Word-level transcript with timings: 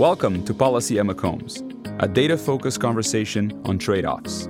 Welcome 0.00 0.46
to 0.46 0.54
Policynomics, 0.54 1.60
a 2.02 2.08
data 2.08 2.38
focused 2.38 2.80
conversation 2.80 3.60
on 3.66 3.78
trade 3.78 4.06
offs. 4.06 4.48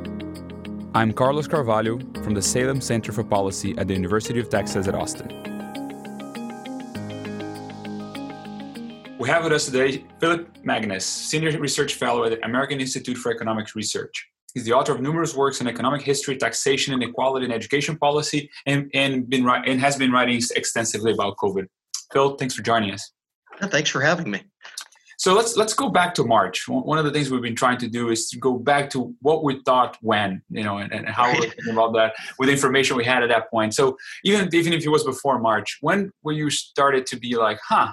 I'm 0.94 1.12
Carlos 1.12 1.48
Carvalho 1.48 1.98
from 2.22 2.34
the 2.34 2.40
Salem 2.40 2.80
Center 2.80 3.10
for 3.10 3.24
Policy 3.24 3.76
at 3.76 3.88
the 3.88 3.94
University 3.94 4.38
of 4.38 4.48
Texas 4.48 4.86
at 4.86 4.94
Austin. 4.94 5.26
We 9.18 9.28
have 9.28 9.42
with 9.42 9.52
us 9.52 9.66
today 9.66 10.04
Phillip 10.20 10.62
Magness, 10.62 11.02
Senior 11.02 11.58
Research 11.58 11.94
Fellow 11.94 12.22
at 12.22 12.30
the 12.30 12.44
American 12.46 12.80
Institute 12.80 13.16
for 13.16 13.32
Economic 13.32 13.74
Research. 13.74 14.30
He's 14.54 14.62
the 14.62 14.72
author 14.72 14.92
of 14.92 15.00
numerous 15.00 15.34
works 15.34 15.60
on 15.60 15.66
economic 15.66 16.02
history, 16.02 16.36
taxation, 16.36 16.94
inequality, 16.94 17.46
and 17.46 17.52
education 17.52 17.98
policy, 17.98 18.48
and, 18.66 18.88
and, 18.94 19.28
been, 19.28 19.48
and 19.48 19.80
has 19.80 19.96
been 19.96 20.12
writing 20.12 20.40
extensively 20.54 21.10
about 21.10 21.38
COVID. 21.38 21.66
Phil, 22.12 22.36
thanks 22.36 22.54
for 22.54 22.62
joining 22.62 22.92
us. 22.92 23.10
Thanks 23.60 23.90
for 23.90 24.00
having 24.00 24.30
me. 24.30 24.42
So 25.20 25.34
let's 25.34 25.54
let's 25.54 25.74
go 25.74 25.90
back 25.90 26.14
to 26.14 26.24
March. 26.24 26.66
One 26.66 26.96
of 26.96 27.04
the 27.04 27.10
things 27.10 27.30
we've 27.30 27.42
been 27.42 27.54
trying 27.54 27.76
to 27.80 27.88
do 27.88 28.08
is 28.08 28.30
to 28.30 28.38
go 28.38 28.54
back 28.54 28.88
to 28.92 29.14
what 29.20 29.44
we 29.44 29.60
thought 29.66 29.98
when, 30.00 30.40
you 30.48 30.64
know, 30.64 30.78
and, 30.78 30.90
and 30.94 31.06
how 31.06 31.24
right. 31.24 31.38
we're 31.38 31.50
thinking 31.50 31.74
about 31.74 31.92
that 31.92 32.14
with 32.38 32.46
the 32.46 32.54
information 32.54 32.96
we 32.96 33.04
had 33.04 33.22
at 33.22 33.28
that 33.28 33.50
point. 33.50 33.74
So 33.74 33.98
even 34.24 34.48
even 34.54 34.72
if 34.72 34.82
it 34.82 34.88
was 34.88 35.04
before 35.04 35.38
March, 35.38 35.76
when 35.82 36.10
were 36.22 36.32
you 36.32 36.48
started 36.48 37.04
to 37.04 37.16
be 37.18 37.36
like, 37.36 37.58
huh, 37.62 37.92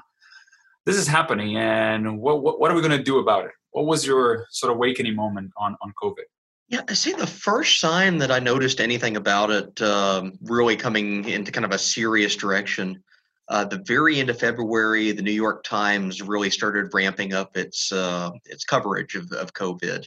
this 0.85 0.95
is 0.95 1.05
happening, 1.05 1.58
and 1.58 2.18
what 2.18 2.41
what, 2.41 2.62
what 2.62 2.71
are 2.71 2.76
we 2.76 2.82
going 2.82 2.98
to 2.98 3.04
do 3.04 3.20
about 3.20 3.44
it? 3.44 3.52
What 3.71 3.88
was 3.88 4.07
your 4.07 4.48
sort 4.52 4.71
of 4.71 4.77
awakening 4.77 5.13
moment 5.13 5.52
on 5.57 5.76
on 5.82 5.91
COVID? 6.02 6.27
Yeah, 6.70 6.84
I 6.88 6.94
see 6.94 7.12
the 7.12 7.27
first 7.27 7.82
sign 7.82 8.20
that 8.20 8.32
I 8.32 8.40
noticed 8.40 8.80
anything 8.80 9.18
about 9.18 9.52
it 9.52 9.82
um, 9.82 10.40
really 10.44 10.77
coming 10.77 11.27
into 11.27 11.52
kind 11.52 11.66
of 11.66 11.71
a 11.71 11.77
serious 11.77 12.38
direction 12.38 13.04
uh, 13.49 13.63
the 13.63 13.81
very 13.85 14.19
end 14.19 14.29
of 14.29 14.39
February, 14.39 15.11
the 15.11 15.21
New 15.21 15.31
York 15.31 15.63
Times 15.63 16.21
really 16.21 16.49
started 16.49 16.93
ramping 16.93 17.33
up 17.33 17.55
its 17.55 17.91
uh, 17.91 18.31
its 18.45 18.65
coverage 18.65 19.15
of, 19.15 19.31
of 19.31 19.53
COVID, 19.53 20.05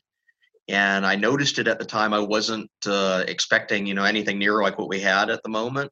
and 0.69 1.07
I 1.07 1.17
noticed 1.17 1.59
it 1.59 1.67
at 1.67 1.79
the 1.79 1.85
time. 1.85 2.13
I 2.13 2.19
wasn't 2.19 2.71
uh, 2.87 3.25
expecting 3.27 3.87
you 3.87 3.95
know 3.95 4.05
anything 4.05 4.39
near 4.39 4.63
like 4.63 4.79
what 4.79 4.89
we 4.89 5.01
had 5.01 5.31
at 5.31 5.43
the 5.43 5.49
moment, 5.49 5.91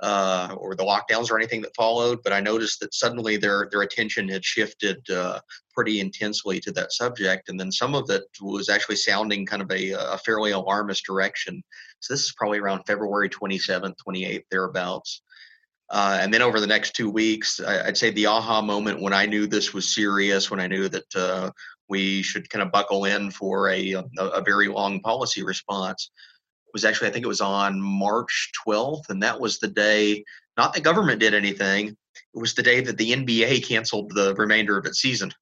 uh, 0.00 0.54
or 0.58 0.74
the 0.74 0.84
lockdowns 0.84 1.30
or 1.30 1.38
anything 1.38 1.62
that 1.62 1.74
followed. 1.74 2.18
But 2.22 2.34
I 2.34 2.40
noticed 2.40 2.80
that 2.80 2.92
suddenly 2.92 3.38
their 3.38 3.66
their 3.70 3.80
attention 3.80 4.28
had 4.28 4.44
shifted 4.44 5.08
uh, 5.08 5.40
pretty 5.72 6.00
intensely 6.00 6.60
to 6.60 6.72
that 6.72 6.92
subject, 6.92 7.48
and 7.48 7.58
then 7.58 7.72
some 7.72 7.94
of 7.94 8.10
it 8.10 8.24
was 8.42 8.68
actually 8.68 8.96
sounding 8.96 9.46
kind 9.46 9.62
of 9.62 9.70
a, 9.70 9.92
a 9.92 10.18
fairly 10.18 10.50
alarmist 10.50 11.06
direction. 11.06 11.62
So 12.00 12.12
this 12.12 12.24
is 12.24 12.34
probably 12.36 12.58
around 12.58 12.84
February 12.84 13.30
27th, 13.30 13.94
28th, 14.06 14.44
thereabouts. 14.50 15.22
Uh, 15.90 16.18
and 16.20 16.32
then 16.32 16.42
over 16.42 16.60
the 16.60 16.66
next 16.66 16.94
two 16.94 17.10
weeks, 17.10 17.60
I, 17.60 17.86
would 17.86 17.96
say 17.96 18.10
the 18.10 18.26
aha 18.26 18.62
moment 18.62 19.02
when 19.02 19.12
I 19.12 19.26
knew 19.26 19.46
this 19.46 19.74
was 19.74 19.94
serious, 19.94 20.50
when 20.50 20.60
I 20.60 20.66
knew 20.66 20.88
that 20.88 21.14
uh, 21.14 21.50
we 21.88 22.22
should 22.22 22.48
kind 22.48 22.62
of 22.62 22.72
buckle 22.72 23.04
in 23.04 23.30
for 23.30 23.68
a, 23.68 23.92
a, 23.92 24.04
a, 24.18 24.42
very 24.42 24.68
long 24.68 25.00
policy 25.00 25.42
response 25.42 26.10
was 26.72 26.84
actually, 26.84 27.08
I 27.08 27.10
think 27.12 27.24
it 27.24 27.28
was 27.28 27.42
on 27.42 27.80
March 27.80 28.50
12th. 28.66 29.10
And 29.10 29.22
that 29.22 29.38
was 29.38 29.58
the 29.58 29.68
day, 29.68 30.24
not 30.56 30.72
the 30.72 30.80
government 30.80 31.20
did 31.20 31.34
anything, 31.34 31.88
it 31.88 32.40
was 32.40 32.54
the 32.54 32.62
day 32.62 32.80
that 32.80 32.96
the 32.96 33.12
NBA 33.12 33.66
canceled 33.66 34.12
the 34.14 34.34
remainder 34.34 34.78
of 34.78 34.86
its 34.86 35.00
season 35.00 35.32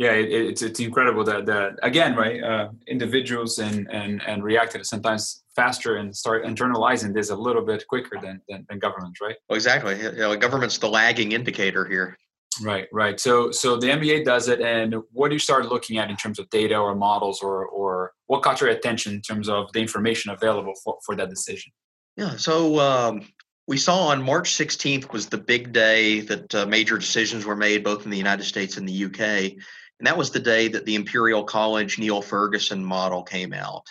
yeah, 0.00 0.12
it, 0.12 0.32
it's 0.32 0.62
it's 0.62 0.80
incredible 0.80 1.24
that 1.24 1.44
that 1.44 1.78
again, 1.82 2.16
right? 2.16 2.42
Uh, 2.42 2.70
individuals 2.86 3.58
and 3.58 3.86
and 3.90 4.22
and 4.26 4.42
reacted 4.42 4.86
sometimes 4.86 5.44
faster 5.54 5.96
and 5.96 6.16
start 6.16 6.46
internalizing 6.46 7.12
this 7.12 7.28
a 7.28 7.36
little 7.36 7.60
bit 7.60 7.86
quicker 7.86 8.18
than 8.18 8.40
than, 8.48 8.64
than 8.70 8.78
governments, 8.78 9.20
right? 9.20 9.36
Well, 9.46 9.56
exactly. 9.56 10.00
You 10.00 10.12
know, 10.12 10.34
government's 10.38 10.78
the 10.78 10.88
lagging 10.88 11.32
indicator 11.32 11.84
here. 11.84 12.16
Right, 12.62 12.88
right. 12.94 13.20
So 13.20 13.50
so 13.50 13.76
the 13.76 13.88
NBA 13.88 14.24
does 14.24 14.48
it, 14.48 14.62
and 14.62 14.94
what 15.12 15.28
do 15.28 15.34
you 15.34 15.38
start 15.38 15.66
looking 15.66 15.98
at 15.98 16.08
in 16.08 16.16
terms 16.16 16.38
of 16.38 16.48
data 16.48 16.78
or 16.78 16.94
models, 16.94 17.42
or 17.42 17.66
or 17.66 18.12
what 18.26 18.40
caught 18.40 18.62
your 18.62 18.70
attention 18.70 19.12
in 19.12 19.20
terms 19.20 19.50
of 19.50 19.70
the 19.74 19.80
information 19.80 20.30
available 20.30 20.72
for 20.82 20.96
for 21.04 21.14
that 21.16 21.28
decision? 21.28 21.72
Yeah. 22.16 22.36
So 22.38 22.80
um, 22.80 23.26
we 23.68 23.76
saw 23.76 24.06
on 24.06 24.22
March 24.22 24.50
16th 24.50 25.12
was 25.12 25.26
the 25.26 25.36
big 25.36 25.74
day 25.74 26.20
that 26.20 26.54
uh, 26.54 26.64
major 26.64 26.96
decisions 26.96 27.44
were 27.44 27.54
made 27.54 27.84
both 27.84 28.06
in 28.06 28.10
the 28.10 28.16
United 28.16 28.44
States 28.44 28.78
and 28.78 28.88
the 28.88 29.04
UK. 29.04 29.62
And 30.00 30.06
that 30.06 30.16
was 30.16 30.30
the 30.30 30.40
day 30.40 30.66
that 30.68 30.86
the 30.86 30.94
Imperial 30.94 31.44
College 31.44 31.98
Neil 31.98 32.22
Ferguson 32.22 32.82
model 32.82 33.22
came 33.22 33.52
out. 33.52 33.84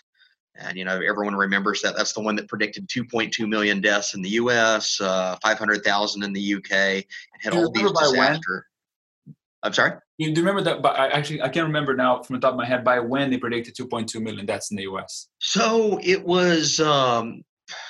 And, 0.55 0.75
you 0.75 0.83
know, 0.83 0.99
everyone 0.99 1.35
remembers 1.35 1.83
that. 1.83 1.95
That's 1.95 2.13
the 2.13 2.21
one 2.21 2.35
that 2.37 2.47
predicted 2.47 2.89
2.2 2.89 3.47
million 3.47 3.79
deaths 3.79 4.15
in 4.15 4.23
the 4.23 4.29
US, 4.29 4.99
uh, 4.99 5.37
500,000 5.43 6.23
in 6.23 6.33
the 6.33 6.55
UK, 6.55 6.71
and 6.71 7.05
had 7.43 7.53
all 7.53 7.71
these 7.71 7.91
disaster. 7.91 8.65
I'm 9.61 9.71
sorry? 9.71 9.99
You 10.17 10.33
do 10.33 10.41
remember 10.41 10.63
that? 10.63 10.81
But 10.81 10.97
I 10.97 11.09
actually, 11.09 11.43
I 11.43 11.49
can't 11.49 11.67
remember 11.67 11.95
now 11.95 12.23
from 12.23 12.37
the 12.37 12.39
top 12.39 12.53
of 12.53 12.57
my 12.57 12.65
head 12.65 12.83
by 12.83 12.99
when 12.99 13.29
they 13.29 13.37
predicted 13.37 13.75
2.2 13.75 14.19
million 14.19 14.47
deaths 14.47 14.71
in 14.71 14.77
the 14.77 14.83
US. 14.83 15.27
So 15.37 15.99
it 16.01 16.25
was, 16.25 16.79
um, 16.79 17.43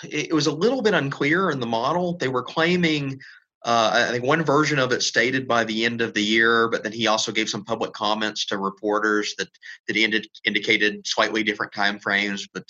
it 0.04 0.34
was 0.34 0.48
a 0.48 0.52
little 0.52 0.82
bit 0.82 0.94
unclear 0.94 1.52
in 1.52 1.62
the 1.62 1.66
model. 1.66 2.18
They 2.18 2.28
were 2.28 2.44
claiming 2.44 3.22
uh, 3.66 4.06
I 4.08 4.12
think 4.12 4.24
one 4.24 4.44
version 4.44 4.80
of 4.80 4.94
it 4.94 5.04
stated 5.04 5.48
by 5.48 5.66
the 5.66 5.84
end 5.84 6.00
of 6.00 6.14
the 6.14 6.24
year, 6.24 6.70
but 6.70 6.84
then 6.84 6.94
he 6.94 7.08
also 7.08 7.32
gave 7.32 7.50
some 7.50 7.66
public 7.66 7.92
comments 7.92 8.46
to 8.48 8.58
reporters 8.58 9.36
that 9.38 9.50
that 9.88 9.98
ended, 9.98 10.28
indicated 10.46 11.06
slightly 11.06 11.44
different 11.44 11.74
time 11.74 12.00
frames. 12.00 12.48
But 12.54 12.64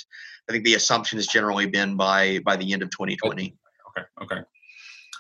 I 0.50 0.52
think 0.52 0.66
the 0.66 0.74
assumption 0.74 1.20
has 1.20 1.28
generally 1.28 1.68
been 1.68 1.96
by 1.96 2.40
by 2.40 2.56
the 2.56 2.74
end 2.74 2.82
of 2.82 2.90
2020. 2.90 3.56
Okay, 3.90 4.08
okay, 4.24 4.42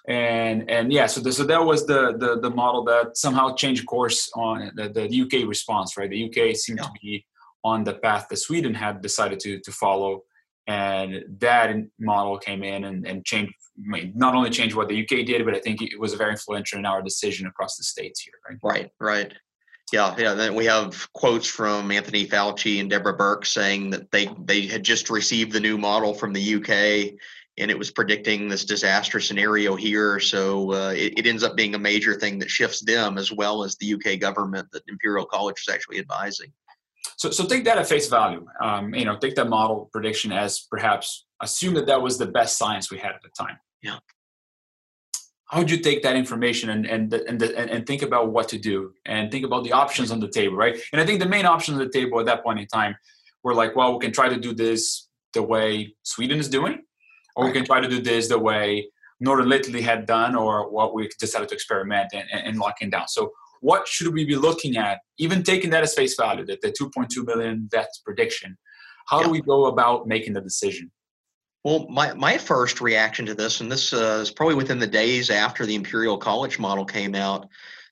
and 0.07 0.67
and 0.71 0.91
yeah, 0.91 1.05
so 1.05 1.21
the, 1.21 1.31
so 1.31 1.43
that 1.43 1.63
was 1.63 1.85
the, 1.85 2.17
the 2.17 2.39
the 2.41 2.49
model 2.49 2.83
that 2.85 3.15
somehow 3.15 3.53
changed 3.53 3.85
course 3.85 4.31
on 4.35 4.71
the, 4.75 4.89
the 4.89 5.21
UK 5.21 5.47
response, 5.47 5.97
right? 5.97 6.09
The 6.09 6.25
UK 6.25 6.55
seemed 6.55 6.79
yeah. 6.79 6.85
to 6.85 6.91
be 6.99 7.25
on 7.63 7.83
the 7.83 7.93
path 7.93 8.25
that 8.29 8.37
Sweden 8.37 8.73
had 8.73 9.03
decided 9.03 9.39
to 9.41 9.59
to 9.59 9.71
follow 9.71 10.23
and 10.69 11.23
that 11.39 11.75
model 11.99 12.37
came 12.37 12.63
in 12.63 12.83
and, 12.83 13.05
and 13.07 13.25
changed 13.25 13.53
not 13.75 14.35
only 14.35 14.49
changed 14.49 14.75
what 14.75 14.87
the 14.87 15.01
uk 15.01 15.09
did 15.09 15.43
but 15.43 15.55
i 15.55 15.59
think 15.59 15.81
it 15.81 15.99
was 15.99 16.13
very 16.13 16.31
influential 16.31 16.77
in 16.77 16.85
our 16.85 17.01
decision 17.01 17.47
across 17.47 17.75
the 17.75 17.83
states 17.83 18.21
here 18.21 18.33
right? 18.47 18.59
Right 18.61 18.91
right. 18.99 19.33
Yeah 19.91 20.15
yeah 20.17 20.33
then 20.35 20.53
we 20.53 20.65
have 20.65 21.11
quotes 21.13 21.47
from 21.47 21.91
anthony 21.91 22.27
fauci 22.27 22.79
and 22.79 22.89
deborah 22.89 23.17
birx 23.17 23.47
saying 23.47 23.89
that 23.89 24.11
they 24.11 24.29
they 24.45 24.67
had 24.67 24.83
just 24.83 25.09
received 25.09 25.51
the 25.51 25.59
new 25.59 25.77
model 25.77 26.13
from 26.13 26.33
the 26.33 26.55
uk 26.55 26.69
and 27.57 27.69
it 27.69 27.77
was 27.77 27.91
predicting 27.91 28.47
this 28.47 28.63
disaster 28.63 29.19
scenario 29.19 29.75
here. 29.75 30.17
So 30.21 30.71
uh, 30.71 30.93
it, 30.95 31.19
it 31.19 31.27
ends 31.27 31.43
up 31.43 31.57
being 31.57 31.75
a 31.75 31.79
major 31.79 32.13
thing 32.13 32.39
that 32.39 32.49
shifts 32.49 32.79
them 32.79 33.17
as 33.17 33.33
well 33.33 33.65
as 33.65 33.75
the 33.75 33.95
uk 33.95 34.17
government 34.21 34.69
that 34.71 34.83
imperial 34.87 35.25
college 35.25 35.57
is 35.59 35.73
actually 35.73 35.99
advising 35.99 36.53
so, 37.17 37.31
so 37.31 37.45
take 37.45 37.65
that 37.65 37.77
at 37.77 37.87
face 37.87 38.07
value. 38.07 38.45
Um, 38.61 38.93
you 38.93 39.05
know, 39.05 39.17
take 39.17 39.35
that 39.35 39.49
model 39.49 39.89
prediction 39.91 40.31
as 40.31 40.61
perhaps 40.69 41.25
assume 41.41 41.73
that 41.75 41.87
that 41.87 42.01
was 42.01 42.17
the 42.17 42.25
best 42.25 42.57
science 42.57 42.91
we 42.91 42.97
had 42.97 43.11
at 43.11 43.21
the 43.21 43.29
time. 43.37 43.57
Yeah. 43.81 43.99
How 45.49 45.59
would 45.59 45.71
you 45.71 45.79
take 45.79 46.03
that 46.03 46.15
information 46.15 46.69
and 46.69 46.85
and 46.85 47.11
and 47.11 47.41
and 47.41 47.87
think 47.87 48.03
about 48.03 48.31
what 48.31 48.47
to 48.49 48.59
do 48.59 48.93
and 49.05 49.31
think 49.31 49.45
about 49.45 49.63
the 49.63 49.71
options 49.71 50.11
on 50.11 50.19
the 50.19 50.29
table, 50.29 50.55
right? 50.55 50.79
And 50.91 51.01
I 51.01 51.05
think 51.05 51.19
the 51.19 51.27
main 51.27 51.45
options 51.45 51.79
on 51.79 51.83
the 51.83 51.91
table 51.91 52.19
at 52.19 52.27
that 52.27 52.43
point 52.43 52.59
in 52.59 52.67
time 52.67 52.95
were 53.43 53.55
like, 53.55 53.75
well, 53.75 53.93
we 53.93 54.05
can 54.05 54.13
try 54.13 54.29
to 54.29 54.39
do 54.39 54.53
this 54.53 55.07
the 55.33 55.41
way 55.41 55.95
Sweden 56.03 56.39
is 56.39 56.49
doing, 56.49 56.83
or 57.35 57.45
right. 57.45 57.49
we 57.49 57.53
can 57.57 57.65
try 57.65 57.79
to 57.79 57.87
do 57.87 57.99
this 57.99 58.27
the 58.27 58.37
way 58.37 58.87
Northern 59.19 59.51
Italy 59.51 59.81
had 59.81 60.05
done, 60.05 60.35
or 60.35 60.69
what 60.69 60.93
we 60.93 61.09
decided 61.19 61.49
to 61.49 61.55
experiment 61.55 62.09
and, 62.13 62.25
and, 62.31 62.47
and 62.47 62.59
locking 62.59 62.91
down. 62.91 63.07
So 63.07 63.31
what 63.61 63.87
should 63.87 64.13
we 64.13 64.25
be 64.25 64.35
looking 64.35 64.77
at, 64.77 64.99
even 65.17 65.43
taking 65.43 65.69
that 65.71 65.83
as 65.83 65.93
face 65.93 66.15
value, 66.15 66.45
that 66.45 66.61
the 66.61 66.71
2.2 66.71 67.25
million 67.25 67.67
deaths 67.71 68.01
prediction? 68.03 68.57
How 69.07 69.19
yeah. 69.19 69.25
do 69.25 69.31
we 69.31 69.41
go 69.41 69.65
about 69.65 70.07
making 70.07 70.33
the 70.33 70.41
decision? 70.41 70.91
Well, 71.63 71.87
my, 71.89 72.13
my 72.13 72.37
first 72.37 72.79
reaction 72.79 73.25
to 73.25 73.33
this, 73.33 73.59
and 73.59 73.71
this 73.71 73.91
uh, 73.91 74.19
is 74.21 74.31
probably 74.31 74.55
within 74.55 74.79
the 74.79 74.87
days 74.87 75.29
after 75.29 75.65
the 75.65 75.75
Imperial 75.75 76.17
College 76.17 76.57
model 76.57 76.85
came 76.85 77.15
out, 77.15 77.47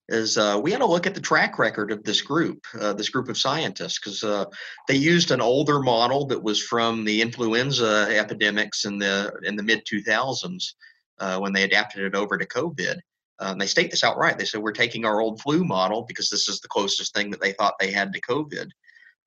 is 0.10 0.38
uh, 0.38 0.60
we 0.62 0.72
had 0.72 0.80
to 0.80 0.86
look 0.86 1.06
at 1.06 1.16
the 1.16 1.22
track 1.22 1.60
record 1.60 1.92
of 1.92 2.04
this 2.04 2.22
group, 2.22 2.66
uh, 2.80 2.94
this 2.94 3.10
group 3.10 3.28
of 3.28 3.38
scientists, 3.38 4.00
because 4.00 4.24
uh, 4.24 4.46
they 4.88 4.96
used 4.96 5.32
an 5.32 5.42
older 5.42 5.82
model 5.82 6.26
that 6.28 6.42
was 6.42 6.64
from 6.64 7.04
the 7.04 7.22
influenza 7.22 8.08
epidemics 8.10 8.86
in 8.86 8.98
the 8.98 9.34
in 9.44 9.58
the 9.58 9.64
mid 9.64 9.84
2000s 9.86 10.64
uh, 11.20 11.38
when 11.40 11.52
they 11.52 11.64
adapted 11.64 12.04
it 12.04 12.16
over 12.16 12.38
to 12.38 12.48
COVID. 12.48 13.00
Um, 13.40 13.58
they 13.58 13.68
state 13.68 13.92
this 13.92 14.04
outright. 14.04 14.38
They 14.38 14.46
said, 14.46 14.62
We're 14.62 14.72
taking 14.72 15.06
our 15.06 15.22
old 15.22 15.42
flu 15.42 15.64
model 15.64 16.04
because 16.04 16.30
this 16.30 16.48
is 16.48 16.60
the 16.60 16.68
closest 16.68 17.14
thing 17.14 17.30
that 17.32 17.42
they 17.42 17.54
thought 17.54 17.76
they 17.80 17.92
had 17.92 18.14
to 18.14 18.22
COVID. 18.22 18.70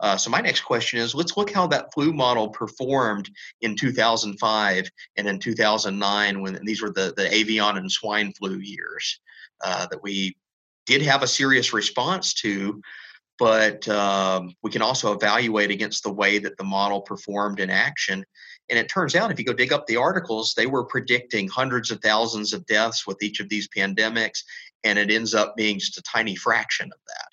Uh, 0.00 0.16
so, 0.16 0.30
my 0.30 0.40
next 0.40 0.62
question 0.62 0.98
is 0.98 1.14
let's 1.14 1.36
look 1.36 1.52
how 1.52 1.66
that 1.66 1.92
flu 1.92 2.12
model 2.12 2.48
performed 2.48 3.30
in 3.60 3.76
2005 3.76 4.90
and 5.16 5.28
in 5.28 5.38
2009 5.38 6.40
when 6.40 6.58
these 6.64 6.82
were 6.82 6.90
the, 6.90 7.12
the 7.16 7.32
avian 7.34 7.76
and 7.76 7.90
swine 7.90 8.32
flu 8.32 8.58
years 8.58 9.20
uh, 9.62 9.86
that 9.90 10.02
we 10.02 10.34
did 10.86 11.02
have 11.02 11.22
a 11.22 11.26
serious 11.26 11.72
response 11.72 12.34
to. 12.34 12.80
But 13.38 13.88
um, 13.88 14.54
we 14.62 14.70
can 14.70 14.82
also 14.82 15.14
evaluate 15.14 15.70
against 15.70 16.02
the 16.02 16.12
way 16.12 16.38
that 16.38 16.56
the 16.58 16.64
model 16.64 17.00
performed 17.00 17.60
in 17.60 17.70
action 17.70 18.24
and 18.70 18.78
it 18.78 18.88
turns 18.88 19.16
out, 19.16 19.30
if 19.30 19.38
you 19.38 19.44
go 19.44 19.52
dig 19.52 19.72
up 19.72 19.86
the 19.86 19.96
articles, 19.96 20.54
they 20.54 20.66
were 20.66 20.84
predicting 20.84 21.48
hundreds 21.48 21.90
of 21.90 22.00
thousands 22.00 22.52
of 22.52 22.64
deaths 22.66 23.06
with 23.06 23.22
each 23.22 23.40
of 23.40 23.48
these 23.48 23.68
pandemics 23.68 24.44
and 24.84 24.98
it 24.98 25.10
ends 25.10 25.34
up 25.34 25.56
being 25.56 25.78
just 25.78 25.98
a 25.98 26.02
tiny 26.02 26.36
fraction 26.36 26.86
of 26.86 27.00
that. 27.08 27.28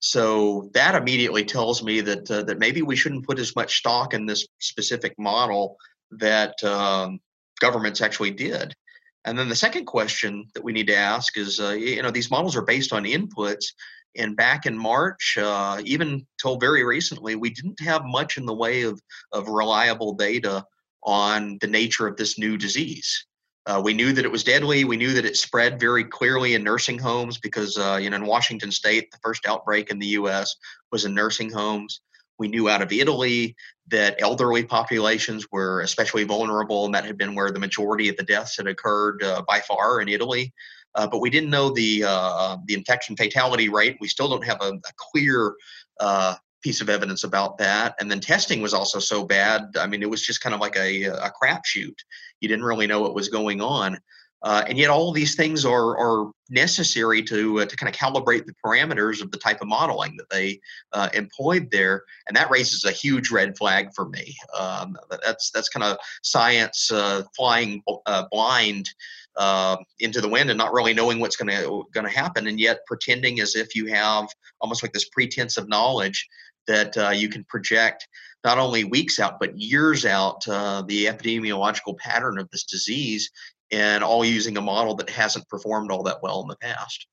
So 0.00 0.70
that 0.74 0.96
immediately 0.96 1.44
tells 1.44 1.82
me 1.82 2.00
that 2.00 2.28
uh, 2.28 2.42
that 2.44 2.58
maybe 2.58 2.82
we 2.82 2.96
shouldn't 2.96 3.26
put 3.26 3.38
as 3.38 3.54
much 3.54 3.78
stock 3.78 4.14
in 4.14 4.26
this 4.26 4.48
specific 4.58 5.14
model 5.16 5.76
that 6.10 6.62
um, 6.64 7.20
governments 7.60 8.00
actually 8.00 8.32
did. 8.32 8.74
And 9.24 9.38
then 9.38 9.48
the 9.48 9.54
second 9.54 9.84
question 9.84 10.46
that 10.54 10.64
we 10.64 10.72
need 10.72 10.88
to 10.88 10.96
ask 10.96 11.38
is, 11.38 11.60
uh, 11.60 11.70
you 11.70 12.02
know, 12.02 12.10
these 12.10 12.32
models 12.32 12.56
are 12.56 12.62
based 12.62 12.92
on 12.92 13.04
inputs, 13.04 13.66
and 14.16 14.36
back 14.36 14.66
in 14.66 14.76
March, 14.76 15.38
uh, 15.40 15.80
even 15.84 16.26
till 16.40 16.58
very 16.58 16.84
recently, 16.84 17.36
we 17.36 17.50
didn't 17.50 17.80
have 17.80 18.04
much 18.04 18.36
in 18.36 18.46
the 18.46 18.54
way 18.54 18.82
of 18.82 19.00
of 19.32 19.48
reliable 19.48 20.14
data 20.14 20.64
on 21.04 21.58
the 21.60 21.66
nature 21.66 22.06
of 22.06 22.16
this 22.16 22.38
new 22.38 22.56
disease. 22.56 23.26
Uh, 23.66 23.80
we 23.82 23.94
knew 23.94 24.12
that 24.12 24.24
it 24.24 24.30
was 24.30 24.42
deadly. 24.42 24.84
We 24.84 24.96
knew 24.96 25.12
that 25.12 25.24
it 25.24 25.36
spread 25.36 25.78
very 25.78 26.04
clearly 26.04 26.54
in 26.54 26.64
nursing 26.64 26.98
homes 26.98 27.38
because, 27.38 27.78
uh, 27.78 27.98
you 28.00 28.10
know, 28.10 28.16
in 28.16 28.26
Washington 28.26 28.72
State, 28.72 29.10
the 29.12 29.18
first 29.22 29.46
outbreak 29.46 29.90
in 29.90 30.00
the 30.00 30.06
U.S. 30.08 30.56
was 30.90 31.04
in 31.04 31.14
nursing 31.14 31.50
homes. 31.50 32.00
We 32.38 32.48
knew 32.48 32.68
out 32.68 32.82
of 32.82 32.90
Italy 32.90 33.54
that 33.88 34.16
elderly 34.20 34.64
populations 34.64 35.46
were 35.52 35.80
especially 35.82 36.24
vulnerable, 36.24 36.86
and 36.86 36.94
that 36.94 37.04
had 37.04 37.16
been 37.16 37.36
where 37.36 37.52
the 37.52 37.60
majority 37.60 38.08
of 38.08 38.16
the 38.16 38.24
deaths 38.24 38.56
had 38.56 38.66
occurred 38.66 39.22
uh, 39.22 39.42
by 39.46 39.60
far 39.60 40.00
in 40.00 40.08
Italy. 40.08 40.52
Uh, 40.94 41.06
but 41.06 41.20
we 41.20 41.30
didn't 41.30 41.50
know 41.50 41.70
the 41.70 42.04
uh, 42.06 42.56
the 42.66 42.74
infection 42.74 43.16
fatality 43.16 43.68
rate. 43.68 43.96
We 44.00 44.08
still 44.08 44.28
don't 44.28 44.44
have 44.44 44.60
a, 44.60 44.72
a 44.72 44.92
clear 44.96 45.54
uh, 46.00 46.34
piece 46.62 46.80
of 46.80 46.88
evidence 46.88 47.24
about 47.24 47.58
that. 47.58 47.94
And 48.00 48.10
then 48.10 48.20
testing 48.20 48.62
was 48.62 48.74
also 48.74 48.98
so 48.98 49.24
bad. 49.24 49.76
I 49.78 49.86
mean, 49.86 50.02
it 50.02 50.10
was 50.10 50.22
just 50.22 50.40
kind 50.40 50.54
of 50.54 50.60
like 50.60 50.76
a, 50.76 51.04
a 51.04 51.32
crapshoot. 51.42 51.96
You 52.40 52.48
didn't 52.48 52.64
really 52.64 52.86
know 52.86 53.00
what 53.00 53.14
was 53.14 53.28
going 53.28 53.60
on. 53.60 53.98
Uh, 54.44 54.64
and 54.66 54.76
yet, 54.76 54.90
all 54.90 55.12
these 55.12 55.36
things 55.36 55.64
are, 55.64 55.96
are 55.96 56.32
necessary 56.50 57.22
to 57.22 57.60
uh, 57.60 57.64
to 57.64 57.76
kind 57.76 57.88
of 57.88 57.96
calibrate 57.96 58.44
the 58.44 58.54
parameters 58.64 59.22
of 59.22 59.30
the 59.30 59.38
type 59.38 59.60
of 59.60 59.68
modeling 59.68 60.16
that 60.16 60.28
they 60.30 60.60
uh, 60.92 61.08
employed 61.14 61.68
there, 61.70 62.02
and 62.26 62.36
that 62.36 62.50
raises 62.50 62.84
a 62.84 62.90
huge 62.90 63.30
red 63.30 63.56
flag 63.56 63.90
for 63.94 64.08
me. 64.08 64.34
Um, 64.58 64.96
that's 65.24 65.52
that's 65.52 65.68
kind 65.68 65.84
of 65.84 65.96
science 66.24 66.90
uh, 66.90 67.22
flying 67.36 67.82
uh, 68.06 68.24
blind 68.32 68.90
uh, 69.36 69.76
into 70.00 70.20
the 70.20 70.28
wind 70.28 70.50
and 70.50 70.58
not 70.58 70.72
really 70.72 70.94
knowing 70.94 71.18
what's 71.20 71.36
going 71.36 71.48
to 71.48 71.84
going 71.92 72.06
to 72.06 72.12
happen, 72.12 72.46
and 72.46 72.60
yet 72.60 72.80
pretending 72.86 73.40
as 73.40 73.56
if 73.56 73.74
you 73.74 73.86
have 73.86 74.28
almost 74.60 74.82
like 74.82 74.92
this 74.92 75.08
pretense 75.08 75.56
of 75.56 75.68
knowledge 75.68 76.28
that 76.66 76.96
uh, 76.96 77.10
you 77.10 77.28
can 77.28 77.44
project 77.44 78.06
not 78.44 78.58
only 78.58 78.84
weeks 78.84 79.18
out 79.18 79.40
but 79.40 79.56
years 79.58 80.04
out 80.04 80.46
uh, 80.48 80.82
the 80.82 81.06
epidemiological 81.06 81.96
pattern 81.98 82.38
of 82.38 82.48
this 82.50 82.64
disease 82.64 83.30
and 83.70 84.04
all 84.04 84.24
using 84.24 84.56
a 84.56 84.60
model 84.60 84.94
that 84.94 85.08
hasn't 85.08 85.48
performed 85.48 85.90
all 85.90 86.02
that 86.02 86.22
well 86.22 86.42
in 86.42 86.48
the 86.48 86.56
past. 86.56 87.06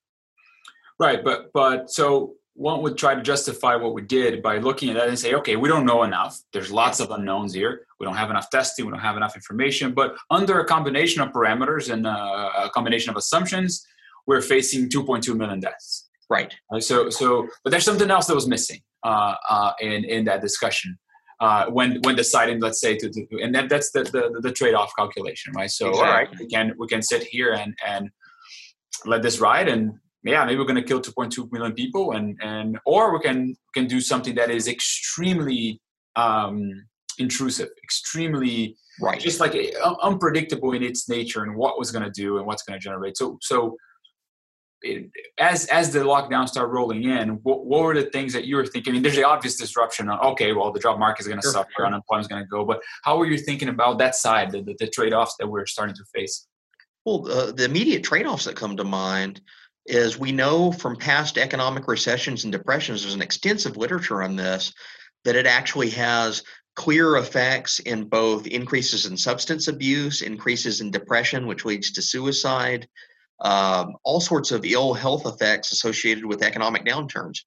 Right 1.00 1.24
but 1.24 1.52
but 1.54 1.90
so 1.90 2.36
one 2.60 2.82
would 2.82 2.98
try 2.98 3.16
to 3.16 3.22
justify 3.22 3.76
what 3.76 3.94
we 3.94 4.02
did 4.02 4.44
by 4.44 4.58
looking 4.58 4.90
at 4.90 4.96
that 4.96 5.08
and 5.08 5.18
say 5.18 5.34
okay 5.34 5.56
we 5.56 5.70
don't 5.70 5.86
know 5.86 6.04
enough. 6.04 6.40
There's 6.54 6.72
lots 6.72 7.00
of 7.00 7.12
unknowns 7.12 7.54
here. 7.54 7.86
We 8.00 8.06
don't 8.06 8.16
have 8.18 8.30
enough 8.30 8.50
testing. 8.50 8.86
We 8.86 8.92
don't 8.92 9.02
have 9.02 9.18
enough 9.18 9.36
information. 9.36 9.94
But 9.94 10.16
under 10.30 10.60
a 10.60 10.66
combination 10.66 11.22
of 11.22 11.30
parameters 11.30 11.92
and 11.92 12.06
uh, 12.06 12.50
a 12.66 12.70
combination 12.70 13.10
of 13.12 13.18
assumptions 13.18 13.86
we're 14.28 14.42
facing 14.42 14.90
2.2 14.90 15.36
million 15.36 15.60
deaths. 15.60 16.10
Right. 16.30 16.54
So 16.80 17.10
so 17.10 17.48
but 17.64 17.72
there's 17.72 17.86
something 17.86 18.12
else 18.12 18.28
that 18.28 18.36
was 18.36 18.48
missing 18.48 18.82
uh, 19.04 19.36
uh, 19.50 19.72
in 19.80 20.04
in 20.04 20.26
that 20.26 20.42
discussion 20.42 20.98
uh, 21.40 21.66
when 21.68 22.00
when 22.04 22.16
deciding, 22.16 22.60
let's 22.60 22.82
say, 22.82 22.98
to, 22.98 23.10
to 23.10 23.26
and 23.42 23.56
that, 23.56 23.70
that's 23.70 23.92
the, 23.92 24.04
the, 24.04 24.40
the 24.42 24.52
trade 24.52 24.74
off 24.74 24.92
calculation, 24.98 25.54
right? 25.54 25.72
So 25.72 25.90
exactly. 25.90 26.08
all 26.08 26.14
right, 26.14 26.30
we 26.40 26.48
can 26.48 26.74
we 26.78 26.88
can 26.88 27.02
sit 27.02 27.24
here 27.24 27.54
and 27.54 27.74
and 27.86 28.10
let 29.06 29.22
this 29.22 29.40
ride, 29.40 29.70
and 29.70 29.94
yeah, 30.24 30.44
maybe 30.46 30.58
we're 30.58 30.66
going 30.66 30.76
to 30.76 30.84
kill 30.84 31.02
2.2 31.02 31.52
million 31.52 31.74
people, 31.74 32.12
and 32.12 32.38
and 32.42 32.78
or 32.86 33.14
we 33.14 33.20
can 33.20 33.56
can 33.74 33.88
do 33.88 34.02
something 34.02 34.36
that 34.36 34.50
is 34.50 34.68
extremely 34.68 35.80
um, 36.16 36.72
intrusive, 37.18 37.70
extremely 37.84 38.76
right, 39.02 39.20
just 39.20 39.40
like 39.40 39.56
uh, 39.56 39.96
unpredictable 40.02 40.74
in 40.74 40.84
its 40.84 41.08
nature 41.08 41.44
and 41.44 41.56
what 41.56 41.80
was 41.80 41.92
going 41.92 42.04
to 42.04 42.12
do 42.12 42.38
and 42.38 42.46
what's 42.46 42.64
going 42.64 42.78
to 42.80 42.84
generate. 42.84 43.18
So 43.18 43.38
so 43.42 43.78
as 45.38 45.66
as 45.68 45.92
the 45.92 46.00
lockdown 46.00 46.48
started 46.48 46.72
rolling 46.72 47.04
in, 47.04 47.30
what, 47.44 47.66
what, 47.66 47.84
were 47.84 47.94
the 47.94 48.10
things 48.12 48.34
that 48.34 48.46
you 48.46 48.56
were 48.56 48.66
thinking? 48.66 48.92
I 48.92 48.94
mean, 48.94 49.04
there's 49.04 49.16
the 49.16 49.28
obvious 49.28 49.58
disruption. 49.58 50.10
On, 50.10 50.20
okay, 50.32 50.54
well, 50.54 50.72
the 50.72 50.80
job 50.80 51.00
market 51.00 51.22
is 51.22 51.28
going 51.28 51.40
to 51.40 51.46
sure, 51.46 51.54
suffer, 51.54 51.86
unemployment 51.86 52.26
is 52.26 52.28
going 52.28 52.44
to 52.44 52.48
go. 52.48 52.66
But 52.66 52.82
how 53.04 53.18
were 53.18 53.26
you 53.26 53.38
thinking 53.38 53.70
about 53.70 53.98
that 54.00 54.16
side, 54.16 54.52
the, 54.52 54.62
the, 54.62 54.76
the 54.80 54.88
trade 54.88 55.14
offs 55.14 55.36
that 55.40 55.48
we're 55.48 55.66
starting 55.66 55.96
to 55.96 56.04
face? 56.14 56.48
Well, 57.06 57.30
uh, 57.30 57.52
the 57.52 57.66
immediate 57.66 58.04
trade 58.04 58.26
offs 58.26 58.46
that 58.46 58.56
come 58.56 58.78
to 58.78 58.84
mind 58.84 59.42
is 59.86 60.20
we 60.20 60.32
know 60.32 60.72
from 60.72 60.96
past 60.96 61.38
economic 61.38 61.88
recessions 61.88 62.44
and 62.44 62.52
depressions, 62.54 63.02
there's 63.02 63.16
an 63.16 63.22
extensive 63.22 63.78
literature 63.78 64.22
on 64.22 64.36
this, 64.36 64.74
that 65.26 65.36
it 65.36 65.46
actually 65.46 65.90
has 65.90 66.44
clear 66.76 67.18
effects 67.18 67.80
in 67.80 68.06
both 68.06 68.48
increases 68.48 69.06
in 69.06 69.18
substance 69.18 69.68
abuse, 69.68 70.22
increases 70.22 70.82
in 70.82 70.92
depression, 70.92 71.48
which 71.48 71.66
leads 71.66 71.92
to 71.92 72.02
suicide, 72.02 72.88
um, 73.42 73.96
all 74.04 74.22
sorts 74.22 74.52
of 74.52 74.66
ill 74.66 74.94
health 74.94 75.26
effects 75.26 75.72
associated 75.72 76.26
with 76.26 76.44
economic 76.44 76.86
downturns. 76.86 77.40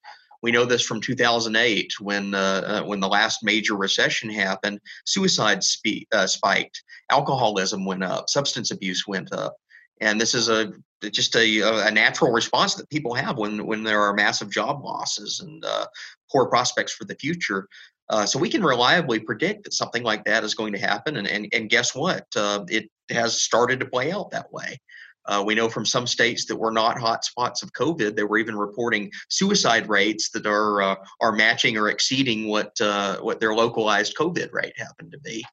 We 0.43 0.50
know 0.50 0.64
this 0.64 0.82
from 0.82 1.00
2008 1.00 1.93
when 2.00 2.34
uh, 2.34 2.38
uh, 2.82 2.82
when 2.82 2.99
the 2.99 3.08
last 3.08 3.44
major 3.44 3.76
recession 3.76 4.29
happened. 4.29 4.81
Suicide 5.06 5.62
spe- 5.62 6.08
uh, 6.12 6.26
spiked, 6.26 6.82
alcoholism 7.11 7.84
went 7.84 8.02
up, 8.02 8.29
substance 8.29 8.70
abuse 8.70 9.06
went 9.06 9.32
up, 9.32 9.56
and 10.00 10.20
this 10.20 10.34
is 10.34 10.49
a 10.49 10.73
just 11.10 11.34
a, 11.37 11.60
a 11.87 11.90
natural 11.90 12.32
response 12.32 12.75
that 12.75 12.90
people 12.90 13.14
have 13.14 13.38
when 13.38 13.66
when 13.66 13.82
there 13.82 14.02
are 14.02 14.14
massive 14.14 14.50
job 14.50 14.84
losses 14.84 15.40
and 15.40 15.64
uh, 15.64 15.87
poor 16.31 16.46
prospects 16.46 16.93
for 16.93 17.04
the 17.04 17.16
future. 17.16 17.69
Uh, 18.08 18.26
so 18.26 18.38
we 18.38 18.50
can 18.50 18.62
reliably 18.62 19.19
predict 19.19 19.64
that 19.64 19.72
something 19.72 20.02
like 20.02 20.25
that 20.25 20.44
is 20.44 20.54
going 20.54 20.72
to 20.72 20.78
happen, 20.78 21.16
and 21.16 21.26
and, 21.26 21.49
and 21.52 21.70
guess 21.70 21.94
what? 21.94 22.26
Uh, 22.37 22.64
it 22.69 22.90
has 23.10 23.40
started 23.40 23.81
to 23.81 23.87
play 23.87 24.12
out 24.12 24.31
that 24.31 24.52
way. 24.52 24.78
Uh, 25.26 25.43
we 25.46 25.54
know 25.54 25.69
from 25.69 25.87
some 25.87 26.06
states 26.06 26.46
that 26.46 26.56
were 26.56 26.72
not 26.72 26.96
hotspots 26.96 27.62
of 27.62 27.72
COVID, 27.72 28.16
they 28.16 28.25
were 28.25 28.38
even 28.38 28.56
reporting 28.56 29.10
suicide 29.28 29.88
rates 29.88 30.31
that 30.31 30.46
are 30.46 30.82
uh, 30.82 30.96
are 31.20 31.32
matching 31.32 31.76
or 31.76 31.88
exceeding 31.88 32.48
what 32.48 32.78
uh, 32.81 33.19
what 33.19 33.38
their 33.38 33.55
localized 33.55 34.16
COVID 34.16 34.52
rate 34.52 34.76
happened 34.76 35.12
to 35.12 35.20
be. 35.20 35.44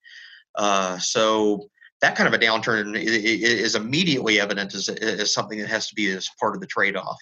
Uh, 0.56 0.98
so 0.98 1.70
that 2.02 2.16
kind 2.16 2.28
of 2.28 2.34
a 2.34 2.44
downturn 2.44 2.96
is 2.96 3.76
immediately 3.76 4.40
evident 4.40 4.74
as, 4.74 4.90
as 4.90 5.34
something 5.34 5.60
that 5.60 5.70
has 5.70 5.88
to 5.88 5.96
be 5.96 6.10
as 6.12 6.30
part 6.40 6.56
of 6.56 6.62
the 6.62 6.68
trade-off. 6.68 7.18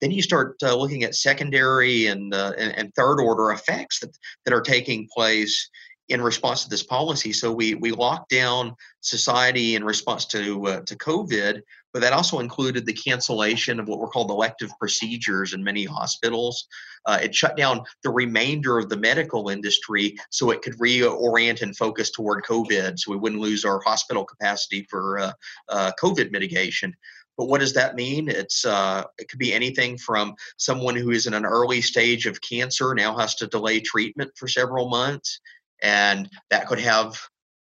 Then 0.00 0.10
you 0.10 0.22
start 0.22 0.56
uh, 0.62 0.74
looking 0.74 1.04
at 1.04 1.14
secondary 1.14 2.06
and, 2.06 2.34
uh, 2.34 2.52
and, 2.58 2.76
and 2.76 2.94
third 2.94 3.20
order 3.20 3.52
effects 3.52 4.00
that 4.00 4.16
that 4.44 4.54
are 4.54 4.60
taking 4.60 5.08
place 5.14 5.70
in 6.08 6.20
response 6.20 6.64
to 6.64 6.70
this 6.70 6.82
policy. 6.82 7.32
So 7.32 7.52
we 7.52 7.74
we 7.74 7.92
locked 7.92 8.30
down 8.30 8.74
society 9.00 9.76
in 9.76 9.84
response 9.84 10.26
to 10.26 10.66
uh, 10.66 10.80
to 10.80 10.96
COVID, 10.96 11.60
but 11.92 12.00
that 12.00 12.12
also 12.12 12.40
included 12.40 12.86
the 12.86 12.92
cancellation 12.92 13.78
of 13.78 13.88
what 13.88 13.98
were 13.98 14.08
called 14.08 14.30
elective 14.30 14.70
procedures 14.78 15.52
in 15.52 15.62
many 15.62 15.84
hospitals. 15.84 16.66
Uh, 17.06 17.18
it 17.22 17.34
shut 17.34 17.56
down 17.56 17.82
the 18.02 18.10
remainder 18.10 18.78
of 18.78 18.88
the 18.88 18.96
medical 18.96 19.48
industry 19.48 20.16
so 20.30 20.50
it 20.50 20.62
could 20.62 20.78
reorient 20.78 21.62
and 21.62 21.76
focus 21.76 22.10
toward 22.10 22.44
COVID, 22.44 22.98
so 22.98 23.10
we 23.10 23.18
wouldn't 23.18 23.40
lose 23.40 23.64
our 23.64 23.80
hospital 23.80 24.24
capacity 24.24 24.86
for 24.88 25.18
uh, 25.18 25.32
uh 25.68 25.92
COVID 26.00 26.30
mitigation. 26.30 26.94
But 27.38 27.48
what 27.48 27.60
does 27.60 27.72
that 27.74 27.94
mean? 27.94 28.28
It's 28.28 28.64
uh, 28.64 29.04
it 29.18 29.28
could 29.28 29.38
be 29.38 29.52
anything 29.52 29.96
from 29.98 30.34
someone 30.58 30.94
who 30.94 31.10
is 31.10 31.26
in 31.26 31.34
an 31.34 31.46
early 31.46 31.80
stage 31.80 32.26
of 32.26 32.40
cancer 32.40 32.94
now 32.94 33.16
has 33.16 33.34
to 33.36 33.46
delay 33.46 33.80
treatment 33.80 34.30
for 34.36 34.48
several 34.48 34.88
months 34.88 35.40
and 35.82 36.30
that 36.50 36.66
could 36.68 36.78
have 36.78 37.18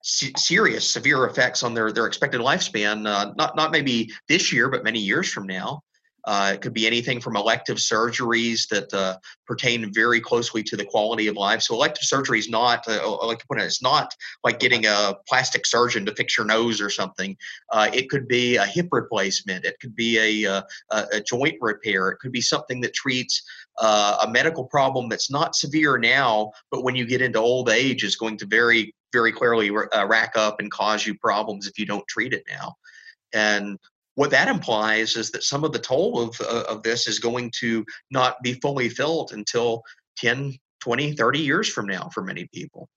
serious, 0.03 0.89
severe 0.89 1.25
effects 1.25 1.63
on 1.63 1.74
their 1.74 1.91
their 1.91 2.08
expected 2.08 2.41
lifespan. 2.41 3.08
Uh, 3.08 3.34
not 3.38 3.55
not 3.55 3.72
maybe 3.72 4.12
this 4.27 4.51
year, 4.51 4.70
but 4.70 4.84
many 4.84 5.00
years 5.00 5.31
from 5.31 5.48
now. 5.48 5.81
Uh, 6.25 6.51
it 6.53 6.62
could 6.62 6.74
be 6.74 6.86
anything 6.86 7.20
from 7.20 7.36
elective 7.36 7.77
surgeries 7.77 8.67
that 8.67 8.93
uh, 8.93 9.17
pertain 9.48 9.91
very 9.91 10.22
closely 10.22 10.62
to 10.62 10.77
the 10.77 10.86
quality 10.86 11.27
of 11.27 11.36
life. 11.36 11.62
So 11.62 11.74
elective 11.74 12.03
surgery 12.03 12.38
is 12.38 12.50
not, 12.50 12.88
uh, 12.88 13.25
like 13.25 13.39
to 13.39 13.48
put 13.48 13.60
it, 13.60 13.65
it's 13.65 13.81
not 13.81 14.13
like 14.43 14.60
getting 14.60 14.86
a 14.86 15.15
plastic 15.27 15.65
surgeon 15.65 16.05
to 16.05 16.15
fix 16.15 16.38
your 16.38 16.46
nose 16.46 16.79
or 16.79 16.89
something. 16.89 17.36
Uh, 17.72 17.89
it 17.91 18.10
could 18.10 18.27
be 18.27 18.58
a 18.58 18.65
hip 18.65 18.89
replacement. 18.91 19.65
It 19.65 19.79
could 19.81 19.96
be 19.96 20.43
a, 20.46 20.51
uh, 20.51 20.62
a, 20.91 21.05
a 21.13 21.22
joint 21.22 21.58
repair. 21.60 22.10
It 22.10 22.20
could 22.20 22.31
be 22.31 22.41
something 22.41 22.81
that 22.81 22.93
treats 22.93 23.41
uh, 23.79 24.17
a 24.24 24.29
medical 24.29 24.65
problem 24.65 25.10
that's 25.10 25.31
not 25.31 25.55
severe 25.55 25.98
now, 25.98 26.51
but 26.70 26.84
when 26.84 26.96
you 26.96 27.05
get 27.05 27.22
into 27.22 27.39
old 27.39 27.70
age 27.70 28.03
is 28.03 28.15
going 28.15 28.38
to 28.38 28.46
very, 28.46 28.93
very 29.11 29.31
clearly 29.31 29.71
rack 29.71 30.33
up 30.35 30.59
and 30.59 30.71
cause 30.71 31.05
you 31.05 31.17
problems 31.17 31.67
if 31.67 31.77
you 31.77 31.85
don't 31.85 32.07
treat 32.07 32.33
it 32.33 32.43
now. 32.49 32.73
And 33.33 33.77
what 34.15 34.31
that 34.31 34.47
implies 34.47 35.15
is 35.15 35.31
that 35.31 35.43
some 35.43 35.63
of 35.63 35.71
the 35.71 35.79
toll 35.79 36.21
of, 36.21 36.39
uh, 36.41 36.63
of 36.67 36.83
this 36.83 37.07
is 37.07 37.19
going 37.19 37.51
to 37.59 37.85
not 38.11 38.41
be 38.43 38.53
fully 38.55 38.89
felt 38.89 39.31
until 39.31 39.83
10 40.17 40.53
20 40.81 41.13
30 41.13 41.39
years 41.39 41.69
from 41.69 41.85
now 41.85 42.09
for 42.13 42.23
many 42.23 42.47
people 42.53 42.89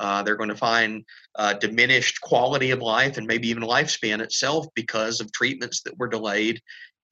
uh, 0.00 0.22
they're 0.22 0.36
going 0.36 0.48
to 0.48 0.56
find 0.56 1.04
uh, 1.36 1.52
diminished 1.54 2.20
quality 2.22 2.70
of 2.70 2.80
life 2.80 3.18
and 3.18 3.26
maybe 3.26 3.48
even 3.48 3.62
lifespan 3.62 4.20
itself 4.20 4.66
because 4.74 5.20
of 5.20 5.30
treatments 5.32 5.82
that 5.82 5.96
were 5.98 6.08
delayed 6.08 6.60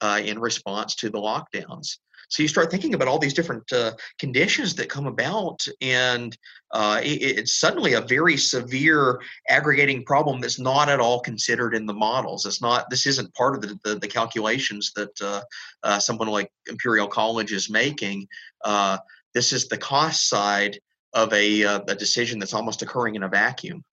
uh, 0.01 0.19
in 0.23 0.39
response 0.39 0.95
to 0.95 1.09
the 1.09 1.19
lockdowns. 1.19 1.97
So 2.29 2.43
you 2.43 2.47
start 2.47 2.69
thinking 2.69 2.93
about 2.93 3.07
all 3.07 3.17
these 3.17 3.33
different 3.33 3.71
uh, 3.71 3.93
conditions 4.19 4.75
that 4.75 4.87
come 4.87 5.07
about, 5.07 5.65
and 5.81 6.37
uh, 6.71 7.01
it, 7.03 7.21
it's 7.39 7.59
suddenly 7.59 7.93
a 7.93 8.01
very 8.01 8.37
severe 8.37 9.19
aggregating 9.49 10.05
problem 10.05 10.39
that's 10.39 10.59
not 10.59 10.89
at 10.89 10.99
all 10.99 11.19
considered 11.19 11.73
in 11.73 11.87
the 11.87 11.93
models. 11.93 12.45
It's 12.45 12.61
not. 12.61 12.89
This 12.91 13.07
isn't 13.07 13.33
part 13.33 13.55
of 13.55 13.61
the 13.61 13.79
the, 13.83 13.99
the 13.99 14.07
calculations 14.07 14.91
that 14.95 15.21
uh, 15.21 15.41
uh 15.83 15.99
someone 15.99 16.27
like 16.27 16.51
Imperial 16.69 17.07
College 17.07 17.51
is 17.51 17.69
making. 17.69 18.27
Uh, 18.63 18.99
this 19.33 19.51
is 19.51 19.67
the 19.67 19.77
cost 19.77 20.29
side 20.29 20.79
of 21.13 21.33
a, 21.33 21.63
uh, 21.63 21.79
a 21.87 21.95
decision 21.95 22.37
that's 22.37 22.53
almost 22.53 22.83
occurring 22.83 23.15
in 23.15 23.23
a 23.23 23.27
vacuum. 23.27 23.83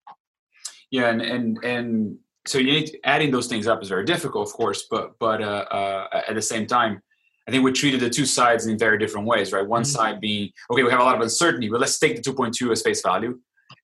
Yeah, 0.90 1.08
and 1.08 1.22
and 1.22 1.58
and 1.64 2.18
so 2.46 2.58
you 2.58 2.72
need 2.72 2.86
to, 2.88 2.98
adding 3.04 3.30
those 3.30 3.46
things 3.46 3.66
up 3.66 3.82
is 3.82 3.88
very 3.88 4.04
difficult, 4.04 4.46
of 4.46 4.52
course, 4.52 4.86
but 4.90 5.18
but 5.18 5.40
at 5.40 6.34
the 6.34 6.42
same 6.42 6.66
time 6.66 7.00
I 7.46 7.52
think 7.52 7.64
we 7.64 7.72
treated 7.72 8.00
the 8.00 8.10
two 8.10 8.26
sides 8.26 8.66
in 8.66 8.76
very 8.76 8.98
different 8.98 9.26
ways, 9.26 9.52
right? 9.52 9.66
One 9.66 9.82
mm-hmm. 9.82 9.90
side 9.90 10.20
being, 10.20 10.50
okay, 10.70 10.82
we 10.82 10.90
have 10.90 11.00
a 11.00 11.04
lot 11.04 11.14
of 11.14 11.20
uncertainty, 11.20 11.68
but 11.68 11.80
let's 11.80 11.98
take 11.98 12.16
the 12.16 12.22
2.2 12.22 12.72
as 12.72 12.82
face 12.82 13.02
value. 13.02 13.38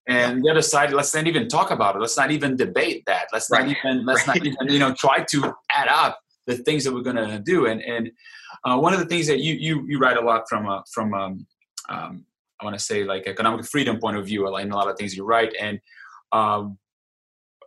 And 0.09 0.45
the 0.45 0.50
other 0.50 0.62
side, 0.62 0.92
let's 0.92 1.14
not 1.14 1.28
even 1.28 1.49
talk 1.49 1.71
about 1.71 1.95
it. 1.95 2.00
Let's 2.00 2.16
not 2.16 2.33
even 2.33 2.57
debate 2.57 3.04
that. 3.07 3.28
Let's 3.33 3.49
right. 3.50 3.66
not 3.66 3.76
even 3.76 4.04
let's 4.04 4.26
right. 4.26 4.42
not 4.42 4.47
even 4.47 4.69
you 4.69 4.81
know 4.81 4.92
try 4.95 5.23
to 5.23 5.54
add 5.73 5.88
up 5.88 6.19
the 6.47 6.57
things 6.59 6.83
that 6.85 6.92
we're 6.92 7.02
going 7.02 7.16
to 7.16 7.38
do. 7.38 7.66
And 7.66 7.81
and 7.83 8.11
uh, 8.64 8.78
one 8.78 8.95
of 8.95 8.99
the 8.99 9.07
things 9.07 9.28
that 9.28 9.38
you 9.38 9.54
you 9.54 9.85
you 9.87 9.99
write 10.00 10.16
a 10.16 10.21
lot 10.21 10.49
from 10.49 10.66
a, 10.66 10.83
from 10.92 11.14
um, 11.14 11.47
um, 11.88 12.25
I 12.61 12.64
want 12.64 12.76
to 12.76 12.85
say 12.85 13.04
like 13.04 13.28
economic 13.28 13.64
freedom 13.64 13.99
point 14.00 14.16
of 14.16 14.26
view. 14.26 14.57
in 14.57 14.73
a 14.73 14.76
lot 14.76 14.88
of 14.88 14.97
things 14.97 15.16
you 15.16 15.25
write. 15.25 15.54
And 15.61 15.78
um, 16.33 16.78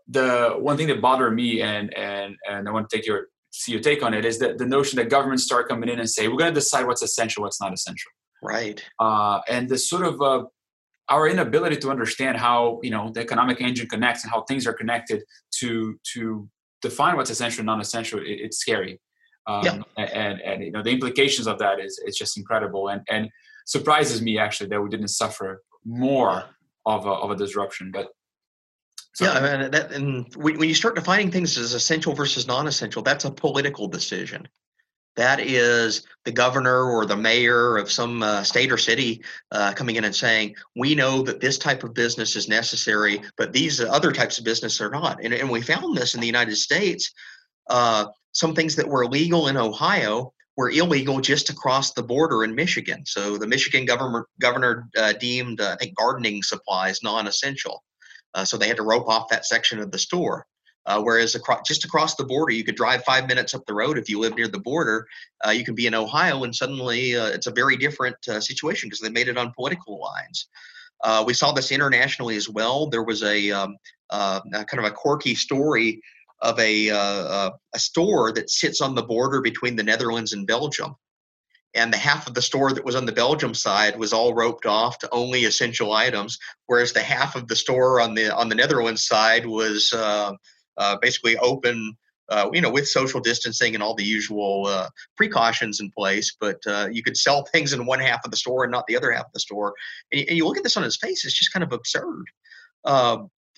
the 0.07 0.55
one 0.57 0.75
thing 0.75 0.87
that 0.87 1.01
bothered 1.01 1.33
me 1.33 1.61
and 1.61 1.93
and 1.93 2.35
and 2.49 2.67
I 2.67 2.71
want 2.71 2.89
to 2.89 2.95
take 2.95 3.05
your 3.05 3.27
see 3.55 3.71
your 3.71 3.81
take 3.81 4.03
on 4.03 4.13
it 4.13 4.25
is 4.25 4.37
that 4.39 4.57
the 4.57 4.65
notion 4.65 4.97
that 4.97 5.09
governments 5.09 5.43
start 5.43 5.69
coming 5.69 5.89
in 5.89 5.99
and 5.99 6.09
say 6.09 6.27
we're 6.27 6.37
going 6.37 6.53
to 6.53 6.59
decide 6.59 6.85
what's 6.85 7.01
essential 7.01 7.43
what's 7.43 7.61
not 7.61 7.73
essential. 7.73 8.11
Right. 8.43 8.83
Uh, 8.99 9.39
and 9.47 9.69
the 9.69 9.77
sort 9.77 10.05
of 10.05 10.21
uh, 10.21 10.43
our 11.09 11.27
inability 11.27 11.77
to 11.77 11.89
understand 11.89 12.37
how 12.37 12.79
you 12.83 12.89
know 12.89 13.11
the 13.13 13.21
economic 13.21 13.61
engine 13.61 13.87
connects 13.87 14.23
and 14.23 14.31
how 14.31 14.41
things 14.43 14.67
are 14.67 14.73
connected 14.73 15.23
to 15.59 15.99
to 16.13 16.49
define 16.81 17.15
what's 17.15 17.29
essential 17.29 17.61
and 17.61 17.67
non-essential 17.67 18.19
it, 18.19 18.37
it's 18.45 18.57
scary. 18.57 18.99
Um, 19.47 19.63
yeah. 19.63 19.81
and, 19.97 20.09
and, 20.09 20.41
and 20.41 20.63
you 20.63 20.71
know 20.71 20.83
the 20.83 20.91
implications 20.91 21.47
of 21.47 21.59
that 21.59 21.79
is 21.79 21.99
it's 22.05 22.17
just 22.17 22.37
incredible 22.37 22.89
and 22.89 23.01
and 23.09 23.29
surprises 23.65 24.21
me 24.21 24.37
actually 24.37 24.69
that 24.69 24.81
we 24.81 24.89
didn't 24.89 25.09
suffer 25.09 25.63
more 25.85 26.43
of 26.85 27.05
a, 27.05 27.09
of 27.09 27.31
a 27.31 27.35
disruption. 27.35 27.91
But 27.91 28.09
so, 29.15 29.23
yeah, 29.23 29.31
I 29.31 29.57
mean, 29.57 29.71
that, 29.71 29.93
and 29.93 30.35
when, 30.35 30.61
you 30.61 30.75
start 30.75 30.95
defining 30.95 31.31
things 31.31 31.57
as 31.57 31.73
essential 31.73 32.13
versus 32.13 32.47
non-essential, 32.47 33.01
that's 33.01 33.23
a 33.23 33.31
political 33.31 33.87
decision. 33.87 34.45
That 35.15 35.39
is 35.39 36.05
the 36.25 36.33
governor 36.33 36.91
or 36.91 37.05
the 37.05 37.15
mayor 37.15 37.77
of 37.77 37.89
some 37.89 38.21
uh, 38.21 38.43
state 38.43 38.73
or 38.73 38.77
city 38.77 39.23
uh, 39.51 39.71
coming 39.71 39.95
in 39.95 40.03
and 40.03 40.13
saying, 40.13 40.55
"We 40.75 40.95
know 40.95 41.21
that 41.21 41.39
this 41.39 41.57
type 41.57 41.85
of 41.85 41.93
business 41.93 42.35
is 42.35 42.49
necessary, 42.49 43.21
but 43.37 43.53
these 43.53 43.79
other 43.79 44.11
types 44.11 44.37
of 44.37 44.43
business 44.43 44.81
are 44.81 44.89
not." 44.89 45.23
And, 45.23 45.33
and 45.33 45.49
we 45.49 45.61
found 45.61 45.95
this 45.95 46.13
in 46.13 46.19
the 46.19 46.27
United 46.27 46.57
States. 46.57 47.13
Uh, 47.69 48.07
some 48.33 48.53
things 48.53 48.75
that 48.75 48.89
were 48.89 49.07
legal 49.07 49.47
in 49.47 49.55
Ohio 49.55 50.33
were 50.57 50.71
illegal 50.71 51.21
just 51.21 51.49
across 51.49 51.93
the 51.93 52.03
border 52.03 52.43
in 52.43 52.53
Michigan. 52.53 53.05
So 53.05 53.37
the 53.37 53.47
Michigan 53.47 53.85
governor 53.85 54.27
governor 54.41 54.89
uh, 54.97 55.13
deemed, 55.13 55.61
uh, 55.61 55.71
I 55.71 55.75
think, 55.77 55.95
gardening 55.95 56.43
supplies 56.43 57.01
non-essential. 57.01 57.81
Uh, 58.35 58.45
so 58.45 58.57
they 58.57 58.67
had 58.67 58.77
to 58.77 58.83
rope 58.83 59.07
off 59.07 59.29
that 59.29 59.45
section 59.45 59.79
of 59.79 59.91
the 59.91 59.97
store. 59.97 60.45
Uh, 60.85 61.01
whereas 61.01 61.33
across, 61.33 61.67
just 61.67 61.83
across 61.83 62.15
the 62.15 62.23
border, 62.23 62.53
you 62.53 62.63
could 62.63 62.75
drive 62.75 63.03
five 63.03 63.27
minutes 63.27 63.55
up 63.55 63.65
the 63.65 63.73
road 63.73 63.97
if 63.97 64.07
you 64.07 64.19
live 64.19 64.35
near 64.35 64.47
the 64.47 64.59
border. 64.59 65.07
Uh, 65.43 65.49
you 65.49 65.63
can 65.63 65.73
be 65.73 65.87
in 65.87 65.95
Ohio, 65.95 66.43
and 66.43 66.53
suddenly 66.53 67.15
uh, 67.15 67.25
it's 67.25 67.47
a 67.47 67.51
very 67.51 67.75
different 67.75 68.15
uh, 68.27 68.39
situation 68.39 68.87
because 68.87 68.99
they 68.99 69.09
made 69.09 69.27
it 69.27 69.37
on 69.37 69.51
political 69.53 69.99
lines. 69.99 70.47
Uh, 71.03 71.23
we 71.25 71.33
saw 71.33 71.51
this 71.51 71.71
internationally 71.71 72.35
as 72.35 72.47
well. 72.47 72.87
There 72.87 73.03
was 73.03 73.23
a, 73.23 73.49
um, 73.49 73.77
a 74.11 74.41
kind 74.51 74.77
of 74.77 74.85
a 74.85 74.91
quirky 74.91 75.33
story 75.33 76.01
of 76.41 76.59
a, 76.59 76.89
a 76.89 77.79
store 77.79 78.31
that 78.33 78.51
sits 78.51 78.79
on 78.79 78.93
the 78.93 79.01
border 79.01 79.41
between 79.41 79.75
the 79.75 79.83
Netherlands 79.83 80.33
and 80.33 80.45
Belgium 80.45 80.95
and 81.75 81.91
the 81.91 81.97
half 81.97 82.25
of 82.25 82.33
the 82.33 82.41
store 82.41 82.71
that 82.71 82.85
was 82.85 82.95
on 82.95 83.05
the 83.05 83.11
Belgium 83.11 83.53
side 83.53 83.99
was 83.99 84.13
all 84.13 84.33
roped 84.33 84.65
off 84.65 84.97
to 84.99 85.09
only 85.11 85.43
essential 85.43 85.93
items, 85.93 86.39
whereas 86.67 86.93
the 86.93 87.01
half 87.01 87.35
of 87.35 87.47
the 87.47 87.55
store 87.55 87.99
on 87.99 88.15
the 88.15 88.33
on 88.33 88.49
the 88.49 88.55
Netherlands 88.55 89.05
side 89.05 89.45
was 89.45 89.93
uh, 89.93 90.31
uh, 90.77 90.97
basically 91.01 91.37
open. 91.37 91.95
Uh, 92.27 92.49
you 92.51 92.59
know, 92.59 92.71
with 92.71 92.87
social 92.87 93.19
distancing 93.19 93.75
and 93.75 93.83
all 93.83 93.93
the 93.93 94.03
usual 94.03 94.65
uh, 94.65 94.89
precautions 95.15 95.79
in 95.79 95.91
place, 95.91 96.35
but 96.39 96.57
uh, 96.65 96.87
you 96.91 97.03
could 97.03 97.15
sell 97.15 97.45
things 97.53 97.71
in 97.71 97.85
one 97.85 97.99
half 97.99 98.25
of 98.25 98.31
the 98.31 98.37
store 98.37 98.63
and 98.63 98.71
not 98.71 98.83
the 98.87 98.97
other 98.97 99.11
half 99.11 99.27
of 99.27 99.33
the 99.33 99.39
store. 99.39 99.75
And, 100.11 100.27
and 100.27 100.35
you 100.35 100.47
look 100.47 100.57
at 100.57 100.63
this 100.63 100.75
on 100.75 100.83
its 100.83 100.97
face; 100.97 101.23
it's 101.23 101.37
just 101.37 101.53
kind 101.53 101.63
of 101.63 101.71
absurd. 101.71 102.25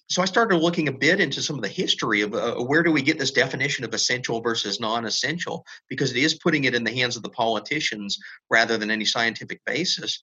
So 0.09 0.21
I 0.21 0.25
started 0.25 0.57
looking 0.57 0.87
a 0.87 0.91
bit 0.91 1.19
into 1.19 1.41
some 1.41 1.57
of 1.57 1.61
the 1.61 1.67
history 1.67 2.21
of 2.21 2.33
uh, 2.33 2.55
where 2.55 2.81
do 2.81 2.91
we 2.91 3.01
get 3.01 3.19
this 3.19 3.31
definition 3.31 3.83
of 3.83 3.93
essential 3.93 4.39
versus 4.39 4.79
non-essential 4.79 5.65
because 5.89 6.11
it 6.11 6.17
is 6.17 6.35
putting 6.35 6.63
it 6.63 6.73
in 6.73 6.85
the 6.85 6.93
hands 6.93 7.17
of 7.17 7.23
the 7.23 7.29
politicians 7.29 8.17
rather 8.49 8.77
than 8.77 8.89
any 8.89 9.03
scientific 9.03 9.59
basis. 9.65 10.21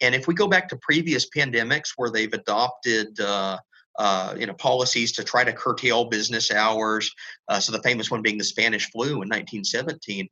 And 0.00 0.14
if 0.14 0.26
we 0.26 0.34
go 0.34 0.48
back 0.48 0.68
to 0.70 0.76
previous 0.76 1.28
pandemics 1.28 1.92
where 1.96 2.10
they've 2.10 2.32
adopted 2.32 3.20
uh, 3.20 3.58
uh, 3.98 4.34
you 4.38 4.46
know 4.46 4.54
policies 4.54 5.12
to 5.12 5.24
try 5.24 5.44
to 5.44 5.52
curtail 5.52 6.06
business 6.06 6.50
hours, 6.50 7.14
uh, 7.48 7.60
so 7.60 7.72
the 7.72 7.82
famous 7.82 8.10
one 8.10 8.22
being 8.22 8.38
the 8.38 8.44
Spanish 8.44 8.90
flu 8.90 9.22
in 9.22 9.28
1917, 9.28 10.28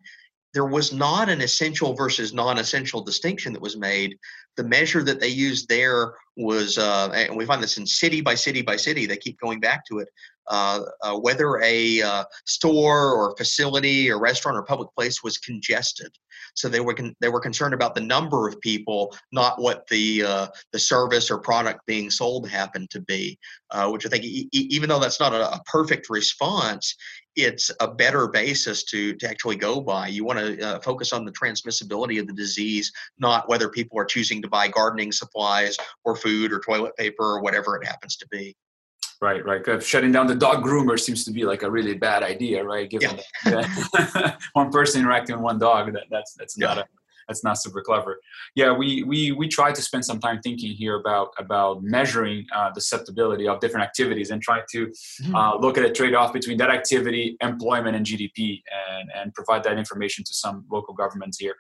there 0.55 0.65
was 0.65 0.93
not 0.93 1.29
an 1.29 1.41
essential 1.41 1.95
versus 1.95 2.33
non-essential 2.33 3.03
distinction 3.03 3.53
that 3.53 3.61
was 3.61 3.77
made. 3.77 4.17
The 4.57 4.65
measure 4.65 5.03
that 5.03 5.21
they 5.21 5.29
used 5.29 5.69
there 5.69 6.15
was, 6.37 6.79
uh, 6.79 7.11
and 7.13 7.37
we 7.37 7.45
find 7.45 7.63
this 7.63 7.77
in 7.77 7.87
city 7.87 8.21
by 8.21 8.37
city 8.37 8.63
by 8.63 8.77
city. 8.77 9.05
They 9.05 9.17
keep 9.17 9.39
going 9.41 9.59
back 9.61 9.85
to 9.87 9.99
it. 9.99 10.09
Uh, 10.49 10.81
uh, 11.03 11.17
whether 11.17 11.61
a 11.63 12.03
uh, 12.03 12.25
store 12.45 13.15
or 13.15 13.35
facility 13.37 14.11
or 14.11 14.21
restaurant 14.21 14.59
or 14.59 14.63
public 14.63 14.89
place 14.95 15.23
was 15.23 15.39
congested, 15.39 16.13
so 16.55 16.69
they 16.69 16.81
were 16.81 16.93
con- 16.93 17.17
they 17.21 17.31
were 17.31 17.41
concerned 17.41 17.73
about 17.73 17.95
the 17.95 18.01
number 18.03 18.47
of 18.47 18.61
people, 18.61 19.17
not 19.33 19.59
what 19.59 19.87
the 19.89 20.23
uh, 20.23 20.47
the 20.73 20.79
service 20.79 21.31
or 21.31 21.39
product 21.39 21.81
being 21.87 22.11
sold 22.11 22.47
happened 22.47 22.91
to 22.91 23.01
be. 23.01 23.39
Uh, 23.71 23.89
which 23.89 24.05
I 24.05 24.11
think, 24.11 24.25
e- 24.25 24.49
even 24.53 24.91
though 24.91 25.01
that's 25.01 25.19
not 25.19 25.33
a, 25.33 25.55
a, 25.55 25.63
perfect 25.65 26.11
response, 26.11 26.95
it's 27.37 27.71
a 27.81 27.89
better 27.89 28.29
basis 28.29 28.85
to 28.85 29.15
to 29.15 29.29
actually 29.29 29.57
go 29.57 29.81
by. 29.81 30.09
You 30.09 30.25
want 30.25 30.39
to 30.39 30.61
uh, 30.61 30.81
focus 30.81 31.13
on 31.13 31.25
the 31.25 31.33
transmissibility 31.33 32.21
of 32.21 32.27
the 32.27 32.33
disease, 32.33 32.93
not 33.19 33.49
whether 33.49 33.69
people 33.69 33.99
are 33.99 34.05
choosing 34.05 34.41
to 34.43 34.49
buy 34.49 34.69
gardening 34.69 35.13
supplies 35.13 35.77
or 36.05 36.17
food 36.17 36.53
or 36.53 36.61
toilet 36.61 36.97
paper 36.97 37.25
or 37.25 37.41
whatever 37.43 37.77
it 37.77 37.87
happens 37.87 38.17
to 38.17 38.29
be. 38.29 38.57
Right, 39.21 39.45
right. 39.45 39.65
Cause 39.65 39.87
shutting 39.87 40.13
down 40.13 40.27
the 40.27 40.35
dog 40.35 40.63
groomer 40.63 41.01
seems 41.01 41.25
to 41.25 41.31
be 41.31 41.45
like 41.45 41.63
a 41.63 41.71
really 41.71 41.95
bad 41.95 42.23
idea, 42.23 42.63
right? 42.63 42.91
Given 42.91 43.19
yeah. 43.47 43.67
that 43.85 44.39
one 44.53 44.71
person 44.71 45.01
interacting 45.01 45.37
with 45.37 45.43
one 45.43 45.59
dog, 45.59 45.93
that, 45.95 46.05
that's 46.11 46.35
that's 46.35 46.57
yeah. 46.59 46.67
not 46.67 46.79
a 46.79 46.85
that's 47.29 47.45
not 47.45 47.61
super 47.61 47.83
clever. 47.83 48.21
Yeah, 48.55 48.73
we 48.73 49.03
we 49.03 49.33
we 49.33 49.49
try 49.49 49.73
to 49.73 49.83
spend 49.83 50.05
some 50.05 50.21
time 50.21 50.41
thinking 50.41 50.73
here 50.73 50.97
about 50.97 51.29
about 51.39 51.83
measuring 51.83 52.47
uh, 52.55 52.71
the 52.75 52.81
susceptibility 52.81 53.49
of 53.49 53.61
different 53.61 53.85
activities 53.85 54.31
and 54.31 54.41
try 54.43 54.61
to 54.71 54.87
mm-hmm. 54.87 55.35
uh, 55.35 55.57
look 55.57 55.79
at 55.79 55.85
a 55.85 55.91
trade-off 55.91 56.33
between 56.33 56.59
that 56.59 56.71
activity, 56.71 57.37
employment, 57.41 57.97
and 57.97 58.07
GDP, 58.07 58.63
and 58.91 59.11
and 59.15 59.35
provide 59.35 59.63
that 59.65 59.79
information 59.79 60.25
to 60.25 60.35
some 60.35 60.65
local 60.71 60.95
governments 60.95 61.39
here. 61.39 61.57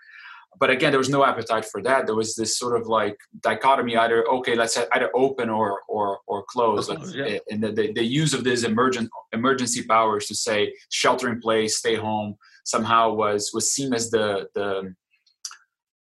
But 0.58 0.70
again, 0.70 0.92
there 0.92 0.98
was 0.98 1.08
no 1.08 1.24
appetite 1.24 1.64
for 1.64 1.82
that. 1.82 2.06
There 2.06 2.14
was 2.14 2.34
this 2.34 2.58
sort 2.58 2.80
of 2.80 2.86
like 2.86 3.16
dichotomy: 3.40 3.96
either 3.96 4.26
okay, 4.28 4.54
let's 4.54 4.78
either 4.92 5.10
open 5.14 5.50
or 5.50 5.80
or 5.88 6.20
or 6.26 6.44
close. 6.48 6.88
yeah. 7.14 7.38
And 7.50 7.62
the, 7.62 7.72
the, 7.72 7.92
the 7.92 8.04
use 8.04 8.34
of 8.34 8.44
these 8.44 8.64
emergent 8.64 9.10
emergency 9.32 9.82
powers 9.84 10.26
to 10.26 10.34
say 10.34 10.74
shelter 10.90 11.28
in 11.28 11.40
place, 11.40 11.78
stay 11.78 11.96
home, 11.96 12.36
somehow 12.64 13.12
was 13.12 13.50
was 13.52 13.72
seen 13.72 13.92
as 13.92 14.10
the 14.10 14.48
the 14.54 14.94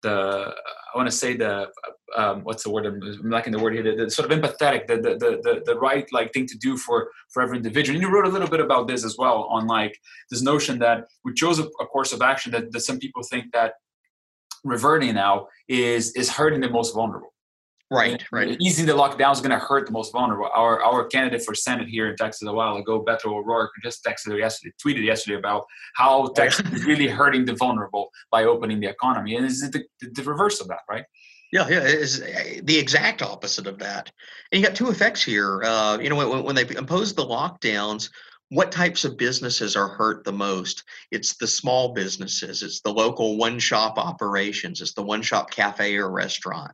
the 0.02 0.54
I 0.94 0.98
want 0.98 1.10
to 1.10 1.16
say 1.16 1.36
the 1.36 1.68
um, 2.18 2.42
what's 2.44 2.64
the 2.64 2.70
word 2.70 2.86
I'm, 2.86 3.00
lacking 3.24 3.54
the 3.54 3.60
word 3.60 3.74
here 3.74 3.84
the, 3.84 4.04
the, 4.04 4.12
sort 4.12 4.32
of 4.32 4.38
empathetic 4.38 4.88
the, 4.88 4.98
the 4.98 5.16
the 5.18 5.62
the 5.66 5.80
right 5.80 6.06
like 6.12 6.34
thing 6.34 6.46
to 6.48 6.58
do 6.58 6.78
for 6.78 7.10
for 7.34 7.42
every 7.42 7.58
individual. 7.58 7.96
And 7.96 8.04
you 8.04 8.14
wrote 8.14 8.26
a 8.26 8.30
little 8.30 8.50
bit 8.50 8.60
about 8.60 8.88
this 8.88 9.06
as 9.06 9.18
well 9.18 9.44
on 9.50 9.68
like 9.68 9.98
this 10.30 10.42
notion 10.42 10.80
that 10.80 11.06
we 11.24 11.34
chose 11.34 11.60
a, 11.60 11.64
a 11.80 11.86
course 11.86 12.12
of 12.12 12.22
action 12.22 12.52
that, 12.52 12.72
that 12.72 12.82
some 12.82 13.00
people 13.00 13.24
think 13.24 13.52
that 13.54 13.74
reverting 14.64 15.14
now 15.14 15.48
is 15.68 16.12
is 16.14 16.30
hurting 16.30 16.62
the 16.62 16.70
most 16.70 16.94
vulnerable 16.94 17.31
Right, 17.92 18.24
right. 18.32 18.56
Easing 18.62 18.86
the 18.86 18.94
lockdown 18.94 19.34
is 19.34 19.42
going 19.42 19.52
to 19.52 19.60
hurt 19.60 19.86
the 19.86 19.92
most 19.92 20.14
vulnerable. 20.14 20.50
Our 20.56 20.82
our 20.82 21.06
candidate 21.08 21.44
for 21.44 21.54
Senate 21.54 21.90
here 21.90 22.10
in 22.10 22.16
Texas 22.16 22.48
a 22.48 22.54
while 22.54 22.78
ago, 22.78 23.04
Beto 23.04 23.26
O'Rourke, 23.26 23.72
just 23.84 24.06
texted 24.06 24.38
yesterday, 24.40 24.74
tweeted 24.82 25.04
yesterday 25.04 25.38
about 25.38 25.66
how 25.96 26.28
Texas 26.30 26.72
is 26.72 26.86
really 26.86 27.10
hurting 27.10 27.44
the 27.44 27.54
vulnerable 27.54 28.10
by 28.32 28.46
opening 28.46 28.80
the 28.80 28.88
economy, 28.88 29.36
and 29.36 29.46
is 29.46 29.60
the, 29.60 29.84
the 30.00 30.24
reverse 30.24 30.62
of 30.62 30.70
that, 30.70 30.80
right? 30.90 31.04
Yeah, 31.52 31.68
yeah, 31.68 31.82
it's 31.84 32.22
eh, 32.22 32.62
the 32.64 32.78
exact 32.78 33.22
opposite 33.22 33.68
of 33.68 33.78
that. 33.80 34.10
And 34.52 34.62
you 34.62 34.66
got 34.66 34.76
two 34.76 34.90
effects 34.90 35.22
here. 35.22 35.62
Uh, 35.62 35.98
you 36.00 36.10
know, 36.10 36.16
when, 36.16 36.44
when 36.44 36.56
they 36.56 36.66
imposed 36.78 37.18
the 37.18 37.26
lockdowns, 37.26 38.10
what 38.48 38.72
types 38.72 39.04
of 39.04 39.18
businesses 39.18 39.76
are 39.76 39.90
hurt 39.90 40.24
the 40.24 40.32
most? 40.32 40.84
It's 41.12 41.36
the 41.36 41.48
small 41.48 41.94
businesses, 41.94 42.64
it's 42.64 42.80
the 42.82 42.94
local 42.94 43.38
one 43.38 43.60
shop 43.60 43.98
operations, 43.98 44.80
it's 44.80 44.94
the 44.94 45.04
one 45.04 45.22
shop 45.22 45.52
cafe 45.52 45.98
or 45.98 46.10
restaurant. 46.10 46.74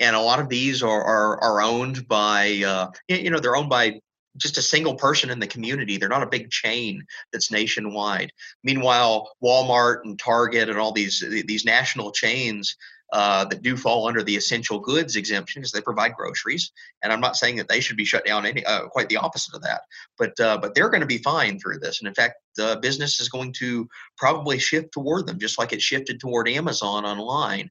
And 0.00 0.16
a 0.16 0.20
lot 0.20 0.40
of 0.40 0.48
these 0.48 0.82
are, 0.82 1.02
are, 1.02 1.40
are 1.40 1.62
owned 1.62 2.08
by, 2.08 2.62
uh, 2.66 2.90
you 3.08 3.30
know, 3.30 3.38
they're 3.38 3.56
owned 3.56 3.70
by 3.70 4.00
just 4.36 4.58
a 4.58 4.62
single 4.62 4.94
person 4.94 5.30
in 5.30 5.38
the 5.38 5.46
community. 5.46 5.96
They're 5.96 6.08
not 6.08 6.22
a 6.22 6.28
big 6.28 6.50
chain 6.50 7.04
that's 7.32 7.50
nationwide. 7.50 8.32
Meanwhile, 8.62 9.30
Walmart 9.42 10.00
and 10.04 10.18
Target 10.18 10.68
and 10.68 10.78
all 10.78 10.92
these 10.92 11.24
these 11.46 11.64
national 11.64 12.10
chains 12.10 12.76
uh, 13.12 13.44
that 13.44 13.62
do 13.62 13.76
fall 13.76 14.08
under 14.08 14.24
the 14.24 14.34
essential 14.34 14.80
goods 14.80 15.14
exemption 15.14 15.62
because 15.62 15.70
they 15.70 15.80
provide 15.80 16.14
groceries. 16.16 16.72
And 17.02 17.12
I'm 17.12 17.20
not 17.20 17.36
saying 17.36 17.56
that 17.56 17.68
they 17.68 17.78
should 17.78 17.96
be 17.96 18.04
shut 18.04 18.26
down. 18.26 18.44
Any 18.44 18.64
uh, 18.64 18.88
quite 18.88 19.08
the 19.08 19.18
opposite 19.18 19.54
of 19.54 19.62
that. 19.62 19.82
But 20.18 20.38
uh, 20.40 20.58
but 20.58 20.74
they're 20.74 20.90
going 20.90 21.00
to 21.00 21.06
be 21.06 21.18
fine 21.18 21.58
through 21.60 21.78
this. 21.78 22.00
And 22.00 22.08
in 22.08 22.14
fact, 22.14 22.36
the 22.56 22.78
business 22.82 23.20
is 23.20 23.28
going 23.28 23.52
to 23.54 23.88
probably 24.16 24.58
shift 24.58 24.92
toward 24.92 25.26
them, 25.26 25.38
just 25.38 25.58
like 25.58 25.72
it 25.72 25.80
shifted 25.80 26.18
toward 26.18 26.48
Amazon 26.48 27.04
online. 27.04 27.70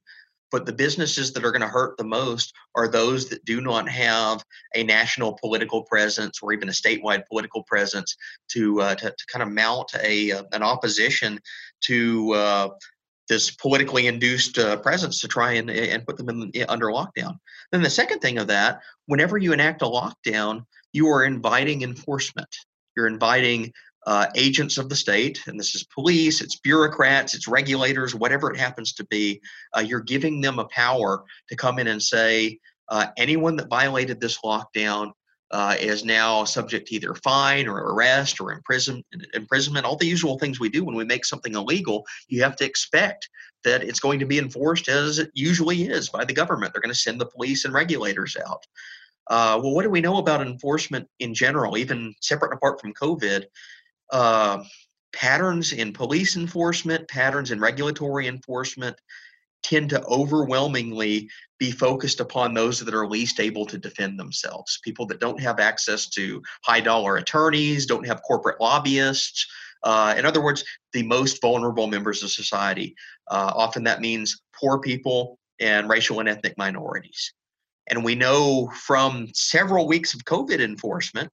But 0.54 0.66
the 0.66 0.72
businesses 0.72 1.32
that 1.32 1.44
are 1.44 1.50
going 1.50 1.62
to 1.62 1.66
hurt 1.66 1.96
the 1.96 2.04
most 2.04 2.54
are 2.76 2.86
those 2.86 3.28
that 3.28 3.44
do 3.44 3.60
not 3.60 3.88
have 3.88 4.44
a 4.76 4.84
national 4.84 5.36
political 5.42 5.82
presence 5.82 6.38
or 6.40 6.52
even 6.52 6.68
a 6.68 6.72
statewide 6.72 7.26
political 7.26 7.64
presence 7.64 8.16
to 8.52 8.80
uh, 8.80 8.94
to, 8.94 9.10
to, 9.10 9.26
kind 9.32 9.42
of 9.42 9.48
mount 9.48 9.90
a 10.00 10.30
uh, 10.30 10.44
an 10.52 10.62
opposition 10.62 11.40
to 11.86 12.32
uh, 12.34 12.68
this 13.28 13.50
politically 13.50 14.06
induced 14.06 14.56
uh, 14.60 14.76
presence 14.76 15.20
to 15.22 15.26
try 15.26 15.54
and, 15.54 15.68
and 15.70 16.06
put 16.06 16.16
them 16.16 16.28
in, 16.28 16.52
under 16.68 16.86
lockdown. 16.86 17.36
Then 17.72 17.82
the 17.82 17.90
second 17.90 18.20
thing 18.20 18.38
of 18.38 18.46
that, 18.46 18.80
whenever 19.06 19.36
you 19.36 19.52
enact 19.52 19.82
a 19.82 19.86
lockdown, 19.86 20.66
you 20.92 21.08
are 21.08 21.24
inviting 21.24 21.82
enforcement. 21.82 22.54
You're 22.96 23.08
inviting 23.08 23.72
uh, 24.06 24.26
agents 24.34 24.78
of 24.78 24.88
the 24.88 24.96
state, 24.96 25.40
and 25.46 25.58
this 25.58 25.74
is 25.74 25.84
police, 25.84 26.40
it's 26.40 26.56
bureaucrats, 26.56 27.34
it's 27.34 27.48
regulators, 27.48 28.14
whatever 28.14 28.50
it 28.50 28.58
happens 28.58 28.92
to 28.92 29.04
be. 29.06 29.40
Uh, 29.76 29.80
you're 29.80 30.00
giving 30.00 30.40
them 30.40 30.58
a 30.58 30.66
power 30.66 31.24
to 31.48 31.56
come 31.56 31.78
in 31.78 31.86
and 31.86 32.02
say, 32.02 32.58
uh, 32.88 33.06
anyone 33.16 33.56
that 33.56 33.68
violated 33.68 34.20
this 34.20 34.38
lockdown 34.44 35.12
uh, 35.50 35.76
is 35.78 36.04
now 36.04 36.44
subject 36.44 36.88
to 36.88 36.94
either 36.96 37.14
fine 37.14 37.68
or 37.68 37.94
arrest 37.94 38.40
or 38.40 38.52
imprison, 38.52 39.02
imprisonment, 39.34 39.86
all 39.86 39.96
the 39.96 40.06
usual 40.06 40.38
things 40.38 40.58
we 40.58 40.68
do 40.68 40.84
when 40.84 40.96
we 40.96 41.04
make 41.04 41.24
something 41.24 41.54
illegal. 41.54 42.04
You 42.28 42.42
have 42.42 42.56
to 42.56 42.64
expect 42.64 43.28
that 43.62 43.82
it's 43.82 44.00
going 44.00 44.18
to 44.18 44.26
be 44.26 44.38
enforced 44.38 44.88
as 44.88 45.18
it 45.18 45.30
usually 45.32 45.84
is 45.84 46.10
by 46.10 46.24
the 46.24 46.34
government. 46.34 46.72
They're 46.72 46.82
going 46.82 46.92
to 46.92 46.98
send 46.98 47.20
the 47.20 47.26
police 47.26 47.64
and 47.64 47.72
regulators 47.72 48.36
out. 48.46 48.66
Uh, 49.28 49.58
well, 49.62 49.74
what 49.74 49.84
do 49.84 49.90
we 49.90 50.02
know 50.02 50.18
about 50.18 50.42
enforcement 50.42 51.08
in 51.18 51.32
general, 51.32 51.78
even 51.78 52.14
separate 52.20 52.50
and 52.50 52.58
apart 52.58 52.80
from 52.80 52.92
COVID? 52.92 53.44
Uh, 54.10 54.62
patterns 55.14 55.72
in 55.72 55.92
police 55.92 56.36
enforcement, 56.36 57.08
patterns 57.08 57.50
in 57.50 57.60
regulatory 57.60 58.26
enforcement, 58.26 58.96
tend 59.62 59.88
to 59.90 60.04
overwhelmingly 60.04 61.28
be 61.58 61.70
focused 61.70 62.20
upon 62.20 62.52
those 62.52 62.78
that 62.80 62.94
are 62.94 63.06
least 63.06 63.40
able 63.40 63.64
to 63.64 63.78
defend 63.78 64.18
themselves. 64.18 64.78
People 64.84 65.06
that 65.06 65.20
don't 65.20 65.40
have 65.40 65.58
access 65.58 66.08
to 66.10 66.42
high 66.62 66.80
dollar 66.80 67.16
attorneys, 67.16 67.86
don't 67.86 68.06
have 68.06 68.22
corporate 68.22 68.60
lobbyists. 68.60 69.46
Uh, 69.82 70.14
in 70.16 70.26
other 70.26 70.42
words, 70.42 70.64
the 70.92 71.02
most 71.02 71.40
vulnerable 71.40 71.86
members 71.86 72.22
of 72.22 72.30
society. 72.30 72.94
Uh, 73.30 73.52
often 73.54 73.84
that 73.84 74.00
means 74.00 74.42
poor 74.54 74.78
people 74.78 75.38
and 75.60 75.88
racial 75.88 76.20
and 76.20 76.28
ethnic 76.28 76.56
minorities. 76.58 77.32
And 77.88 78.04
we 78.04 78.14
know 78.14 78.70
from 78.74 79.28
several 79.34 79.86
weeks 79.86 80.14
of 80.14 80.24
COVID 80.24 80.60
enforcement 80.60 81.30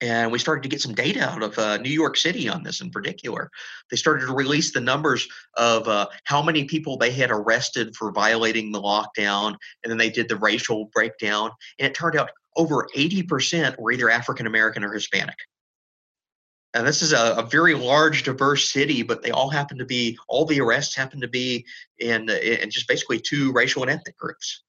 and 0.00 0.30
we 0.30 0.38
started 0.38 0.62
to 0.62 0.68
get 0.68 0.80
some 0.80 0.94
data 0.94 1.28
out 1.28 1.42
of 1.42 1.58
uh, 1.58 1.78
New 1.78 1.90
York 1.90 2.16
City 2.16 2.48
on 2.48 2.62
this 2.62 2.80
in 2.80 2.90
particular. 2.90 3.50
They 3.90 3.96
started 3.96 4.26
to 4.26 4.34
release 4.34 4.72
the 4.72 4.80
numbers 4.80 5.26
of 5.56 5.88
uh, 5.88 6.08
how 6.24 6.42
many 6.42 6.64
people 6.64 6.96
they 6.96 7.10
had 7.10 7.30
arrested 7.30 7.96
for 7.96 8.12
violating 8.12 8.72
the 8.72 8.80
lockdown, 8.80 9.56
and 9.82 9.90
then 9.90 9.96
they 9.96 10.10
did 10.10 10.28
the 10.28 10.36
racial 10.36 10.90
breakdown, 10.92 11.50
and 11.78 11.86
it 11.86 11.94
turned 11.94 12.16
out 12.16 12.30
over 12.56 12.88
80% 12.94 13.78
were 13.78 13.92
either 13.92 14.10
African 14.10 14.46
American 14.46 14.84
or 14.84 14.92
Hispanic. 14.92 15.36
And 16.74 16.86
this 16.86 17.00
is 17.00 17.14
a, 17.14 17.36
a, 17.38 17.42
very 17.42 17.72
large, 17.74 18.22
diverse 18.22 18.70
city, 18.70 19.02
but 19.02 19.22
they 19.22 19.30
all 19.30 19.48
happen 19.48 19.78
to 19.78 19.86
be, 19.86 20.18
all 20.28 20.44
the 20.44 20.60
arrests 20.60 20.94
happen 20.94 21.22
to 21.22 21.28
be 21.28 21.64
in, 21.98 22.28
in 22.28 22.70
just 22.70 22.86
basically 22.86 23.18
two 23.18 23.50
racial 23.52 23.82
and 23.82 23.90
ethnic 23.90 24.16
groups 24.18 24.62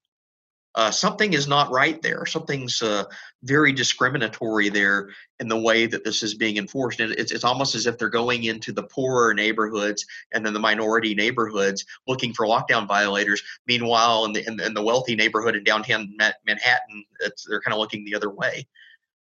uh, 0.78 0.92
something 0.92 1.34
is 1.34 1.48
not 1.48 1.72
right 1.72 2.04
there. 2.04 2.24
Something's 2.28 2.84
uh, 2.84 3.06
very 3.42 3.74
discriminatory 3.74 4.70
there 4.70 5.10
in 5.40 5.48
the 5.48 5.60
way 5.60 5.88
that 5.88 6.04
this 6.04 6.22
is 6.22 6.36
being 6.36 6.58
enforced. 6.58 7.00
It's, 7.00 7.32
it's 7.32 7.44
almost 7.44 7.74
as 7.74 7.88
if 7.88 7.98
they're 7.98 8.10
going 8.10 8.44
into 8.44 8.72
the 8.72 8.84
poorer 8.84 9.34
neighborhoods 9.34 10.06
and 10.34 10.46
then 10.46 10.54
the 10.54 10.60
minority 10.60 11.16
neighborhoods 11.16 11.84
looking 12.06 12.32
for 12.32 12.46
lockdown 12.46 12.88
violators. 12.88 13.42
Meanwhile, 13.66 14.26
in 14.26 14.34
the, 14.34 14.48
in, 14.48 14.62
in 14.62 14.76
the 14.76 14.84
wealthy 14.84 15.16
neighborhood 15.16 15.56
in 15.56 15.64
downtown 15.64 16.16
Manhattan, 16.46 17.04
they're 17.50 17.62
kind 17.62 17.74
of 17.74 17.80
looking 17.80 18.06
the 18.06 18.14
other 18.14 18.30
way. 18.30 18.68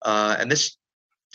Uh, 0.02 0.34
and 0.40 0.50
this 0.50 0.76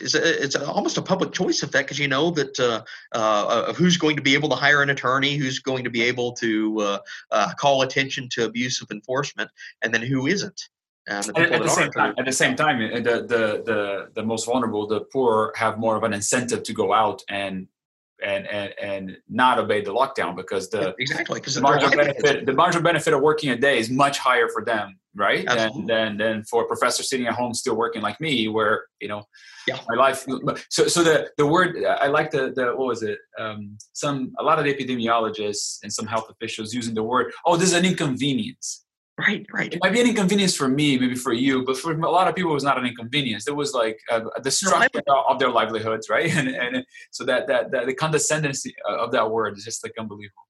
it's, 0.02 0.16
a, 0.16 0.44
it's 0.44 0.56
a, 0.56 0.66
almost 0.66 0.98
a 0.98 1.02
public 1.02 1.32
choice 1.32 1.64
effect 1.64 1.88
because 1.88 2.00
you 2.00 2.08
know 2.08 2.32
that 2.32 2.60
uh, 2.60 2.84
uh, 3.14 3.66
of 3.68 3.78
who's 3.78 3.98
going 3.98 4.16
to 4.16 4.22
be 4.22 4.34
able 4.34 4.50
to 4.50 4.56
hire 4.56 4.82
an 4.82 4.90
attorney, 4.90 5.36
who's 5.36 5.60
going 5.60 5.84
to 5.84 5.90
be 5.90 6.02
able 6.02 6.34
to 6.34 6.80
uh, 6.80 7.00
uh 7.32 7.54
call 7.60 7.82
attention 7.82 8.28
to 8.30 8.46
abuse 8.46 8.82
of 8.82 8.90
enforcement, 8.92 9.50
and 9.82 9.94
then 9.94 10.02
who 10.02 10.28
isn't. 10.28 10.70
at, 11.08 11.28
at 11.38 11.64
the 11.64 11.70
same 11.70 11.92
time, 11.92 12.14
at 12.18 12.26
the 12.26 12.32
same 12.32 12.56
time, 12.56 12.80
the, 12.80 13.02
the 13.02 13.64
the 13.66 14.10
the 14.16 14.24
most 14.24 14.46
vulnerable, 14.46 14.88
the 14.88 15.02
poor, 15.02 15.54
have 15.56 15.78
more 15.78 15.96
of 15.96 16.04
an 16.04 16.14
incentive 16.14 16.64
to 16.64 16.74
go 16.74 16.94
out 16.94 17.24
and 17.30 17.68
and 18.24 18.48
and 18.48 18.74
and 18.82 19.18
not 19.30 19.60
obey 19.60 19.82
the 19.82 19.94
lockdown 19.94 20.36
because 20.36 20.70
the 20.70 20.96
exactly 21.00 21.40
because 21.40 21.56
the 21.56 21.62
marginal 21.62 21.96
benefit 21.96 22.46
the 22.46 22.54
marginal 22.54 22.84
benefit 22.84 23.14
of 23.14 23.22
working 23.22 23.50
a 23.50 23.56
day 23.56 23.80
is 23.80 23.90
much 23.90 24.18
higher 24.18 24.48
for 24.50 24.64
them 24.64 24.98
right 25.16 25.46
than, 25.48 25.86
than 25.86 26.18
than 26.18 26.44
for 26.44 26.64
a 26.64 26.68
professor 26.68 27.04
sitting 27.04 27.28
at 27.28 27.34
home 27.34 27.54
still 27.54 27.76
working 27.76 28.02
like 28.02 28.20
me 28.22 28.48
where 28.48 28.86
you 29.02 29.08
know 29.08 29.24
yeah. 29.68 29.80
my 29.88 29.96
life 29.96 30.26
so 30.70 30.88
so 30.88 31.04
the 31.04 31.30
the 31.38 31.46
word 31.46 31.84
i 31.86 32.08
like 32.08 32.30
the 32.32 32.52
the 32.56 32.66
what 32.76 32.88
was 32.88 33.04
it 33.04 33.20
um 33.40 33.78
some 33.94 34.32
a 34.40 34.44
lot 34.44 34.60
of 34.60 34.66
epidemiologists 34.66 35.80
and 35.84 35.92
some 35.92 36.06
health 36.06 36.30
officials 36.30 36.74
using 36.74 36.94
the 36.94 37.04
word 37.04 37.32
oh 37.46 37.56
this 37.56 37.70
is 37.70 37.76
an 37.76 37.86
inconvenience 37.86 38.86
Right, 39.20 39.46
right. 39.52 39.74
It 39.74 39.80
might 39.84 39.92
be 39.92 40.00
an 40.00 40.08
inconvenience 40.08 40.56
for 40.56 40.70
me, 40.70 40.98
maybe 40.98 41.16
for 41.16 41.34
you, 41.34 41.66
but 41.66 41.78
for 41.78 41.92
a 41.92 42.10
lot 42.10 42.30
of 42.30 42.36
people, 42.36 42.52
it 42.52 42.54
was 42.54 42.64
not 42.64 42.78
an 42.78 42.86
inconvenience. 42.86 43.48
It 43.48 43.56
was 43.56 43.74
like 43.74 44.00
a, 44.10 44.22
a 44.38 44.42
destruction 44.42 45.02
no, 45.08 45.24
of 45.28 45.40
their 45.40 45.52
livelihoods, 45.52 46.10
right? 46.10 46.30
And, 46.40 46.48
and 46.48 46.86
so 47.12 47.26
that, 47.26 47.48
that 47.48 47.72
that 47.72 47.86
the 47.86 47.94
condescendency 47.94 48.74
of 48.88 49.12
that 49.12 49.30
word 49.30 49.58
is 49.58 49.66
just 49.66 49.84
like 49.84 49.94
unbelievable. 50.00 50.44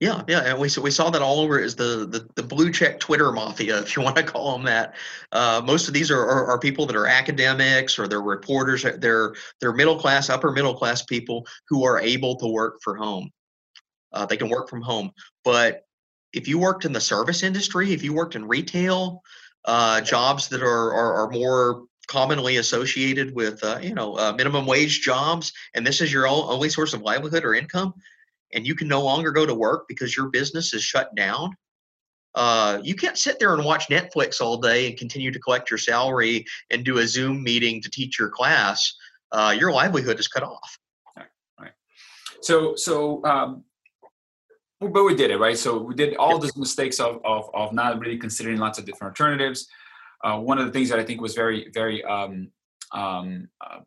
Yeah, 0.00 0.22
yeah, 0.26 0.42
and 0.46 0.58
we 0.58 0.68
we 0.80 0.90
saw 0.90 1.10
that 1.10 1.22
all 1.22 1.40
over 1.40 1.58
is 1.60 1.76
the, 1.76 2.06
the 2.06 2.28
the 2.34 2.42
blue 2.42 2.72
check 2.72 2.98
Twitter 2.98 3.30
mafia, 3.30 3.78
if 3.82 3.96
you 3.96 4.02
want 4.02 4.16
to 4.16 4.22
call 4.22 4.52
them 4.52 4.64
that. 4.64 4.94
Uh, 5.30 5.60
most 5.64 5.86
of 5.86 5.94
these 5.94 6.10
are, 6.10 6.20
are, 6.20 6.46
are 6.46 6.58
people 6.58 6.86
that 6.86 6.96
are 6.96 7.06
academics 7.06 7.98
or 7.98 8.08
they're 8.08 8.22
reporters. 8.22 8.84
They're 8.98 9.34
they're 9.60 9.72
middle 9.72 9.98
class, 9.98 10.28
upper 10.28 10.50
middle 10.50 10.74
class 10.74 11.02
people 11.02 11.46
who 11.68 11.84
are 11.84 12.00
able 12.00 12.36
to 12.36 12.46
work 12.48 12.78
from 12.82 12.98
home. 12.98 13.30
Uh, 14.12 14.26
they 14.26 14.36
can 14.36 14.48
work 14.48 14.68
from 14.68 14.82
home, 14.82 15.12
but 15.44 15.84
if 16.32 16.48
you 16.48 16.58
worked 16.58 16.84
in 16.84 16.92
the 16.92 17.00
service 17.00 17.42
industry, 17.42 17.92
if 17.92 18.02
you 18.02 18.12
worked 18.12 18.36
in 18.36 18.46
retail, 18.46 19.22
uh, 19.64 20.00
jobs 20.00 20.48
that 20.48 20.62
are, 20.62 20.92
are, 20.92 21.14
are 21.14 21.30
more 21.30 21.84
commonly 22.06 22.56
associated 22.56 23.34
with 23.34 23.62
uh, 23.62 23.78
you 23.82 23.94
know 23.94 24.14
uh, 24.16 24.32
minimum 24.36 24.66
wage 24.66 25.02
jobs, 25.02 25.52
and 25.74 25.86
this 25.86 26.00
is 26.00 26.12
your 26.12 26.26
only 26.26 26.68
source 26.68 26.94
of 26.94 27.02
livelihood 27.02 27.44
or 27.44 27.54
income, 27.54 27.92
and 28.52 28.66
you 28.66 28.74
can 28.74 28.88
no 28.88 29.02
longer 29.02 29.30
go 29.30 29.46
to 29.46 29.54
work 29.54 29.86
because 29.88 30.16
your 30.16 30.28
business 30.28 30.74
is 30.74 30.82
shut 30.82 31.14
down. 31.14 31.54
Uh, 32.34 32.78
you 32.82 32.94
can't 32.94 33.18
sit 33.18 33.38
there 33.38 33.54
and 33.54 33.64
watch 33.64 33.88
Netflix 33.88 34.40
all 34.40 34.58
day 34.58 34.88
and 34.88 34.98
continue 34.98 35.30
to 35.30 35.40
collect 35.40 35.70
your 35.70 35.78
salary 35.78 36.44
and 36.70 36.84
do 36.84 36.98
a 36.98 37.06
Zoom 37.06 37.42
meeting 37.42 37.82
to 37.82 37.90
teach 37.90 38.18
your 38.18 38.28
class. 38.28 38.94
Uh, 39.32 39.54
your 39.58 39.72
livelihood 39.72 40.20
is 40.20 40.28
cut 40.28 40.42
off. 40.42 40.78
Right. 41.16 41.26
right. 41.58 41.72
So, 42.40 42.76
so 42.76 43.24
um, 43.24 43.64
but 44.80 45.04
we 45.04 45.14
did 45.14 45.30
it 45.30 45.38
right? 45.38 45.58
So 45.58 45.78
we 45.78 45.94
did 45.94 46.16
all 46.16 46.38
these 46.38 46.56
mistakes 46.56 47.00
of, 47.00 47.20
of, 47.24 47.50
of 47.54 47.72
not 47.72 47.98
really 47.98 48.18
considering 48.18 48.58
lots 48.58 48.78
of 48.78 48.84
different 48.84 49.12
alternatives. 49.12 49.68
Uh, 50.24 50.38
one 50.38 50.58
of 50.58 50.66
the 50.66 50.72
things 50.72 50.88
that 50.88 50.98
i 50.98 51.04
think 51.04 51.20
was 51.20 51.34
very 51.34 51.70
very 51.72 52.02
um, 52.04 52.50
um, 52.92 53.48
uh, 53.60 53.78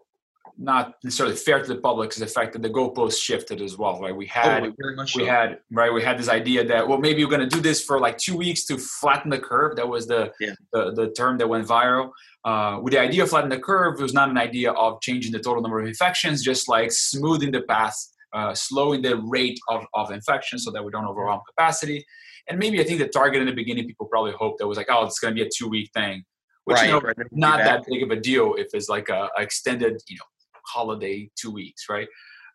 not 0.58 0.96
necessarily 1.04 1.36
fair 1.36 1.62
to 1.62 1.74
the 1.74 1.80
public 1.80 2.12
is 2.12 2.18
the 2.18 2.28
fact 2.28 2.54
that 2.54 2.62
the 2.62 2.70
goalposts 2.70 3.22
shifted 3.22 3.62
as 3.62 3.78
well 3.78 4.00
right? 4.00 4.16
We 4.16 4.26
oh, 4.26 4.30
had 4.30 4.64
oh, 4.64 4.74
we 4.98 5.08
so. 5.08 5.26
had 5.26 5.60
right 5.72 5.92
we 5.92 6.04
had 6.04 6.18
this 6.18 6.30
idea 6.30 6.64
that 6.66 6.88
well 6.88 7.00
maybe 7.00 7.24
we're 7.24 7.32
going 7.32 7.48
to 7.50 7.56
do 7.56 7.62
this 7.62 7.84
for 7.84 8.00
like 8.00 8.18
two 8.18 8.38
weeks 8.38 8.66
to 8.66 8.78
flatten 8.78 9.30
the 9.30 9.40
curve. 9.40 9.76
That 9.76 9.88
was 9.88 10.08
the 10.08 10.32
yeah. 10.40 10.54
the, 10.72 10.94
the 10.94 11.12
term 11.12 11.38
that 11.40 11.48
went 11.48 11.68
viral. 11.68 12.12
Uh, 12.44 12.80
with 12.82 12.94
the 12.94 13.00
idea 13.00 13.24
of 13.24 13.30
flattening 13.30 13.58
the 13.58 13.64
curve 13.64 14.00
it 14.00 14.02
was 14.02 14.14
not 14.14 14.30
an 14.30 14.38
idea 14.38 14.72
of 14.72 15.00
changing 15.02 15.32
the 15.32 15.40
total 15.40 15.62
number 15.62 15.80
of 15.80 15.86
infections 15.86 16.44
just 16.44 16.68
like 16.68 16.92
smoothing 16.92 17.52
the 17.52 17.62
path 17.62 17.96
uh, 18.34 18.54
slowing 18.54 19.02
the 19.02 19.18
rate 19.18 19.60
of, 19.70 19.86
of 19.94 20.12
infection 20.12 20.60
so 20.60 20.72
that 20.72 20.84
we 20.84 20.92
don't 20.92 21.06
overwhelm 21.06 21.42
capacity. 21.48 22.06
And 22.50 22.60
maybe 22.60 22.80
I 22.80 22.84
think 22.84 23.00
the 23.00 23.08
target 23.08 23.42
in 23.42 23.48
the 23.48 23.54
beginning, 23.54 23.88
people 23.88 24.08
probably 24.08 24.34
hoped 24.34 24.60
that 24.60 24.68
was 24.68 24.78
like, 24.78 24.88
oh, 24.90 25.06
it's 25.06 25.20
going 25.20 25.36
to 25.36 25.42
be 25.42 25.48
a 25.48 25.50
two 25.56 25.68
week 25.68 25.90
thing, 25.94 26.24
which 26.66 26.78
right, 26.78 26.86
you 26.86 26.92
know, 26.92 27.00
right. 27.00 27.16
not 27.32 27.60
that 27.60 27.84
big 27.88 28.04
of 28.04 28.12
a 28.12 28.16
deal 28.16 28.56
if 28.56 28.68
it's 28.74 28.90
like 28.90 29.10
a, 29.10 29.30
a, 29.38 29.42
extended, 29.42 30.02
you 30.08 30.18
know, 30.18 30.26
holiday 30.66 31.30
two 31.40 31.52
weeks, 31.52 31.86
right? 31.90 32.08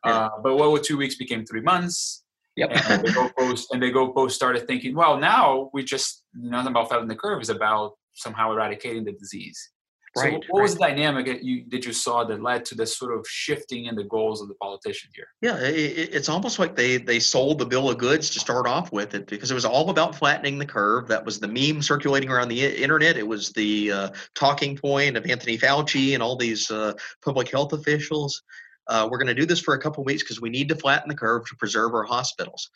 Yeah. 0.05 0.13
Uh, 0.13 0.31
but 0.43 0.57
what 0.57 0.83
two 0.85 0.97
weeks 0.97 1.17
became 1.17 1.45
three 1.45 1.63
months. 1.63 2.23
Yep. 2.57 2.71
and 2.89 3.05
the 3.05 3.11
goalpost 3.11 3.65
and 3.73 3.83
the 3.83 3.93
goalpost 3.93 4.31
started 4.31 4.67
thinking, 4.67 4.95
well, 4.95 5.19
now 5.19 5.69
we 5.75 5.85
just 5.85 6.25
nothing 6.35 6.71
about 6.71 6.89
flattening 6.89 7.09
the 7.09 7.15
curve 7.15 7.43
is 7.43 7.51
about 7.51 7.93
somehow 8.15 8.51
eradicating 8.53 9.05
the 9.05 9.13
disease. 9.13 9.73
So 10.17 10.23
Right, 10.23 10.43
what 10.49 10.63
was 10.63 10.75
the 10.75 10.81
dynamic 10.81 11.27
that 11.27 11.45
you 11.45 11.65
that 11.69 11.85
you 11.85 11.93
saw 11.93 12.25
that 12.25 12.43
led 12.43 12.65
to 12.67 12.75
this 12.75 12.97
sort 12.97 13.13
of 13.17 13.27
shifting 13.29 13.85
in 13.85 13.95
the 13.95 14.05
goals 14.05 14.41
of 14.41 14.49
the 14.49 14.55
politician 14.55 15.11
here? 15.15 15.27
Yeah, 15.43 15.57
i 15.57 15.67
i- 15.67 16.09
it's 16.17 16.31
almost 16.31 16.59
like 16.59 16.75
they 16.75 16.97
they 16.97 17.21
sold 17.21 17.59
the 17.59 17.67
bill 17.67 17.91
of 17.91 17.99
goods 17.99 18.31
to 18.31 18.41
start 18.41 18.67
off 18.67 18.93
with 18.93 19.15
it 19.15 19.27
because 19.27 19.51
it 19.51 19.55
was 19.55 19.67
all 19.67 19.91
about 19.91 20.15
flattening 20.17 20.59
the 20.59 20.65
curve. 20.65 21.07
That 21.09 21.25
was 21.27 21.39
the 21.39 21.49
meme 21.49 21.83
circulating 21.83 22.31
around 22.31 22.49
the 22.49 22.65
internet. 22.83 23.19
It 23.19 23.29
was 23.29 23.51
the 23.51 23.93
uh, 23.93 24.09
talking 24.35 24.75
point 24.77 25.19
of 25.19 25.27
Anthony 25.27 25.59
Fauci 25.59 26.15
and 26.15 26.23
all 26.23 26.37
these 26.37 26.71
uh, 26.71 26.95
public 27.23 27.51
health 27.51 27.75
officials. 27.75 28.43
Uh, 28.89 29.07
we're 29.11 29.19
going 29.19 29.27
to 29.27 29.35
do 29.35 29.45
this 29.47 29.61
for 29.61 29.75
a 29.75 29.81
couple 29.81 30.03
weeks 30.05 30.23
because 30.23 30.41
we 30.41 30.49
need 30.49 30.69
to 30.71 30.77
flatten 30.77 31.09
the 31.09 31.15
curve 31.15 31.45
to 31.47 31.57
preserve 31.57 31.93
our 31.93 32.05
hospitals. 32.05 32.71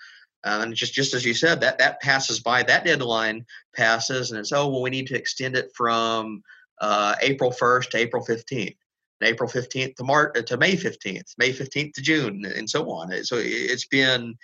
Uh, 0.44 0.60
and 0.62 0.74
just 0.74 0.92
just 0.92 1.14
as 1.14 1.24
you 1.24 1.32
said, 1.34 1.60
that 1.60 1.78
that 1.78 2.00
passes 2.00 2.40
by. 2.40 2.62
That 2.62 2.84
deadline 2.84 3.46
passes, 3.74 4.30
and 4.30 4.40
it's 4.40 4.52
oh 4.52 4.68
well, 4.68 4.82
we 4.82 4.90
need 4.90 5.06
to 5.06 5.16
extend 5.16 5.56
it 5.56 5.70
from 5.74 6.42
uh, 6.80 7.14
April 7.22 7.50
1st 7.50 7.90
to 7.90 7.98
April 7.98 8.24
15th. 8.24 8.76
and 9.20 9.28
April 9.28 9.48
15th 9.48 9.96
to 9.96 10.04
March 10.04 10.44
to 10.46 10.56
May 10.56 10.74
15th, 10.74 11.34
May 11.38 11.52
15th 11.52 11.92
to 11.94 12.02
June, 12.02 12.44
and 12.44 12.68
so 12.68 12.90
on. 12.90 13.12
So 13.24 13.36
it's 13.38 13.86
been 13.86 14.34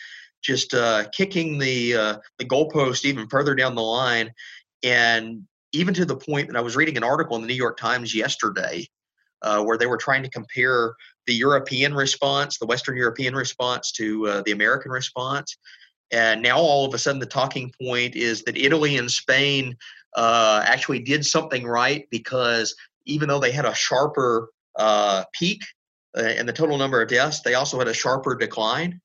just 0.42 0.75
uh, 0.75 1.05
kicking 1.12 1.59
the 1.59 1.94
uh, 1.94 2.16
the 2.38 2.44
goalpost 2.44 3.05
even 3.05 3.29
further 3.29 3.55
down 3.55 3.75
the 3.75 3.83
line, 3.83 4.33
and 4.83 5.42
even 5.72 5.94
to 5.94 6.05
the 6.05 6.16
point 6.16 6.49
that 6.49 6.57
I 6.57 6.61
was 6.61 6.77
reading 6.77 6.96
an 6.96 7.05
article 7.05 7.37
in 7.37 7.42
the 7.42 7.49
New 7.49 7.55
York 7.55 7.77
Times 7.77 8.14
yesterday 8.14 8.87
uh, 9.42 9.62
where 9.62 9.79
they 9.79 9.87
were 9.87 9.96
trying 9.96 10.22
to 10.22 10.31
compare 10.31 10.94
the 11.27 11.35
European 11.35 11.94
response, 11.94 12.59
the 12.59 12.66
Western 12.66 12.96
European 12.96 13.35
response, 13.35 13.92
to 13.92 14.27
uh, 14.27 14.42
the 14.44 14.53
American 14.53 14.90
response. 14.90 15.57
And 16.12 16.40
now 16.40 16.59
all 16.59 16.87
of 16.87 16.94
a 16.94 16.99
sudden, 16.99 17.18
the 17.18 17.27
talking 17.27 17.72
point 17.83 18.14
is 18.14 18.42
that 18.44 18.57
Italy 18.57 18.96
and 18.96 19.11
Spain 19.11 19.77
uh, 20.16 20.62
actually 20.66 20.98
did 21.00 21.24
something 21.24 21.64
right 21.64 22.07
because 22.11 22.74
even 23.05 23.29
though 23.29 23.38
they 23.38 23.52
had 23.52 23.64
a 23.64 23.74
sharper 23.74 24.50
uh, 24.76 25.24
peak 25.33 25.62
uh, 26.16 26.22
in 26.22 26.46
the 26.46 26.52
total 26.52 26.79
number 26.79 27.00
of 27.00 27.09
deaths, 27.09 27.40
they 27.42 27.55
also 27.55 27.79
had 27.79 27.88
a 27.88 27.94
sharper 27.94 28.35
decline. 28.35 29.00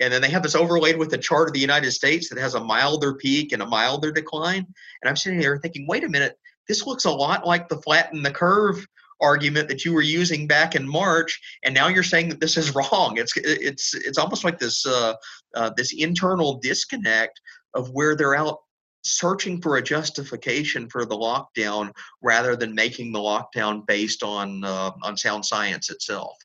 And 0.00 0.12
then 0.12 0.22
they 0.22 0.30
have 0.30 0.42
this 0.42 0.56
overlaid 0.56 0.98
with 0.98 1.10
the 1.10 1.18
chart 1.18 1.48
of 1.48 1.52
the 1.52 1.60
United 1.60 1.92
States 1.92 2.28
that 2.28 2.38
has 2.38 2.54
a 2.54 2.64
milder 2.64 3.14
peak 3.14 3.52
and 3.52 3.62
a 3.62 3.66
milder 3.66 4.10
decline. 4.10 4.66
And 5.02 5.08
I'm 5.08 5.16
sitting 5.16 5.38
there 5.38 5.58
thinking, 5.58 5.86
wait 5.86 6.02
a 6.02 6.08
minute, 6.08 6.36
this 6.66 6.86
looks 6.86 7.04
a 7.04 7.10
lot 7.10 7.46
like 7.46 7.68
the 7.68 7.80
flatten 7.82 8.22
the 8.22 8.30
curve 8.30 8.84
argument 9.20 9.68
that 9.68 9.84
you 9.84 9.92
were 9.92 10.02
using 10.02 10.46
back 10.46 10.74
in 10.74 10.88
March, 10.88 11.40
and 11.62 11.74
now 11.74 11.88
you're 11.88 12.02
saying 12.02 12.28
that 12.28 12.40
this 12.40 12.56
is 12.56 12.74
wrong. 12.92 13.16
It's 13.16 13.32
it's 13.36 13.94
it's 13.94 14.18
almost 14.18 14.44
like 14.44 14.58
this 14.58 14.86
uh, 14.86 15.14
uh, 15.54 15.70
this 15.76 15.92
internal 15.92 16.58
disconnect 16.58 17.40
of 17.74 17.90
where 17.90 18.16
they're 18.16 18.34
out 18.34 18.60
searching 19.04 19.60
for 19.60 19.76
a 19.76 19.82
justification 19.82 20.88
for 20.88 21.04
the 21.04 21.16
lockdown 21.16 21.92
rather 22.22 22.56
than 22.56 22.74
making 22.74 23.12
the 23.12 23.18
lockdown 23.18 23.86
based 23.86 24.22
on 24.22 24.64
uh, 24.64 24.90
on 25.02 25.16
sound 25.16 25.44
science 25.44 25.90
itself. 25.90 26.36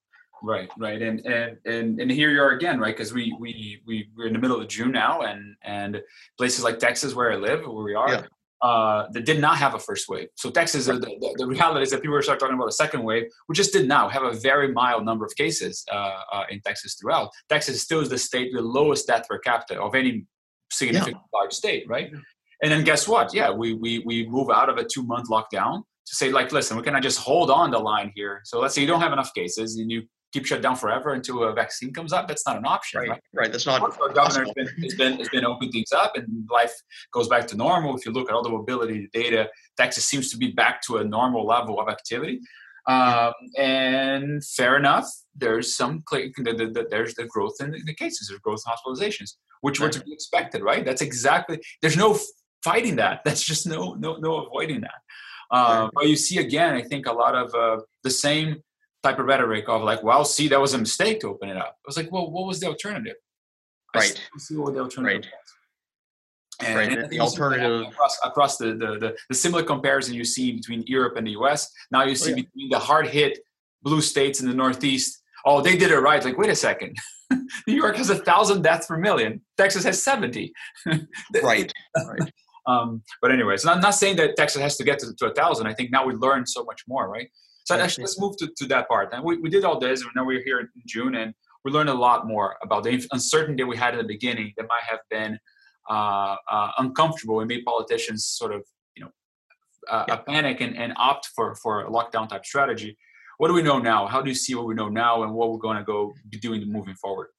Right, 0.41 0.69
right, 0.77 1.01
and 1.01 1.25
and 1.25 1.57
and, 1.65 1.99
and 1.99 2.09
here 2.11 2.29
you 2.31 2.41
are 2.41 2.51
again, 2.51 2.79
right? 2.79 2.95
Because 2.95 3.13
we 3.13 3.35
we 3.39 3.81
we 3.85 4.09
we're 4.15 4.27
in 4.27 4.33
the 4.33 4.39
middle 4.39 4.61
of 4.61 4.67
June 4.67 4.91
now, 4.91 5.21
and 5.21 5.55
and 5.63 6.01
places 6.37 6.63
like 6.63 6.79
Texas, 6.79 7.13
where 7.13 7.31
I 7.31 7.35
live, 7.35 7.61
where 7.61 7.83
we 7.83 7.93
are, 7.93 8.09
Yeah. 8.09 8.21
uh, 8.61 9.07
that 9.11 9.25
did 9.25 9.41
not 9.41 9.57
have 9.57 9.73
a 9.73 9.79
first 9.79 10.07
wave. 10.07 10.29
So 10.35 10.49
Texas, 10.49 10.85
the, 10.85 10.93
the, 10.93 11.35
the 11.37 11.45
reality 11.45 11.83
is 11.83 11.91
that 11.91 12.01
people 12.01 12.15
are 12.15 12.21
start 12.21 12.39
talking 12.39 12.55
about 12.55 12.69
a 12.69 12.73
second 12.73 13.03
wave. 13.03 13.25
We 13.49 13.55
just 13.55 13.73
did 13.73 13.85
now 13.87 14.07
have 14.07 14.23
a 14.23 14.31
very 14.31 14.71
mild 14.71 15.03
number 15.03 15.25
of 15.25 15.35
cases 15.35 15.83
uh, 15.91 16.21
uh, 16.31 16.43
in 16.49 16.61
Texas 16.61 16.95
throughout. 16.95 17.31
Texas 17.49 17.81
still 17.81 17.99
is 17.99 18.07
the 18.07 18.17
state 18.17 18.51
with 18.53 18.63
the 18.63 18.67
lowest 18.67 19.07
death 19.07 19.27
per 19.27 19.39
capita 19.39 19.81
of 19.81 19.93
any 19.93 20.25
significant 20.71 21.17
large 21.33 21.51
state, 21.51 21.83
right? 21.89 22.11
And 22.61 22.71
then 22.71 22.83
guess 22.83 23.07
what? 23.07 23.33
Yeah, 23.33 23.51
we 23.51 23.73
we 23.73 23.99
we 24.05 24.27
move 24.27 24.49
out 24.49 24.69
of 24.69 24.77
a 24.77 24.83
two 24.83 25.03
month 25.03 25.29
lockdown 25.29 25.83
to 26.07 26.15
say 26.15 26.31
like, 26.31 26.51
listen, 26.51 26.75
we 26.77 26.83
cannot 26.83 27.03
just 27.03 27.19
hold 27.19 27.49
on 27.49 27.71
the 27.71 27.79
line 27.79 28.11
here. 28.15 28.41
So 28.43 28.59
let's 28.59 28.75
say 28.75 28.81
you 28.81 28.87
don't 28.87 29.01
have 29.01 29.13
enough 29.13 29.33
cases 29.33 29.77
and 29.77 29.89
you 29.91 30.03
keep 30.33 30.45
shut 30.45 30.61
down 30.61 30.75
forever 30.75 31.13
until 31.13 31.43
a 31.43 31.53
vaccine 31.53 31.93
comes 31.93 32.13
up. 32.13 32.27
That's 32.27 32.45
not 32.45 32.57
an 32.57 32.65
option, 32.65 32.99
Right, 32.99 33.09
right? 33.09 33.21
right. 33.33 33.51
That's 33.51 33.65
not 33.65 33.81
Our 33.81 34.09
governor 34.09 34.45
has 34.45 34.53
been, 34.53 34.67
has 34.83 34.95
been 34.95 35.17
has 35.17 35.29
been 35.29 35.45
opening 35.45 35.71
things 35.71 35.91
up, 35.91 36.15
and 36.15 36.27
life 36.51 36.73
goes 37.13 37.27
back 37.27 37.47
to 37.47 37.57
normal. 37.57 37.95
If 37.95 38.05
you 38.05 38.11
look 38.11 38.29
at 38.29 38.35
all 38.35 38.43
the 38.43 38.49
mobility 38.49 39.09
data, 39.13 39.49
Texas 39.77 40.05
seems 40.05 40.29
to 40.31 40.37
be 40.37 40.51
back 40.51 40.81
to 40.83 40.97
a 40.97 41.03
normal 41.03 41.45
level 41.45 41.79
of 41.79 41.89
activity. 41.89 42.39
Um, 42.87 43.33
and 43.57 44.43
fair 44.43 44.75
enough, 44.75 45.07
there's 45.35 45.75
some 45.75 46.03
cl- 46.09 46.29
the, 46.37 46.53
the, 46.53 46.65
the, 46.67 46.87
there's 46.89 47.13
the 47.13 47.25
growth 47.25 47.55
in 47.59 47.75
the 47.85 47.93
cases, 47.93 48.27
there's 48.27 48.39
growth 48.39 48.61
in 48.65 48.71
hospitalizations, 48.71 49.33
which 49.61 49.79
were 49.79 49.89
to 49.89 50.01
be 50.03 50.11
expected, 50.11 50.63
right? 50.63 50.83
That's 50.83 51.01
exactly 51.01 51.59
there's 51.81 51.97
no 51.97 52.17
fighting 52.63 52.95
that. 52.97 53.21
That's 53.25 53.43
just 53.43 53.67
no 53.67 53.93
no 53.93 54.15
no 54.17 54.45
avoiding 54.45 54.81
that. 54.81 54.99
Uh, 55.51 55.81
Right. 55.83 55.89
But 55.95 56.07
you 56.07 56.15
see 56.15 56.37
again, 56.39 56.75
I 56.75 56.81
think 56.83 57.05
a 57.07 57.13
lot 57.13 57.35
of 57.35 57.53
uh, 57.55 57.81
the 58.03 58.09
same 58.11 58.57
type 59.03 59.17
of 59.19 59.25
rhetoric 59.25 59.67
of 59.69 59.81
like, 59.81 60.03
well, 60.03 60.25
see, 60.25 60.47
that 60.49 60.59
was 60.59 60.73
a 60.73 60.77
mistake 60.77 61.21
to 61.21 61.29
open 61.29 61.49
it 61.49 61.57
up. 61.57 61.75
I 61.77 61.85
was 61.87 61.97
like, 61.97 62.11
well, 62.11 62.29
what 62.29 62.45
was 62.47 62.59
the 62.59 62.67
alternative? 62.67 63.15
Right. 63.95 64.19
see 64.37 64.55
what 64.57 64.73
the 64.73 64.81
alternative 64.81 65.23
Right. 65.23 65.31
was. 65.31 66.67
And, 66.67 66.75
Right, 66.77 66.87
and 66.89 66.97
the 66.97 67.05
I 67.05 67.07
think 67.07 67.13
you 67.21 67.29
see 67.29 67.37
that 67.37 67.41
alternative- 67.41 67.87
across, 67.87 68.19
across 68.25 68.57
the, 68.57 68.65
the, 68.73 68.99
the, 68.99 69.17
the 69.29 69.35
similar 69.35 69.63
comparison 69.63 70.13
you 70.13 70.25
see 70.25 70.51
between 70.51 70.83
Europe 70.85 71.15
and 71.17 71.25
the 71.25 71.31
US. 71.31 71.71
Now 71.89 72.03
you 72.03 72.15
see 72.15 72.33
Oh, 72.33 72.35
yeah. 72.35 72.43
between 72.43 72.69
the 72.69 72.79
hard 72.79 73.07
hit 73.07 73.39
blue 73.81 74.01
states 74.01 74.41
in 74.41 74.47
the 74.49 74.53
Northeast. 74.53 75.23
Oh, 75.45 75.61
they 75.61 75.77
did 75.77 75.89
it 75.91 75.99
right. 75.99 76.23
Like, 76.23 76.37
wait 76.37 76.49
a 76.49 76.55
second. 76.55 76.97
New 77.67 77.73
York 77.75 77.95
has 77.95 78.09
a 78.09 78.15
thousand 78.17 78.61
deaths 78.61 78.87
per 78.87 78.97
million. 78.97 79.41
Texas 79.57 79.85
has 79.85 80.03
70. 80.03 80.51
right. 81.41 81.71
Right. 81.95 82.33
Um, 82.67 83.01
but 83.21 83.31
anyway, 83.31 83.57
so 83.57 83.71
I'm 83.71 83.81
not 83.81 83.95
saying 83.95 84.17
that 84.17 84.35
Texas 84.37 84.61
has 84.61 84.77
to 84.77 84.83
get 84.83 84.99
to, 84.99 85.13
to 85.15 85.25
a 85.27 85.33
thousand. 85.33 85.67
I 85.67 85.73
think 85.73 85.91
now 85.91 86.05
we 86.05 86.13
learn 86.13 86.45
so 86.45 86.63
much 86.63 86.83
more, 86.87 87.09
right? 87.09 87.29
So 87.65 87.75
Yeah, 87.75 87.83
actually, 87.83 88.03
let's 88.03 88.19
move 88.19 88.37
to, 88.37 88.49
to 88.57 88.65
that 88.67 88.87
part. 88.87 89.13
And 89.13 89.23
we, 89.23 89.37
we 89.37 89.49
did 89.49 89.63
all 89.63 89.79
this, 89.79 90.01
and 90.01 90.09
now 90.15 90.25
we're 90.25 90.43
here 90.43 90.59
in 90.59 90.69
June, 90.87 91.15
and 91.15 91.33
we 91.63 91.71
learned 91.71 91.89
a 91.89 91.93
lot 91.93 92.27
more 92.27 92.57
about 92.63 92.83
the 92.83 93.05
uncertainty 93.11 93.63
we 93.63 93.77
had 93.77 93.93
in 93.93 93.99
the 93.99 94.07
beginning 94.07 94.53
that 94.57 94.63
might 94.63 94.83
have 94.89 94.99
been 95.09 95.37
uh, 95.89 96.35
uh, 96.51 96.71
uncomfortable 96.77 97.39
and 97.39 97.47
made 97.47 97.63
politicians 97.65 98.25
sort 98.25 98.53
of, 98.53 98.63
you 98.95 99.03
know, 99.03 99.11
uh, 99.89 100.05
Yeah. 100.07 100.15
panic 100.17 100.61
and, 100.61 100.77
and 100.77 100.93
opt 100.97 101.27
for, 101.35 101.55
for 101.55 101.81
a 101.81 101.89
lockdown 101.89 102.29
type 102.29 102.45
strategy. 102.45 102.97
What 103.37 103.47
do 103.47 103.53
we 103.53 103.61
know 103.61 103.79
now? 103.79 104.05
How 104.05 104.21
do 104.21 104.29
you 104.29 104.35
see 104.35 104.53
what 104.53 104.65
we 104.65 104.75
know 104.75 104.89
now 104.89 105.23
and 105.23 105.33
what 105.33 105.51
we're 105.51 105.59
going 105.59 105.77
to 105.77 105.83
go 105.83 106.13
be 106.29 106.37
doing 106.37 106.69
moving 106.71 106.95
forward? 106.95 107.29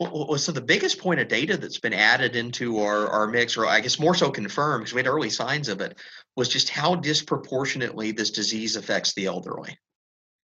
Well, 0.00 0.38
so 0.38 0.52
the 0.52 0.60
biggest 0.60 1.00
point 1.00 1.18
of 1.18 1.26
data 1.26 1.56
that's 1.56 1.80
been 1.80 1.92
added 1.92 2.36
into 2.36 2.78
our, 2.78 3.08
our 3.08 3.26
mix, 3.26 3.56
or 3.56 3.66
I 3.66 3.80
guess 3.80 3.98
more 3.98 4.14
so 4.14 4.30
confirmed, 4.30 4.84
because 4.84 4.94
we 4.94 5.00
had 5.00 5.08
early 5.08 5.30
signs 5.30 5.68
of 5.68 5.80
it, 5.80 5.98
was 6.36 6.48
just 6.48 6.68
how 6.68 6.94
disproportionately 6.94 8.12
this 8.12 8.30
disease 8.30 8.76
affects 8.76 9.12
the 9.14 9.26
elderly. 9.26 9.76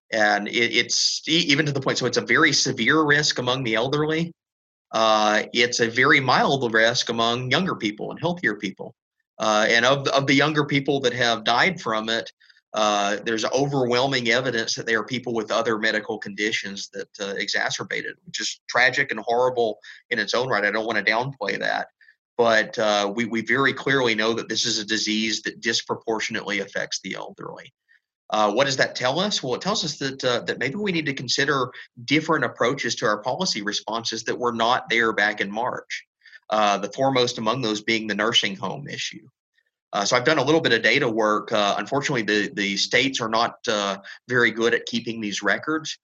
And 0.10 0.48
it, 0.48 0.74
it's 0.74 1.22
even 1.28 1.66
to 1.66 1.74
the 1.74 1.82
point, 1.82 1.98
so 1.98 2.06
it's 2.06 2.18
a 2.18 2.22
very 2.22 2.54
severe 2.54 3.02
risk 3.04 3.40
among 3.40 3.64
the 3.64 3.76
elderly. 3.76 4.32
Uh, 4.94 5.44
it's 5.54 5.82
a 5.82 5.90
very 5.90 6.22
mild 6.22 6.74
risk 6.74 7.10
among 7.10 7.52
younger 7.52 7.76
people 7.76 8.12
and 8.12 8.20
healthier 8.20 8.56
people. 8.56 8.96
Uh, 9.38 9.66
and 9.70 9.86
of, 9.86 10.08
of 10.10 10.28
the 10.28 10.34
younger 10.34 10.66
people 10.66 11.02
that 11.02 11.14
have 11.14 11.44
died 11.44 11.82
from 11.82 12.08
it, 12.08 12.32
uh, 12.74 13.18
there's 13.26 13.46
overwhelming 13.46 14.30
evidence 14.30 14.76
that 14.76 14.86
there 14.86 15.00
are 15.00 15.06
people 15.06 15.34
with 15.34 15.52
other 15.52 15.78
medical 15.78 16.18
conditions 16.18 16.90
that 16.94 17.10
uh, 17.20 17.34
exacerbate 17.34 18.06
it, 18.06 18.16
which 18.26 18.40
is 18.40 18.62
tragic 18.70 19.12
and 19.12 19.20
horrible 19.20 19.80
in 20.10 20.20
its 20.20 20.34
own 20.34 20.48
right. 20.48 20.64
I 20.64 20.72
don't 20.72 20.86
want 20.86 21.06
to 21.06 21.12
downplay 21.12 21.60
that, 21.60 21.88
but 22.38 22.78
uh, 22.80 23.12
we, 23.14 23.26
we 23.26 23.42
very 23.42 23.74
clearly 23.74 24.16
know 24.16 24.34
that 24.34 24.48
this 24.48 24.66
is 24.66 24.80
a 24.80 24.86
disease 24.86 25.42
that 25.44 25.60
disproportionately 25.60 26.60
affects 26.60 27.02
the 27.04 27.16
elderly. 27.16 27.74
Uh, 28.30 28.50
what 28.54 28.66
does 28.66 28.78
that 28.78 28.96
tell 28.96 29.20
us? 29.20 29.44
Well, 29.44 29.56
it 29.56 29.62
tells 29.62 29.84
us 29.84 29.98
that 29.98 30.24
uh, 30.24 30.40
that 30.42 30.58
maybe 30.58 30.76
we 30.76 30.94
need 30.94 31.06
to 31.08 31.14
consider 31.14 31.70
different 32.06 32.46
approaches 32.46 32.96
to 32.96 33.06
our 33.06 33.22
policy 33.22 33.62
responses 33.62 34.24
that 34.24 34.40
were 34.40 34.54
not 34.54 34.90
there 34.90 35.12
back 35.12 35.42
in 35.42 35.52
March. 35.52 36.06
Uh, 36.50 36.78
the 36.78 36.92
foremost 36.94 37.38
among 37.38 37.62
those 37.62 37.82
being 37.82 38.08
the 38.08 38.16
nursing 38.16 38.56
home 38.56 38.88
issue. 38.88 39.28
Uh, 39.94 40.06
so 40.06 40.16
I've 40.16 40.24
done 40.24 40.38
a 40.38 40.44
little 40.44 40.62
bit 40.62 40.74
of 40.74 40.82
data 40.82 41.10
work. 41.10 41.52
Uh, 41.52 41.76
unfortunately, 41.78 42.22
the 42.22 42.50
the 42.54 42.78
states 42.78 43.20
are 43.20 43.30
not 43.30 43.56
uh, 43.68 43.98
very 44.28 44.52
good 44.52 44.74
at 44.74 44.86
keeping 44.86 45.20
these 45.20 45.44
records, 45.44 45.98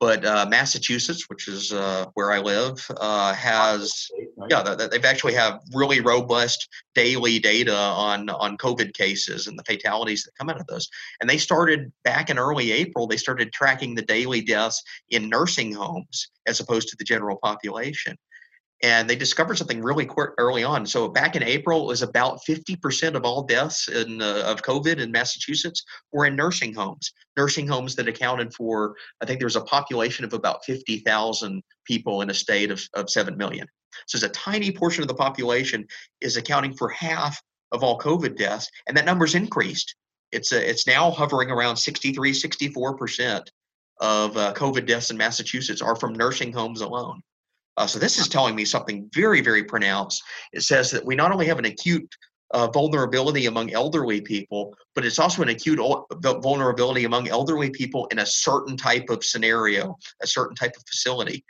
but 0.00 0.24
uh, 0.24 0.46
Massachusetts, 0.48 1.28
which 1.28 1.48
is 1.48 1.72
uh, 1.72 2.06
where 2.14 2.32
I 2.32 2.38
live, 2.38 2.86
uh, 2.98 3.32
has 3.34 4.10
yeah, 4.48 4.62
th- 4.62 4.78
th- 4.78 4.90
they've 4.90 5.04
actually 5.04 5.34
have 5.34 5.60
really 5.72 6.00
robust 6.00 6.68
daily 6.94 7.38
data 7.38 7.74
on 7.74 8.28
on 8.30 8.56
COVID 8.56 8.92
cases 8.94 9.46
and 9.46 9.58
the 9.58 9.64
fatalities 9.64 10.24
that 10.24 10.34
come 10.36 10.50
out 10.50 10.60
of 10.60 10.66
those. 10.66 10.88
And 11.20 11.30
they 11.30 11.38
started 11.38 11.92
back 12.02 12.30
in 12.30 12.38
early 12.38 12.72
April. 12.72 13.06
They 13.06 13.16
started 13.16 13.52
tracking 13.52 13.94
the 13.94 14.02
daily 14.02 14.40
deaths 14.40 14.82
in 15.10 15.28
nursing 15.28 15.72
homes 15.72 16.28
as 16.46 16.60
opposed 16.60 16.88
to 16.88 16.96
the 16.98 17.04
general 17.04 17.38
population. 17.42 18.16
And 18.84 19.08
they 19.08 19.16
discovered 19.16 19.56
something 19.56 19.80
really 19.80 20.04
quick 20.04 20.32
early 20.36 20.62
on. 20.62 20.84
So 20.84 21.08
back 21.08 21.36
in 21.36 21.42
April, 21.42 21.84
it 21.84 21.86
was 21.86 22.02
about 22.02 22.40
50% 22.46 23.14
of 23.14 23.24
all 23.24 23.42
deaths 23.42 23.88
in, 23.88 24.20
uh, 24.20 24.42
of 24.44 24.60
COVID 24.60 24.98
in 24.98 25.10
Massachusetts 25.10 25.82
were 26.12 26.26
in 26.26 26.36
nursing 26.36 26.74
homes. 26.74 27.10
Nursing 27.34 27.66
homes 27.66 27.96
that 27.96 28.08
accounted 28.08 28.52
for, 28.52 28.94
I 29.22 29.24
think 29.24 29.40
there 29.40 29.46
was 29.46 29.56
a 29.56 29.62
population 29.62 30.26
of 30.26 30.34
about 30.34 30.66
50,000 30.66 31.62
people 31.86 32.20
in 32.20 32.28
a 32.28 32.34
state 32.34 32.70
of, 32.70 32.86
of 32.92 33.08
7 33.08 33.38
million. 33.38 33.66
So 34.06 34.16
it's 34.16 34.22
a 34.22 34.28
tiny 34.28 34.70
portion 34.70 35.00
of 35.00 35.08
the 35.08 35.14
population 35.14 35.86
is 36.20 36.36
accounting 36.36 36.74
for 36.74 36.90
half 36.90 37.40
of 37.72 37.82
all 37.82 37.98
COVID 37.98 38.36
deaths, 38.36 38.68
and 38.86 38.94
that 38.98 39.06
number's 39.06 39.34
increased. 39.34 39.94
It's 40.30 40.52
uh, 40.52 40.56
it's 40.56 40.86
now 40.86 41.10
hovering 41.10 41.50
around 41.50 41.76
63, 41.76 42.34
64 42.34 42.96
percent 42.98 43.50
of 44.00 44.36
uh, 44.36 44.52
COVID 44.54 44.86
deaths 44.86 45.10
in 45.10 45.16
Massachusetts 45.16 45.80
are 45.80 45.96
from 45.96 46.12
nursing 46.12 46.52
homes 46.52 46.82
alone. 46.82 47.22
Uh, 47.76 47.86
so 47.86 47.98
this 47.98 48.18
is 48.18 48.28
telling 48.28 48.54
me 48.54 48.64
something 48.64 49.08
very, 49.12 49.40
very 49.40 49.64
pronounced. 49.64 50.22
It 50.52 50.62
says 50.62 50.90
that 50.92 51.04
we 51.04 51.16
not 51.16 51.32
only 51.32 51.46
have 51.46 51.58
an 51.58 51.64
acute 51.64 52.14
uh, 52.52 52.68
vulnerability 52.68 53.46
among 53.46 53.72
elderly 53.72 54.20
people, 54.20 54.76
but 54.94 55.04
it's 55.04 55.18
also 55.18 55.42
an 55.42 55.48
acute 55.48 55.80
vulnerability 56.22 57.04
among 57.04 57.28
elderly 57.28 57.70
people 57.70 58.06
in 58.12 58.20
a 58.20 58.26
certain 58.26 58.76
type 58.76 59.10
of 59.10 59.24
scenario, 59.24 59.96
a 60.22 60.26
certain 60.26 60.54
type 60.54 60.72
of 60.76 60.84
facility. 60.86 61.44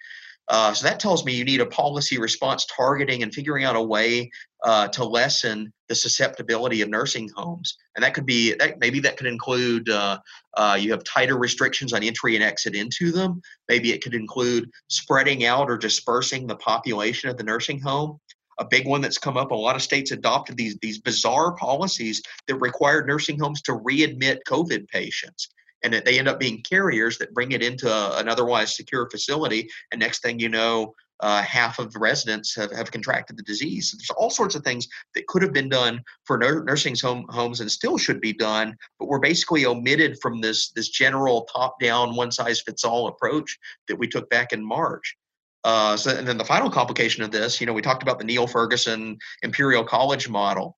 Uh, 0.49 0.75
so 0.75 0.87
that 0.87 1.01
tells 1.01 1.25
me 1.25 1.35
you 1.35 1.45
need 1.45 1.61
a 1.61 1.67
policy 1.67 2.19
response 2.19 2.67
targeting 2.67 3.23
and 3.23 3.35
figuring 3.35 3.65
out 3.65 3.77
a 3.77 3.83
way 3.83 4.31
uh, 4.63 4.89
to 4.89 5.05
lessen 5.05 5.73
the 5.89 5.95
susceptibility 5.95 6.83
of 6.83 6.89
nursing 6.89 7.31
homes. 7.35 7.77
And 7.97 8.05
that 8.05 8.15
could 8.15 8.27
be 8.27 8.55
that 8.55 8.79
maybe 8.79 9.01
that 9.01 9.17
could 9.17 9.27
include 9.27 9.89
uh, 9.89 10.19
uh, 10.57 10.77
you 10.79 10.91
have 10.91 11.05
tighter 11.05 11.39
restrictions 11.39 11.93
on 11.93 12.03
entry 12.03 12.35
and 12.35 12.45
exit 12.45 12.75
into 12.75 13.11
them. 13.11 13.41
Maybe 13.69 13.93
it 13.93 14.03
could 14.03 14.15
include 14.15 14.71
spreading 14.89 15.45
out 15.45 15.71
or 15.71 15.79
dispersing 15.79 16.47
the 16.47 16.57
population 16.57 17.31
of 17.31 17.37
the 17.39 17.45
nursing 17.45 17.81
home. 17.81 18.19
A 18.59 18.65
big 18.65 18.87
one 18.87 19.01
that's 19.01 19.19
come 19.19 19.37
up. 19.37 19.51
A 19.51 19.55
lot 19.55 19.77
of 19.77 19.83
states 19.83 20.13
adopted 20.13 20.57
these 20.57 20.77
these 20.81 20.99
bizarre 20.99 21.57
policies 21.57 22.23
that 22.47 22.55
required 22.57 23.07
nursing 23.07 23.39
homes 23.39 23.63
to 23.63 23.73
readmit 23.73 24.39
COVID 24.47 24.89
patients 24.89 25.49
and 25.85 25.93
that 25.93 26.05
they 26.05 26.19
end 26.19 26.27
up 26.27 26.41
being 26.41 26.63
carriers 26.63 27.19
that 27.19 27.35
bring 27.35 27.53
it 27.53 27.63
into 27.63 27.89
an 28.19 28.29
otherwise 28.29 28.75
secure 28.75 29.09
facility. 29.09 29.69
And 29.93 30.01
next 30.01 30.23
thing 30.23 30.41
you 30.41 30.49
know, 30.49 30.95
uh, 31.21 31.43
half 31.43 31.79
of 31.79 31.93
the 31.93 31.99
residents 31.99 32.57
have, 32.57 32.73
have 32.73 32.91
contracted 32.91 33.37
the 33.37 33.43
disease. 33.45 33.91
So 33.91 33.97
there's 33.97 34.11
all 34.11 34.31
sorts 34.31 34.57
of 34.57 34.65
things 34.65 34.89
that 35.15 35.27
could 35.29 35.43
have 35.43 35.53
been 35.53 35.69
done 35.69 36.03
for 36.25 36.37
nursing 36.39 36.97
home, 37.01 37.27
homes 37.29 37.61
and 37.61 37.71
still 37.71 37.99
should 37.99 38.21
be 38.21 38.33
done, 38.33 38.77
but 38.99 39.09
were 39.09 39.21
basically 39.21 39.65
omitted 39.65 40.19
from 40.21 40.41
this 40.41 40.71
this 40.73 40.89
general 40.89 41.43
top-down, 41.55 42.17
one-size-fits-all 42.17 43.07
approach 43.07 43.57
that 43.87 43.97
we 43.97 44.09
took 44.09 44.29
back 44.29 44.53
in 44.53 44.65
March. 44.65 45.17
Uh, 45.63 45.97
so, 45.97 46.11
and 46.11 46.27
then 46.27 46.37
the 46.37 46.45
final 46.45 46.69
complication 46.69 47.23
of 47.23 47.31
this, 47.31 47.61
you 47.61 47.67
know, 47.67 47.73
we 47.73 47.81
talked 47.81 48.03
about 48.03 48.19
the 48.19 48.25
Neil 48.25 48.47
Ferguson 48.47 49.17
Imperial 49.43 49.85
College 49.85 50.29
model 50.29 50.77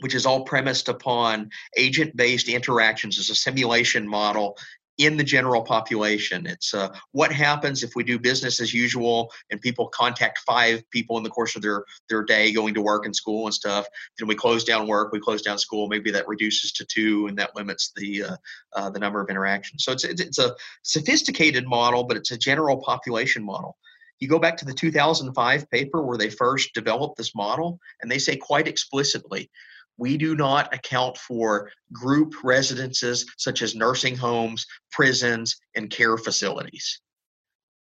which 0.00 0.14
is 0.14 0.26
all 0.26 0.44
premised 0.44 0.88
upon 0.88 1.50
agent 1.76 2.16
based 2.16 2.48
interactions 2.48 3.18
as 3.18 3.30
a 3.30 3.34
simulation 3.34 4.06
model 4.06 4.56
in 4.98 5.16
the 5.16 5.24
general 5.24 5.62
population. 5.62 6.44
It's 6.46 6.74
uh, 6.74 6.92
what 7.12 7.30
happens 7.30 7.84
if 7.84 7.94
we 7.94 8.02
do 8.02 8.18
business 8.18 8.60
as 8.60 8.74
usual 8.74 9.32
and 9.50 9.60
people 9.60 9.86
contact 9.88 10.40
five 10.40 10.82
people 10.90 11.16
in 11.16 11.22
the 11.22 11.30
course 11.30 11.54
of 11.54 11.62
their, 11.62 11.84
their 12.08 12.24
day 12.24 12.52
going 12.52 12.74
to 12.74 12.82
work 12.82 13.06
and 13.06 13.14
school 13.14 13.46
and 13.46 13.54
stuff. 13.54 13.86
Then 14.18 14.26
we 14.26 14.34
close 14.34 14.64
down 14.64 14.88
work, 14.88 15.12
we 15.12 15.20
close 15.20 15.42
down 15.42 15.58
school. 15.58 15.88
Maybe 15.88 16.10
that 16.10 16.26
reduces 16.26 16.72
to 16.72 16.84
two, 16.84 17.28
and 17.28 17.38
that 17.38 17.54
limits 17.54 17.92
the 17.96 18.24
uh, 18.24 18.36
uh, 18.74 18.90
the 18.90 18.98
number 18.98 19.20
of 19.20 19.30
interactions. 19.30 19.84
So 19.84 19.92
it's, 19.92 20.04
it's 20.04 20.20
it's 20.20 20.38
a 20.38 20.54
sophisticated 20.82 21.66
model, 21.66 22.02
but 22.04 22.16
it's 22.16 22.32
a 22.32 22.38
general 22.38 22.78
population 22.78 23.44
model. 23.44 23.76
You 24.18 24.26
go 24.26 24.40
back 24.40 24.56
to 24.56 24.64
the 24.64 24.74
2005 24.74 25.70
paper 25.70 26.02
where 26.02 26.18
they 26.18 26.28
first 26.28 26.74
developed 26.74 27.16
this 27.18 27.36
model, 27.36 27.78
and 28.02 28.10
they 28.10 28.18
say 28.18 28.34
quite 28.34 28.66
explicitly 28.66 29.48
we 29.98 30.16
do 30.16 30.34
not 30.34 30.72
account 30.72 31.18
for 31.18 31.70
group 31.92 32.34
residences 32.42 33.26
such 33.36 33.62
as 33.62 33.74
nursing 33.74 34.16
homes, 34.16 34.66
prisons, 34.90 35.56
and 35.74 35.90
care 35.90 36.16
facilities. 36.16 37.00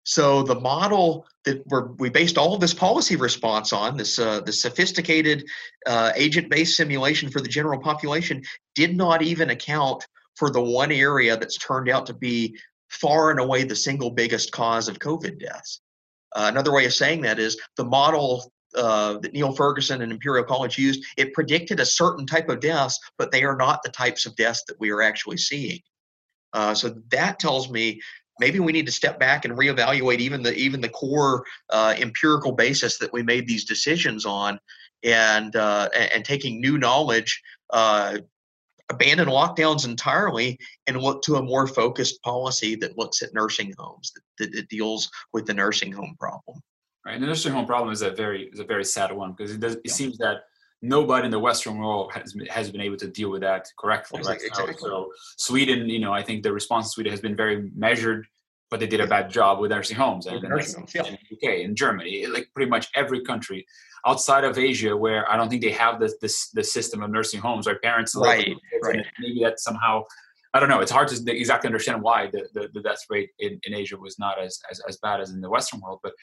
So 0.04 0.42
the 0.42 0.60
model 0.60 1.26
that 1.44 1.64
we 2.00 2.10
based 2.10 2.38
all 2.38 2.54
of 2.54 2.62
this 2.62 2.74
policy 2.74 3.18
response 3.18 3.74
on, 3.74 3.98
this 3.98 4.18
uh, 4.18 4.40
the 4.42 4.54
sophisticated 4.54 5.46
uh, 5.86 6.14
agent-based 6.16 6.78
simulation 6.78 7.30
for 7.30 7.42
the 7.42 7.50
general 7.50 7.80
population, 7.80 8.42
did 8.74 8.96
not 8.96 9.22
even 9.22 9.50
account 9.50 10.08
for 10.36 10.50
the 10.50 10.62
one 10.62 10.94
area 10.94 11.36
that's 11.36 11.58
turned 11.58 11.90
out 11.90 12.06
to 12.06 12.14
be 12.14 12.58
far 12.90 13.32
and 13.32 13.40
away 13.40 13.64
the 13.64 13.76
single 13.76 14.12
biggest 14.12 14.52
cause 14.52 14.88
of 14.88 15.00
COVID 15.00 15.40
deaths. 15.40 15.82
Uh, 16.34 16.46
another 16.50 16.72
way 16.74 16.86
of 16.86 16.94
saying 16.94 17.22
that 17.22 17.40
is 17.40 17.60
the 17.76 17.84
model 17.84 18.54
uh, 18.76 19.18
that 19.20 19.34
Neil 19.34 19.54
Ferguson 19.54 20.02
and 20.02 20.12
Imperial 20.12 20.46
College 20.46 20.78
used, 20.78 21.06
it 21.18 21.34
predicted 21.34 21.80
a 21.80 21.86
certain 21.86 22.26
type 22.26 22.50
of 22.50 22.60
deaths, 22.60 23.00
but 23.18 23.32
they 23.32 23.44
are 23.44 23.56
not 23.56 23.82
the 23.84 23.90
types 23.90 24.26
of 24.26 24.36
deaths 24.36 24.64
that 24.68 24.80
we 24.80 24.92
are 24.92 25.02
actually 25.02 25.38
seeing. 25.38 25.80
Uh, 26.54 26.74
so 26.74 26.96
that 27.12 27.40
tells 27.40 27.70
me 27.70 28.02
maybe 28.40 28.60
we 28.60 28.72
need 28.72 28.86
to 28.86 28.92
step 28.92 29.20
back 29.20 29.46
and 29.46 29.58
reevaluate 29.58 30.20
even 30.20 30.42
the 30.42 30.54
even 30.56 30.82
the 30.82 30.90
core 30.90 31.44
uh, 31.70 31.96
empirical 31.98 32.52
basis 32.52 32.98
that 32.98 33.12
we 33.12 33.24
made 33.24 33.48
these 33.48 33.66
decisions 33.66 34.26
on, 34.26 34.60
and 35.04 35.56
uh, 35.56 35.90
and 36.14 36.24
taking 36.26 36.62
new 36.62 36.78
knowledge. 36.78 37.42
Uh, 37.70 38.20
abandon 38.90 39.28
lockdowns 39.28 39.86
entirely 39.86 40.58
and 40.88 41.02
look 41.02 41.22
to 41.22 41.36
a 41.36 41.42
more 41.42 41.68
focused 41.68 42.24
policy 42.24 42.74
that 42.74 42.98
looks 42.98 43.22
at 43.22 43.34
nursing 43.34 43.74
homes 43.78 44.14
that, 44.40 44.50
that 44.54 44.70
deals 44.70 45.12
with 45.34 45.46
the 45.46 45.54
nursing 45.54 45.92
home 45.92 46.16
problem 46.18 46.62
right? 47.08 47.20
the 47.20 47.26
nursing 47.26 47.54
home 47.54 47.66
problem 47.66 47.92
is 47.92 48.02
a 48.02 48.12
very 48.12 48.50
is 48.54 48.60
a 48.60 48.64
very 48.64 48.86
sad 48.86 49.12
one 49.12 49.32
because 49.32 49.52
it 49.54 49.60
does 49.60 49.76
it 49.76 49.82
yeah. 49.86 49.94
seems 49.94 50.18
that 50.18 50.44
nobody 50.82 51.26
in 51.26 51.32
the 51.32 51.40
Western 51.40 51.78
world 51.78 52.12
has 52.14 52.36
has 52.50 52.70
been 52.70 52.82
able 52.82 52.98
to 52.98 53.08
deal 53.08 53.30
with 53.30 53.42
that 53.42 53.68
correctly. 53.80 54.22
Right? 54.24 54.42
Exactly. 54.42 54.76
So 54.78 55.12
Sweden, 55.38 55.90
you 55.90 56.00
know, 56.00 56.14
I 56.14 56.22
think 56.22 56.44
the 56.44 56.54
response 56.54 56.88
to 56.88 56.92
Sweden 56.92 57.12
has 57.12 57.22
been 57.22 57.36
very 57.36 57.72
measured, 57.76 58.28
but 58.70 58.80
they 58.80 58.88
did 58.88 59.00
a 59.00 59.08
bad 59.08 59.30
job 59.30 59.60
with 59.60 59.72
nursing 59.72 59.98
homes 59.98 60.28
and, 60.28 60.42
nursing 60.44 60.82
homes, 60.82 60.92
yeah. 60.94 61.06
in 61.06 61.18
the 61.30 61.36
UK, 61.36 61.60
in 61.60 61.76
Germany, 61.76 62.28
like 62.28 62.50
pretty 62.54 62.70
much 62.70 62.90
every 62.96 63.22
country 63.22 63.66
outside 64.06 64.44
of 64.44 64.58
Asia 64.58 64.96
where 64.96 65.30
I 65.32 65.36
don't 65.38 65.50
think 65.50 65.62
they 65.62 65.72
have 65.72 66.00
this 66.00 66.16
this 66.22 66.50
the 66.50 66.64
system 66.64 67.02
of 67.02 67.10
nursing 67.10 67.40
homes. 67.40 67.68
Right, 67.68 67.82
parents, 67.82 68.16
right, 68.16 68.56
right. 68.84 69.06
Maybe 69.20 69.42
that 69.44 69.60
somehow. 69.60 70.04
I 70.54 70.60
don't 70.62 70.70
know. 70.70 70.80
It's 70.80 70.92
hard 70.92 71.10
to 71.10 71.32
exactly 71.32 71.68
understand 71.68 72.02
why 72.02 72.28
the, 72.32 72.48
the, 72.54 72.70
the 72.74 72.82
death 72.82 73.02
rate 73.10 73.30
in, 73.38 73.60
in 73.64 73.76
Asia 73.76 73.98
was 73.98 74.18
not 74.18 74.42
as, 74.42 74.60
as, 74.72 74.82
as 74.88 74.98
bad 74.98 75.20
as 75.20 75.30
in 75.30 75.42
the 75.42 75.50
Western 75.50 75.82
world, 75.82 76.00
but 76.02 76.14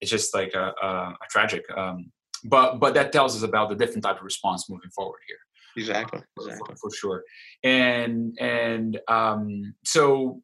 it's 0.00 0.10
just 0.10 0.34
like 0.34 0.54
a, 0.54 0.72
a, 0.82 0.86
a 0.86 1.26
tragic. 1.30 1.64
Um, 1.76 2.12
but 2.44 2.78
but 2.78 2.94
that 2.94 3.12
tells 3.12 3.36
us 3.36 3.42
about 3.42 3.68
the 3.68 3.74
different 3.74 4.04
type 4.04 4.18
of 4.18 4.24
response 4.24 4.68
moving 4.70 4.90
forward 4.90 5.20
here. 5.26 5.38
Exactly. 5.76 6.20
exactly. 6.36 6.74
For, 6.74 6.90
for, 6.90 6.94
sure. 6.94 7.24
And 7.62 8.36
and 8.40 9.00
um, 9.08 9.74
so 9.84 10.42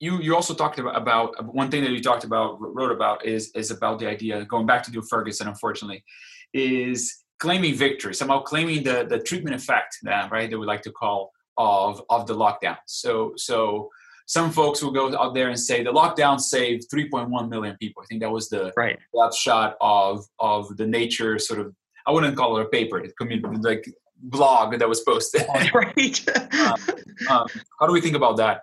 you 0.00 0.20
you 0.20 0.34
also 0.34 0.54
talked 0.54 0.78
about, 0.78 0.96
about 0.96 1.54
one 1.54 1.70
thing 1.70 1.82
that 1.84 1.90
you 1.90 2.02
talked 2.02 2.24
about 2.24 2.58
wrote 2.60 2.92
about 2.92 3.24
is 3.24 3.50
is 3.54 3.70
about 3.70 3.98
the 3.98 4.08
idea 4.08 4.44
going 4.44 4.66
back 4.66 4.82
to 4.84 4.90
Neil 4.90 5.02
Ferguson 5.02 5.48
unfortunately 5.48 6.04
is 6.52 7.24
claiming 7.38 7.74
victory 7.74 8.14
somehow 8.14 8.40
claiming 8.40 8.82
the 8.82 9.06
the 9.08 9.18
treatment 9.18 9.56
effect 9.56 9.98
that 10.02 10.30
right 10.30 10.50
that 10.50 10.58
we 10.58 10.66
like 10.66 10.82
to 10.82 10.92
call 10.92 11.32
of 11.56 12.02
of 12.10 12.26
the 12.26 12.34
lockdown. 12.34 12.78
So 12.86 13.32
so 13.36 13.90
some 14.26 14.50
folks 14.50 14.82
will 14.82 14.90
go 14.90 15.16
out 15.18 15.34
there 15.34 15.48
and 15.48 15.58
say 15.58 15.82
the 15.82 15.92
lockdown 15.92 16.40
saved 16.40 16.90
3.1 16.92 17.48
million 17.48 17.76
people. 17.78 18.02
I 18.02 18.06
think 18.06 18.22
that 18.22 18.30
was 18.30 18.48
the 18.48 18.72
right 18.76 18.98
shot 19.36 19.76
of 19.80 20.26
of 20.38 20.76
the 20.76 20.86
Nature 20.86 21.38
sort 21.38 21.60
of. 21.60 21.74
I 22.06 22.12
wouldn't 22.12 22.36
call 22.36 22.58
it 22.58 22.62
a 22.62 22.68
paper. 22.68 22.98
It 22.98 23.16
could 23.16 23.28
be 23.28 23.40
like 23.40 23.86
blog 24.24 24.78
that 24.78 24.88
was 24.88 25.00
posted. 25.00 25.46
right. 25.74 26.28
um, 26.54 26.76
um, 27.28 27.46
how 27.78 27.86
do 27.86 27.92
we 27.92 28.00
think 28.00 28.16
about 28.16 28.36
that? 28.38 28.62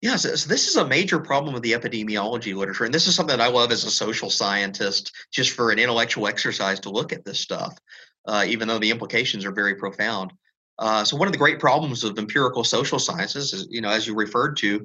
Yeah, 0.00 0.16
so, 0.16 0.34
so, 0.34 0.48
this 0.48 0.68
is 0.68 0.76
a 0.76 0.86
major 0.86 1.18
problem 1.18 1.54
with 1.54 1.62
the 1.62 1.72
epidemiology 1.72 2.54
literature, 2.54 2.84
and 2.84 2.92
this 2.92 3.06
is 3.06 3.14
something 3.14 3.38
that 3.38 3.42
I 3.42 3.48
love 3.48 3.72
as 3.72 3.84
a 3.84 3.90
social 3.90 4.28
scientist, 4.28 5.12
just 5.32 5.52
for 5.52 5.70
an 5.70 5.78
intellectual 5.78 6.26
exercise 6.26 6.78
to 6.80 6.90
look 6.90 7.12
at 7.12 7.24
this 7.24 7.40
stuff, 7.40 7.78
uh, 8.26 8.44
even 8.46 8.68
though 8.68 8.78
the 8.78 8.90
implications 8.90 9.46
are 9.46 9.52
very 9.52 9.76
profound. 9.76 10.32
Uh, 10.78 11.04
so 11.04 11.16
one 11.16 11.28
of 11.28 11.32
the 11.32 11.38
great 11.38 11.60
problems 11.60 12.04
of 12.04 12.18
empirical 12.18 12.64
social 12.64 12.98
sciences, 12.98 13.52
is, 13.52 13.66
you 13.70 13.80
know, 13.80 13.90
as 13.90 14.06
you 14.06 14.14
referred 14.14 14.56
to, 14.56 14.84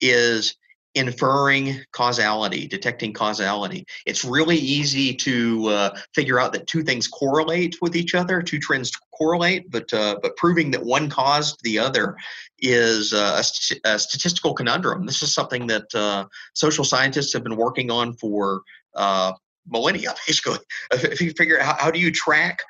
is 0.00 0.56
inferring 0.94 1.80
causality, 1.92 2.66
detecting 2.66 3.12
causality. 3.12 3.86
It's 4.06 4.24
really 4.24 4.56
easy 4.56 5.14
to 5.14 5.68
uh, 5.68 5.96
figure 6.14 6.40
out 6.40 6.52
that 6.52 6.66
two 6.66 6.82
things 6.82 7.06
correlate 7.06 7.76
with 7.80 7.94
each 7.94 8.14
other, 8.14 8.42
two 8.42 8.58
trends 8.58 8.90
correlate, 9.16 9.70
but 9.70 9.92
uh, 9.92 10.16
but 10.20 10.36
proving 10.36 10.70
that 10.72 10.84
one 10.84 11.08
caused 11.08 11.60
the 11.62 11.78
other 11.78 12.16
is 12.58 13.12
uh, 13.12 13.36
a, 13.38 13.44
st- 13.44 13.80
a, 13.84 13.98
statistical 13.98 14.52
conundrum. 14.52 15.06
This 15.06 15.22
is 15.22 15.32
something 15.32 15.66
that 15.68 15.94
uh, 15.94 16.26
social 16.54 16.84
scientists 16.84 17.32
have 17.34 17.44
been 17.44 17.56
working 17.56 17.90
on 17.90 18.14
for 18.14 18.62
uh, 18.96 19.32
millennia, 19.68 20.14
basically. 20.26 20.58
If 20.92 21.20
you 21.20 21.32
figure 21.32 21.60
out 21.60 21.66
how, 21.66 21.84
how 21.84 21.90
do 21.90 22.00
you 22.00 22.10
track 22.10 22.62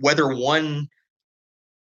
whether 0.00 0.28
one 0.34 0.88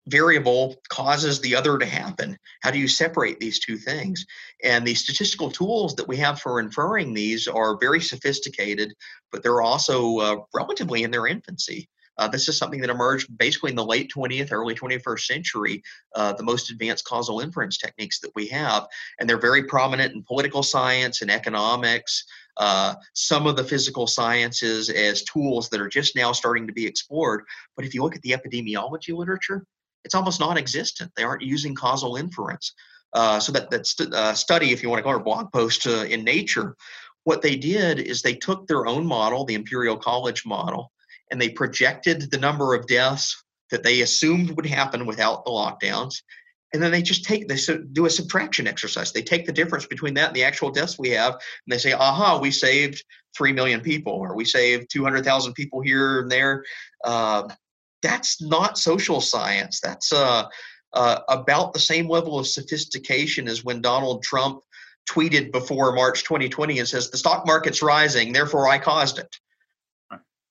variable 0.06 0.76
causes 0.88 1.40
the 1.40 1.54
other 1.54 1.78
to 1.78 1.86
happen? 1.86 2.36
How 2.62 2.70
do 2.70 2.78
you 2.78 2.88
separate 2.88 3.38
these 3.40 3.58
two 3.58 3.76
things? 3.76 4.24
And 4.62 4.86
the 4.86 4.94
statistical 4.94 5.50
tools 5.50 5.94
that 5.96 6.08
we 6.08 6.16
have 6.18 6.40
for 6.40 6.60
inferring 6.60 7.14
these 7.14 7.48
are 7.48 7.78
very 7.78 8.00
sophisticated, 8.00 8.92
but 9.30 9.42
they're 9.42 9.62
also 9.62 10.18
uh, 10.18 10.36
relatively 10.54 11.02
in 11.02 11.10
their 11.10 11.26
infancy. 11.26 11.88
Uh, 12.22 12.28
this 12.28 12.48
is 12.48 12.56
something 12.56 12.80
that 12.80 12.88
emerged 12.88 13.36
basically 13.36 13.70
in 13.70 13.76
the 13.76 13.84
late 13.84 14.12
20th, 14.14 14.52
early 14.52 14.76
21st 14.76 15.26
century, 15.26 15.82
uh, 16.14 16.32
the 16.32 16.42
most 16.44 16.70
advanced 16.70 17.04
causal 17.04 17.40
inference 17.40 17.78
techniques 17.78 18.20
that 18.20 18.30
we 18.36 18.46
have. 18.46 18.86
And 19.18 19.28
they're 19.28 19.40
very 19.40 19.64
prominent 19.64 20.14
in 20.14 20.22
political 20.22 20.62
science 20.62 21.20
and 21.20 21.32
economics, 21.32 22.24
uh, 22.58 22.94
some 23.14 23.48
of 23.48 23.56
the 23.56 23.64
physical 23.64 24.06
sciences 24.06 24.88
as 24.88 25.24
tools 25.24 25.68
that 25.70 25.80
are 25.80 25.88
just 25.88 26.14
now 26.14 26.30
starting 26.30 26.64
to 26.68 26.72
be 26.72 26.86
explored. 26.86 27.42
But 27.74 27.86
if 27.86 27.92
you 27.92 28.04
look 28.04 28.14
at 28.14 28.22
the 28.22 28.30
epidemiology 28.30 29.16
literature, 29.16 29.66
it's 30.04 30.14
almost 30.14 30.38
non-existent. 30.38 31.10
They 31.16 31.24
aren't 31.24 31.42
using 31.42 31.74
causal 31.74 32.14
inference. 32.14 32.72
Uh, 33.14 33.40
so 33.40 33.50
that 33.50 33.68
that 33.70 33.84
st- 33.84 34.14
uh, 34.14 34.32
study, 34.32 34.70
if 34.70 34.80
you 34.80 34.88
want 34.88 35.00
to 35.00 35.02
call 35.02 35.14
it 35.14 35.20
a 35.20 35.24
blog 35.24 35.52
post 35.52 35.88
uh, 35.88 36.04
in 36.04 36.22
Nature, 36.22 36.76
what 37.24 37.42
they 37.42 37.56
did 37.56 37.98
is 37.98 38.22
they 38.22 38.34
took 38.34 38.68
their 38.68 38.86
own 38.86 39.04
model, 39.04 39.44
the 39.44 39.54
Imperial 39.54 39.96
College 39.96 40.46
model, 40.46 40.91
and 41.32 41.40
they 41.40 41.48
projected 41.48 42.30
the 42.30 42.38
number 42.38 42.74
of 42.74 42.86
deaths 42.86 43.42
that 43.72 43.82
they 43.82 44.02
assumed 44.02 44.50
would 44.50 44.66
happen 44.66 45.06
without 45.06 45.44
the 45.44 45.50
lockdowns. 45.50 46.22
And 46.72 46.82
then 46.82 46.92
they 46.92 47.02
just 47.02 47.24
take 47.24 47.48
they 47.48 47.58
do 47.92 48.06
a 48.06 48.10
subtraction 48.10 48.66
exercise. 48.66 49.12
They 49.12 49.22
take 49.22 49.46
the 49.46 49.52
difference 49.52 49.86
between 49.86 50.14
that 50.14 50.28
and 50.28 50.36
the 50.36 50.44
actual 50.44 50.70
deaths 50.70 50.98
we 50.98 51.10
have, 51.10 51.32
and 51.32 51.40
they 51.68 51.78
say, 51.78 51.92
"Aha, 51.92 52.38
we 52.38 52.50
saved 52.50 53.04
three 53.36 53.52
million 53.52 53.80
people, 53.80 54.12
or 54.12 54.34
we 54.34 54.44
saved 54.44 54.88
two 54.90 55.02
hundred 55.02 55.24
thousand 55.24 55.52
people 55.52 55.82
here 55.82 56.20
and 56.20 56.30
there." 56.30 56.64
Uh, 57.04 57.48
that's 58.02 58.40
not 58.40 58.78
social 58.78 59.20
science. 59.20 59.80
That's 59.80 60.12
uh, 60.12 60.44
uh, 60.94 61.18
about 61.28 61.72
the 61.72 61.78
same 61.78 62.08
level 62.08 62.38
of 62.38 62.46
sophistication 62.46 63.48
as 63.48 63.64
when 63.64 63.82
Donald 63.82 64.22
Trump 64.22 64.62
tweeted 65.10 65.52
before 65.52 65.92
March 65.92 66.24
2020 66.24 66.78
and 66.78 66.88
says, 66.88 67.10
The 67.10 67.18
stock 67.18 67.46
market's 67.46 67.82
rising, 67.82 68.32
therefore 68.32 68.68
I 68.68 68.78
caused 68.78 69.18
it. 69.18 69.36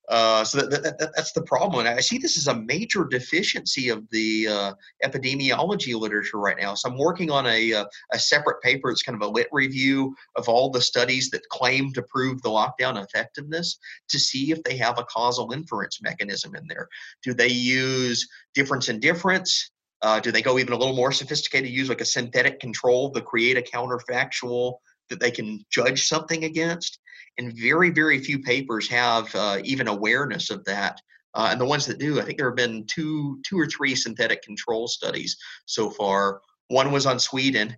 Uh, 0.10 0.44
so 0.44 0.58
that, 0.58 0.84
that, 0.84 1.00
that, 1.00 1.12
that's 1.16 1.32
the 1.32 1.44
problem. 1.44 1.86
And 1.86 1.98
I 1.98 2.02
see 2.02 2.18
this 2.18 2.38
as 2.38 2.48
a 2.48 2.56
major 2.56 3.06
deficiency 3.06 3.90
of 3.90 4.10
the 4.10 4.48
uh, 4.48 4.74
epidemiology 5.04 5.98
literature 5.98 6.40
right 6.40 6.58
now. 6.60 6.74
So 6.74 6.90
I'm 6.90 6.98
working 6.98 7.32
on 7.32 7.46
a, 7.46 7.72
a, 7.72 7.82
uh, 7.82 7.86
a, 8.12 8.20
separate 8.20 8.62
paper. 8.62 8.90
It's 8.90 9.04
kind 9.04 9.16
of 9.16 9.28
a 9.28 9.32
lit 9.32 9.48
review 9.52 10.16
of 10.36 10.50
all 10.50 10.70
the 10.70 10.82
studies 10.82 11.30
that 11.30 11.48
claim 11.50 11.94
to 11.94 12.02
prove 12.04 12.42
the 12.42 12.50
lockdown 12.50 13.02
effectiveness 13.02 13.78
to 14.10 14.20
see 14.20 14.52
if 14.52 14.64
they 14.64 14.76
have 14.78 14.98
a 14.98 15.04
causal 15.04 15.52
inference 15.54 16.02
mechanism 16.02 16.56
in 16.56 16.66
there. 16.68 16.88
Do 17.24 17.34
they 17.34 17.50
use 17.50 18.28
difference 18.54 18.90
in 18.90 19.00
difference? 19.00 19.72
Uh, 20.02 20.20
do 20.20 20.32
they 20.32 20.42
go 20.42 20.58
even 20.58 20.74
a 20.74 20.78
little 20.78 20.96
more 20.96 21.12
sophisticated, 21.12 21.70
use 21.70 21.90
like 21.90 22.02
a 22.02 22.06
synthetic 22.06 22.60
control 22.60 23.12
to 23.12 23.22
create 23.22 23.58
a 23.58 23.62
counterfactual 23.62 24.78
that 25.12 25.20
they 25.20 25.32
can 25.32 25.64
judge 25.70 26.06
something 26.06 26.44
against? 26.46 27.00
and 27.38 27.58
very 27.58 27.90
very 27.90 28.20
few 28.20 28.40
papers 28.40 28.88
have 28.90 29.34
uh, 29.36 29.60
even 29.64 29.88
awareness 29.88 30.50
of 30.50 30.64
that 30.66 31.00
uh, 31.34 31.50
and 31.52 31.62
the 31.62 31.66
ones 31.66 31.86
that 31.86 32.00
do 32.00 32.20
i 32.20 32.24
think 32.24 32.38
there 32.38 32.50
have 32.50 32.56
been 32.56 32.86
two 32.88 33.40
two 33.46 33.60
or 33.60 33.68
three 33.68 33.96
synthetic 33.96 34.42
control 34.44 34.88
studies 34.88 35.38
so 35.66 35.90
far 35.90 36.42
one 36.68 36.92
was 36.92 37.06
on 37.06 37.20
sweden 37.20 37.76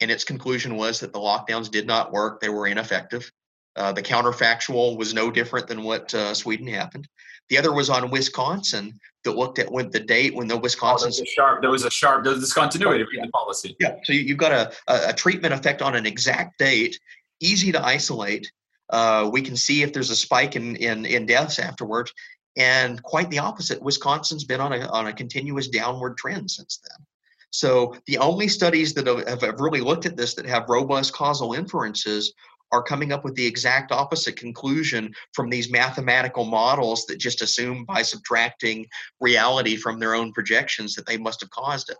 and 0.00 0.10
its 0.10 0.24
conclusion 0.24 0.76
was 0.76 1.00
that 1.00 1.12
the 1.12 1.18
lockdowns 1.18 1.70
did 1.70 1.86
not 1.86 2.12
work 2.12 2.40
they 2.40 2.48
were 2.48 2.66
ineffective 2.66 3.30
uh, 3.76 3.92
the 3.92 4.02
counterfactual 4.02 4.96
was 4.96 5.14
no 5.14 5.30
different 5.30 5.66
than 5.66 5.82
what 5.82 6.14
uh, 6.14 6.34
sweden 6.34 6.66
happened 6.66 7.08
the 7.48 7.58
other 7.58 7.72
was 7.72 7.90
on 7.90 8.10
wisconsin 8.10 8.98
that 9.24 9.36
looked 9.36 9.58
at 9.58 9.70
when 9.70 9.90
the 9.90 10.00
date 10.00 10.34
when 10.34 10.46
the 10.46 10.56
wisconsin 10.56 11.12
oh, 11.14 11.24
sharp 11.24 11.60
there 11.60 11.70
was 11.70 11.84
a 11.84 11.90
sharp 11.90 12.24
there 12.24 12.32
was 12.32 12.42
discontinuity 12.42 13.04
yeah. 13.12 13.20
in 13.20 13.26
the 13.26 13.32
policy 13.32 13.76
yeah 13.80 13.96
so 14.04 14.12
you, 14.12 14.28
have 14.28 14.38
got 14.38 14.52
a, 14.52 15.08
a 15.08 15.12
treatment 15.12 15.54
effect 15.54 15.82
on 15.82 15.94
an 15.94 16.06
exact 16.06 16.58
date 16.58 16.98
easy 17.40 17.72
to 17.72 17.84
isolate 17.84 18.50
uh, 18.90 19.28
we 19.32 19.42
can 19.42 19.56
see 19.56 19.82
if 19.82 19.92
there's 19.92 20.10
a 20.10 20.16
spike 20.16 20.56
in, 20.56 20.76
in, 20.76 21.04
in 21.06 21.26
deaths 21.26 21.58
afterwards. 21.58 22.12
And 22.56 23.02
quite 23.02 23.30
the 23.30 23.40
opposite. 23.40 23.82
Wisconsin's 23.82 24.44
been 24.44 24.60
on 24.60 24.72
a, 24.72 24.86
on 24.88 25.08
a 25.08 25.12
continuous 25.12 25.68
downward 25.68 26.16
trend 26.16 26.50
since 26.50 26.80
then. 26.88 27.04
So 27.50 27.96
the 28.06 28.18
only 28.18 28.48
studies 28.48 28.94
that 28.94 29.06
have, 29.06 29.40
have 29.40 29.60
really 29.60 29.80
looked 29.80 30.06
at 30.06 30.16
this 30.16 30.34
that 30.34 30.46
have 30.46 30.68
robust 30.68 31.12
causal 31.12 31.54
inferences 31.54 32.32
are 32.74 32.82
coming 32.82 33.12
up 33.12 33.24
with 33.24 33.34
the 33.34 33.46
exact 33.46 33.92
opposite 33.92 34.36
conclusion 34.36 35.12
from 35.32 35.48
these 35.48 35.70
mathematical 35.70 36.44
models 36.44 37.06
that 37.06 37.18
just 37.18 37.40
assume 37.40 37.84
by 37.84 38.02
subtracting 38.02 38.86
reality 39.20 39.76
from 39.76 39.98
their 39.98 40.14
own 40.14 40.32
projections 40.32 40.94
that 40.94 41.06
they 41.06 41.16
must 41.16 41.40
have 41.40 41.50
caused 41.50 41.88
it 41.90 41.96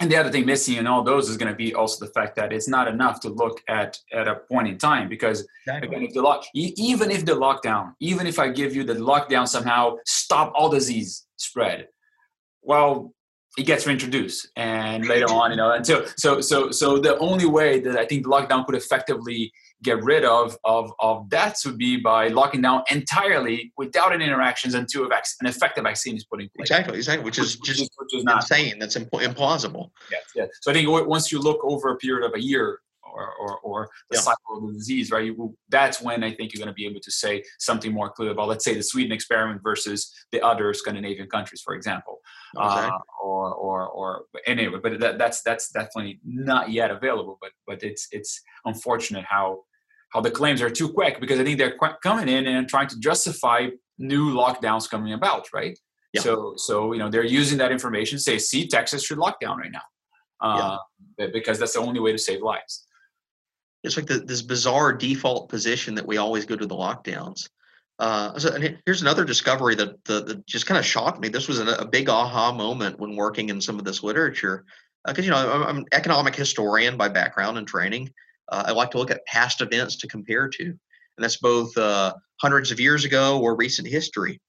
and 0.00 0.10
the 0.10 0.16
other 0.16 0.30
thing 0.30 0.44
missing 0.44 0.76
in 0.76 0.86
all 0.86 1.02
those 1.02 1.28
is 1.28 1.36
going 1.36 1.50
to 1.50 1.56
be 1.56 1.74
also 1.74 2.04
the 2.04 2.12
fact 2.12 2.34
that 2.36 2.52
it's 2.52 2.68
not 2.68 2.88
enough 2.88 3.20
to 3.20 3.28
look 3.28 3.60
at 3.68 3.98
at 4.12 4.26
a 4.26 4.36
point 4.50 4.68
in 4.68 4.76
time 4.76 5.08
because 5.08 5.46
exactly. 5.66 5.88
again 5.88 6.02
if 6.02 6.14
the 6.14 6.22
lock 6.22 6.44
even 6.54 7.10
if 7.10 7.24
the 7.24 7.32
lockdown 7.32 7.92
even 8.00 8.26
if 8.26 8.38
i 8.38 8.48
give 8.48 8.74
you 8.74 8.84
the 8.84 8.94
lockdown 8.94 9.46
somehow 9.46 9.94
stop 10.04 10.52
all 10.54 10.68
disease 10.68 11.26
spread 11.36 11.88
well 12.62 13.12
it 13.56 13.66
gets 13.66 13.86
reintroduced 13.86 14.48
and 14.56 15.06
later 15.06 15.26
on 15.26 15.50
you 15.52 15.56
know 15.56 15.70
and 15.70 15.86
so 15.86 16.04
so 16.16 16.40
so 16.40 16.70
so 16.70 16.98
the 16.98 17.16
only 17.18 17.46
way 17.46 17.78
that 17.78 17.96
i 17.96 18.04
think 18.04 18.24
the 18.24 18.28
lockdown 18.28 18.66
could 18.66 18.74
effectively 18.74 19.52
get 19.84 20.02
rid 20.02 20.24
of 20.24 20.56
of 20.64 20.92
of 20.98 21.28
deaths 21.28 21.64
would 21.64 21.78
be 21.78 21.96
by 21.96 22.28
locking 22.28 22.62
down 22.62 22.82
entirely 22.90 23.72
without 23.76 24.12
any 24.12 24.24
interactions 24.24 24.74
until 24.74 25.04
an 25.04 25.46
effective 25.46 25.84
vaccine 25.84 26.16
is 26.16 26.24
put 26.24 26.40
in 26.40 26.48
place. 26.56 26.70
Exactly, 26.70 26.96
exactly, 26.96 27.24
which, 27.24 27.38
which 27.38 27.46
is 27.46 27.56
just 27.56 27.92
which 27.98 28.14
is 28.14 28.24
not 28.24 28.42
insane. 28.42 28.78
That's 28.78 28.96
imp- 28.96 29.10
implausible. 29.12 29.90
Yeah, 30.10 30.18
yeah. 30.34 30.46
So 30.62 30.70
I 30.70 30.74
think 30.74 30.88
once 30.88 31.30
you 31.30 31.38
look 31.38 31.60
over 31.62 31.90
a 31.90 31.96
period 31.96 32.26
of 32.26 32.34
a 32.34 32.42
year 32.42 32.80
or 33.14 33.32
or, 33.40 33.58
or 33.60 33.88
the 34.10 34.16
yeah. 34.16 34.22
cycle 34.22 34.58
of 34.58 34.66
the 34.66 34.72
disease, 34.72 35.10
right? 35.10 35.24
You, 35.26 35.56
that's 35.68 36.00
when 36.00 36.24
I 36.24 36.34
think 36.34 36.52
you're 36.52 36.64
going 36.64 36.74
to 36.74 36.74
be 36.74 36.86
able 36.86 37.00
to 37.00 37.10
say 37.10 37.44
something 37.58 37.92
more 37.92 38.10
clear 38.10 38.30
about, 38.30 38.48
let's 38.48 38.64
say, 38.64 38.74
the 38.74 38.82
Sweden 38.82 39.12
experiment 39.12 39.60
versus 39.62 40.12
the 40.32 40.40
other 40.40 40.74
Scandinavian 40.74 41.28
countries, 41.28 41.62
for 41.62 41.74
example. 41.74 42.18
Exactly. 42.56 42.90
Uh, 42.90 42.98
or 43.22 43.54
or 43.54 43.88
or 43.88 44.24
anyway, 44.46 44.78
but 44.82 45.00
that, 45.00 45.18
that's 45.18 45.42
that's 45.42 45.70
definitely 45.70 46.20
not 46.24 46.70
yet 46.70 46.90
available. 46.90 47.38
But 47.40 47.50
but 47.66 47.82
it's 47.82 48.08
it's 48.10 48.42
unfortunate 48.64 49.24
how 49.28 49.62
how 50.14 50.20
the 50.20 50.30
claims 50.30 50.62
are 50.62 50.70
too 50.70 50.88
quick 50.88 51.20
because 51.20 51.40
I 51.40 51.44
think 51.44 51.58
they're 51.58 51.76
coming 52.02 52.28
in 52.28 52.46
and 52.46 52.68
trying 52.68 52.86
to 52.88 52.98
justify 53.00 53.66
new 53.98 54.32
lockdowns 54.32 54.88
coming 54.88 55.12
about, 55.12 55.46
right? 55.52 55.76
Yeah. 56.12 56.20
So, 56.20 56.54
so 56.56 56.92
you 56.92 57.00
know, 57.00 57.10
they're 57.10 57.24
using 57.24 57.58
that 57.58 57.72
information. 57.72 58.20
Say, 58.20 58.38
see, 58.38 58.68
Texas 58.68 59.04
should 59.04 59.18
lock 59.18 59.40
down 59.40 59.58
right 59.58 59.72
now, 59.72 59.80
uh, 60.40 60.78
yeah. 61.18 61.26
because 61.32 61.58
that's 61.58 61.74
the 61.74 61.80
only 61.80 61.98
way 61.98 62.12
to 62.12 62.18
save 62.18 62.40
lives. 62.40 62.86
It's 63.82 63.96
like 63.96 64.06
the, 64.06 64.20
this 64.20 64.40
bizarre 64.40 64.92
default 64.92 65.48
position 65.48 65.94
that 65.96 66.06
we 66.06 66.16
always 66.16 66.46
go 66.46 66.56
to 66.56 66.64
the 66.64 66.76
lockdowns. 66.76 67.48
Uh, 67.98 68.38
so, 68.38 68.54
and 68.54 68.78
here's 68.86 69.02
another 69.02 69.24
discovery 69.24 69.74
that, 69.74 70.02
that, 70.04 70.26
that 70.26 70.46
just 70.46 70.66
kind 70.66 70.78
of 70.78 70.86
shocked 70.86 71.20
me. 71.20 71.28
This 71.28 71.48
was 71.48 71.60
a, 71.60 71.66
a, 71.76 71.84
big 71.84 72.08
aha 72.08 72.52
moment 72.52 72.98
when 72.98 73.14
working 73.14 73.50
in 73.50 73.60
some 73.60 73.78
of 73.78 73.84
this 73.84 74.02
literature, 74.02 74.64
because 75.06 75.22
uh, 75.22 75.26
you 75.26 75.30
know 75.30 75.52
I'm, 75.52 75.62
I'm, 75.62 75.76
an 75.78 75.86
economic 75.92 76.34
historian 76.34 76.96
by 76.96 77.08
background 77.08 77.56
and 77.56 77.68
training, 77.68 78.10
I 78.50 78.72
like 78.72 78.90
to 78.92 78.98
look 78.98 79.10
at 79.10 79.24
past 79.26 79.60
events 79.60 79.96
to 79.96 80.08
compare 80.08 80.48
to, 80.48 80.64
and 80.64 80.78
that's 81.18 81.36
both 81.36 81.76
uh, 81.76 82.14
hundreds 82.40 82.70
of 82.70 82.80
years 82.80 83.04
ago 83.04 83.40
or 83.40 83.56
recent 83.56 83.88
history. 83.88 84.40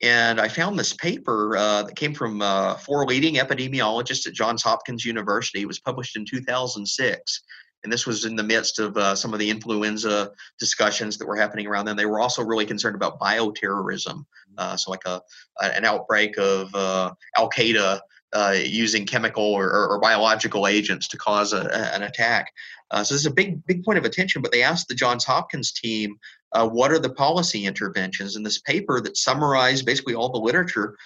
And 0.00 0.40
I 0.40 0.46
found 0.46 0.78
this 0.78 0.92
paper 0.92 1.56
uh, 1.56 1.82
that 1.82 1.96
came 1.96 2.14
from 2.14 2.40
uh, 2.40 2.74
four 2.74 3.04
leading 3.04 3.34
epidemiologists 3.34 4.26
at 4.28 4.32
Johns 4.32 4.62
Hopkins 4.62 5.04
University. 5.04 5.62
It 5.62 5.66
was 5.66 5.80
published 5.80 6.16
in 6.16 6.24
2006. 6.24 7.42
And 7.84 7.92
this 7.92 8.06
was 8.06 8.24
in 8.24 8.36
the 8.36 8.42
midst 8.42 8.78
of 8.78 8.96
uh, 8.96 9.14
some 9.14 9.32
of 9.32 9.38
the 9.38 9.50
influenza 9.50 10.30
discussions 10.58 11.16
that 11.18 11.26
were 11.26 11.36
happening 11.36 11.66
around 11.66 11.84
then. 11.86 11.96
They 11.96 12.06
were 12.06 12.20
also 12.20 12.42
really 12.42 12.66
concerned 12.66 12.96
about 12.96 13.20
bioterrorism, 13.20 14.24
uh, 14.56 14.76
so 14.76 14.90
like 14.90 15.04
a, 15.06 15.20
an 15.62 15.84
outbreak 15.84 16.36
of 16.38 16.74
Al 16.74 17.50
Qaeda 17.50 18.00
uh, 18.32 18.56
using 18.56 19.06
chemical 19.06 19.44
or, 19.44 19.66
or, 19.66 19.88
or, 19.88 20.00
biological 20.00 20.66
agents 20.66 21.08
to 21.08 21.16
cause 21.16 21.54
a, 21.54 21.94
an 21.94 22.02
attack. 22.02 22.52
Uh, 22.90 23.02
so 23.02 23.14
this 23.14 23.22
is 23.22 23.26
a 23.26 23.32
big, 23.32 23.64
big 23.66 23.82
point 23.82 23.98
of 23.98 24.04
attention. 24.04 24.42
But 24.42 24.52
they 24.52 24.62
asked 24.62 24.88
the 24.88 24.94
Johns 24.94 25.24
Hopkins 25.24 25.72
team, 25.72 26.18
uh, 26.52 26.68
what 26.68 26.92
are 26.92 26.98
the 26.98 27.12
policy 27.12 27.64
interventions? 27.64 28.36
And 28.36 28.44
this 28.44 28.60
paper 28.60 29.00
that 29.00 29.16
summarized 29.16 29.86
basically 29.86 30.14
all 30.14 30.30
the 30.30 30.38
literature 30.38 30.96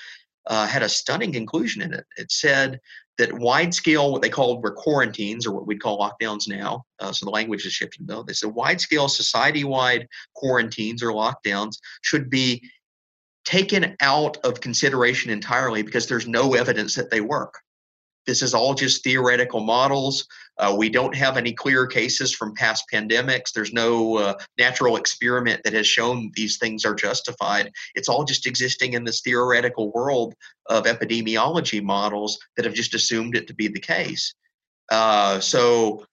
uh, 0.46 0.66
had 0.66 0.82
a 0.82 0.88
stunning 0.88 1.32
conclusion 1.32 1.82
in 1.82 1.94
it. 1.94 2.04
It 2.16 2.32
said 2.32 2.80
that 3.18 3.32
wide 3.32 3.74
scale, 3.74 4.10
what 4.10 4.22
they 4.22 4.28
called 4.28 4.62
were 4.62 4.72
quarantines, 4.72 5.46
or 5.46 5.52
what 5.52 5.66
we'd 5.66 5.82
call 5.82 5.98
lockdowns 5.98 6.48
now. 6.48 6.84
Uh, 6.98 7.12
so 7.12 7.26
the 7.26 7.30
language 7.30 7.66
is 7.66 7.72
shifting 7.72 8.06
though. 8.06 8.22
They 8.22 8.32
said 8.32 8.50
wide 8.50 8.80
scale, 8.80 9.08
society 9.08 9.64
wide 9.64 10.08
quarantines 10.34 11.02
or 11.02 11.12
lockdowns 11.12 11.78
should 12.02 12.30
be 12.30 12.68
taken 13.44 13.96
out 14.00 14.36
of 14.44 14.60
consideration 14.60 15.30
entirely 15.30 15.82
because 15.82 16.06
there's 16.06 16.26
no 16.26 16.54
evidence 16.54 16.94
that 16.94 17.10
they 17.10 17.20
work. 17.20 17.54
this 18.26 18.42
is 18.42 18.54
all 18.54 18.74
just 18.74 19.02
theoretical 19.02 19.60
models. 19.60 20.26
Uh, 20.58 20.74
we 20.76 20.88
don't 20.88 21.14
have 21.14 21.36
any 21.36 21.52
clear 21.52 21.86
cases 21.86 22.32
from 22.32 22.54
past 22.54 22.84
pandemics. 22.92 23.52
There's 23.52 23.72
no 23.72 24.16
uh, 24.16 24.34
natural 24.58 24.96
experiment 24.96 25.60
that 25.64 25.72
has 25.72 25.86
shown 25.86 26.30
these 26.34 26.58
things 26.58 26.84
are 26.84 26.94
justified. 26.94 27.72
It's 27.94 28.08
all 28.08 28.24
just 28.24 28.46
existing 28.46 28.92
in 28.92 29.04
this 29.04 29.22
theoretical 29.22 29.90
world 29.92 30.34
of 30.66 30.84
epidemiology 30.84 31.82
models 31.82 32.38
that 32.56 32.64
have 32.64 32.74
just 32.74 32.94
assumed 32.94 33.36
it 33.36 33.48
to 33.48 33.54
be 33.54 33.68
the 33.68 33.80
case. 33.80 34.34
Uh, 34.90 35.40
so 35.40 36.04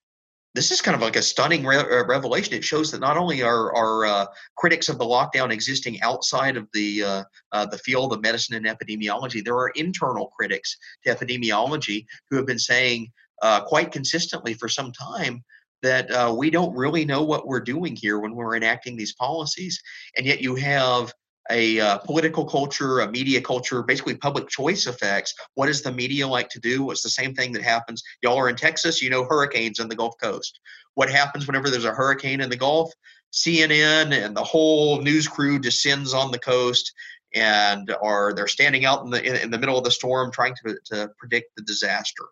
this 0.59 0.71
is 0.71 0.81
kind 0.81 0.93
of 0.93 1.01
like 1.01 1.15
a 1.15 1.21
stunning 1.21 1.65
re- 1.65 1.77
uh, 1.77 2.05
revelation. 2.05 2.53
It 2.53 2.65
shows 2.65 2.91
that 2.91 2.99
not 2.99 3.15
only 3.15 3.41
are, 3.41 3.73
are 3.73 4.05
uh, 4.05 4.25
critics 4.57 4.89
of 4.89 4.97
the 4.97 5.05
lockdown 5.05 5.51
existing 5.51 6.01
outside 6.01 6.57
of 6.57 6.67
the 6.73 7.01
uh, 7.01 7.23
uh, 7.53 7.65
the 7.67 7.77
field 7.77 8.11
of 8.11 8.21
medicine 8.21 8.55
and 8.55 8.65
epidemiology, 8.65 9.41
there 9.41 9.55
are 9.55 9.69
internal 9.75 10.27
critics 10.37 10.75
to 11.05 11.15
epidemiology 11.15 12.05
who 12.29 12.35
have 12.35 12.45
been 12.45 12.59
saying 12.59 13.09
uh, 13.41 13.61
quite 13.61 13.93
consistently 13.93 14.53
for 14.53 14.67
some 14.67 14.91
time 14.91 15.41
that 15.81 16.11
uh, 16.11 16.35
we 16.37 16.49
don't 16.49 16.75
really 16.75 17.05
know 17.05 17.23
what 17.23 17.47
we're 17.47 17.61
doing 17.61 17.95
here 17.95 18.19
when 18.19 18.35
we're 18.35 18.57
enacting 18.57 18.97
these 18.97 19.15
policies, 19.15 19.81
and 20.17 20.25
yet 20.25 20.41
you 20.41 20.55
have 20.55 21.13
a 21.49 21.79
uh, 21.79 21.97
political 21.99 22.45
culture, 22.45 22.99
a 22.99 23.09
media 23.09 23.41
culture, 23.41 23.81
basically 23.83 24.15
public 24.15 24.47
choice 24.47 24.87
effects. 24.87 25.33
What 25.55 25.67
does 25.67 25.81
the 25.81 25.91
media 25.91 26.27
like 26.27 26.49
to 26.49 26.59
do? 26.59 26.83
What's 26.83 27.01
the 27.01 27.09
same 27.09 27.33
thing 27.33 27.51
that 27.53 27.63
happens? 27.63 28.03
Y'all 28.21 28.37
are 28.37 28.49
in 28.49 28.55
Texas, 28.55 29.01
you 29.01 29.09
know 29.09 29.23
hurricanes 29.23 29.79
in 29.79 29.89
the 29.89 29.95
Gulf 29.95 30.15
Coast. 30.21 30.59
What 30.93 31.09
happens 31.09 31.47
whenever 31.47 31.69
there's 31.69 31.85
a 31.85 31.91
hurricane 31.91 32.41
in 32.41 32.49
the 32.49 32.57
Gulf? 32.57 32.91
CNN 33.33 34.11
and 34.11 34.35
the 34.35 34.43
whole 34.43 35.01
news 35.01 35.27
crew 35.27 35.59
descends 35.59 36.13
on 36.13 36.31
the 36.31 36.39
coast 36.39 36.91
and 37.35 37.95
are 38.01 38.33
they're 38.33 38.47
standing 38.47 38.85
out 38.85 39.03
in 39.03 39.11
the 39.11 39.23
in, 39.23 39.35
in 39.35 39.51
the 39.51 39.59
middle 39.59 39.77
of 39.77 39.83
the 39.83 39.91
storm 39.91 40.31
trying 40.31 40.55
to, 40.65 40.77
to 40.85 41.09
predict 41.17 41.55
the 41.55 41.63
disaster. 41.63 42.25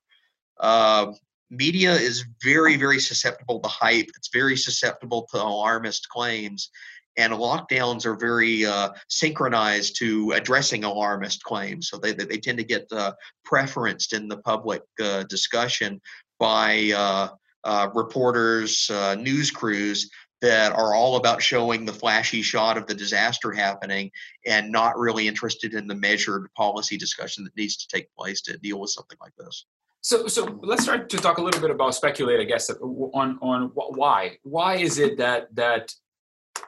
Uh, 0.60 1.12
media 1.52 1.94
is 1.94 2.26
very 2.44 2.78
very 2.78 3.00
susceptible 3.00 3.60
to 3.60 3.70
hype. 3.70 4.10
It's 4.16 4.30
very 4.34 4.58
susceptible 4.58 5.28
to 5.32 5.42
alarmist 5.42 6.10
claims, 6.10 6.72
and 7.18 7.34
lockdowns 7.34 8.06
are 8.06 8.16
very 8.16 8.66
uh, 8.66 8.90
synchronized 9.10 9.98
to 10.00 10.32
addressing 10.32 10.84
alarmist 10.84 11.44
claims. 11.44 11.90
So 11.90 11.98
they, 11.98 12.14
they 12.14 12.38
tend 12.38 12.58
to 12.60 12.64
get 12.64 12.88
uh, 12.92 13.14
preferenced 13.46 14.14
in 14.14 14.28
the 14.28 14.38
public 14.38 14.84
uh, 15.04 15.24
discussion 15.24 16.00
by 16.40 16.92
uh, 16.96 17.30
uh, 17.64 17.90
reporters, 17.94 18.90
uh, 18.92 19.16
news 19.16 19.52
crews 19.52 20.10
that 20.42 20.72
are 20.74 20.94
all 20.94 21.16
about 21.16 21.42
showing 21.42 21.84
the 21.84 21.94
flashy 21.94 22.44
shot 22.44 22.78
of 22.78 22.86
the 22.86 22.94
disaster 22.94 23.52
happening 23.52 24.12
and 24.46 24.72
not 24.72 24.98
really 24.98 25.28
interested 25.28 25.74
in 25.74 25.88
the 25.88 25.96
measured 25.96 26.48
policy 26.56 26.96
discussion 26.96 27.44
that 27.44 27.56
needs 27.58 27.76
to 27.78 27.88
take 27.88 28.08
place 28.16 28.42
to 28.42 28.56
deal 28.60 28.80
with 28.80 28.92
something 28.92 29.18
like 29.20 29.34
this. 29.38 29.66
So, 30.02 30.28
so 30.28 30.60
let's 30.62 30.84
start 30.84 31.10
to 31.10 31.18
talk 31.18 31.40
a 31.40 31.42
little 31.42 31.60
bit 31.60 31.72
about 31.72 31.96
speculate. 31.96 32.40
I 32.40 32.44
guess 32.44 32.70
on 32.70 33.40
on 33.42 33.72
why 33.74 34.38
why 34.44 34.76
is 34.76 35.00
it 35.00 35.18
that 35.18 35.54
that 35.56 35.94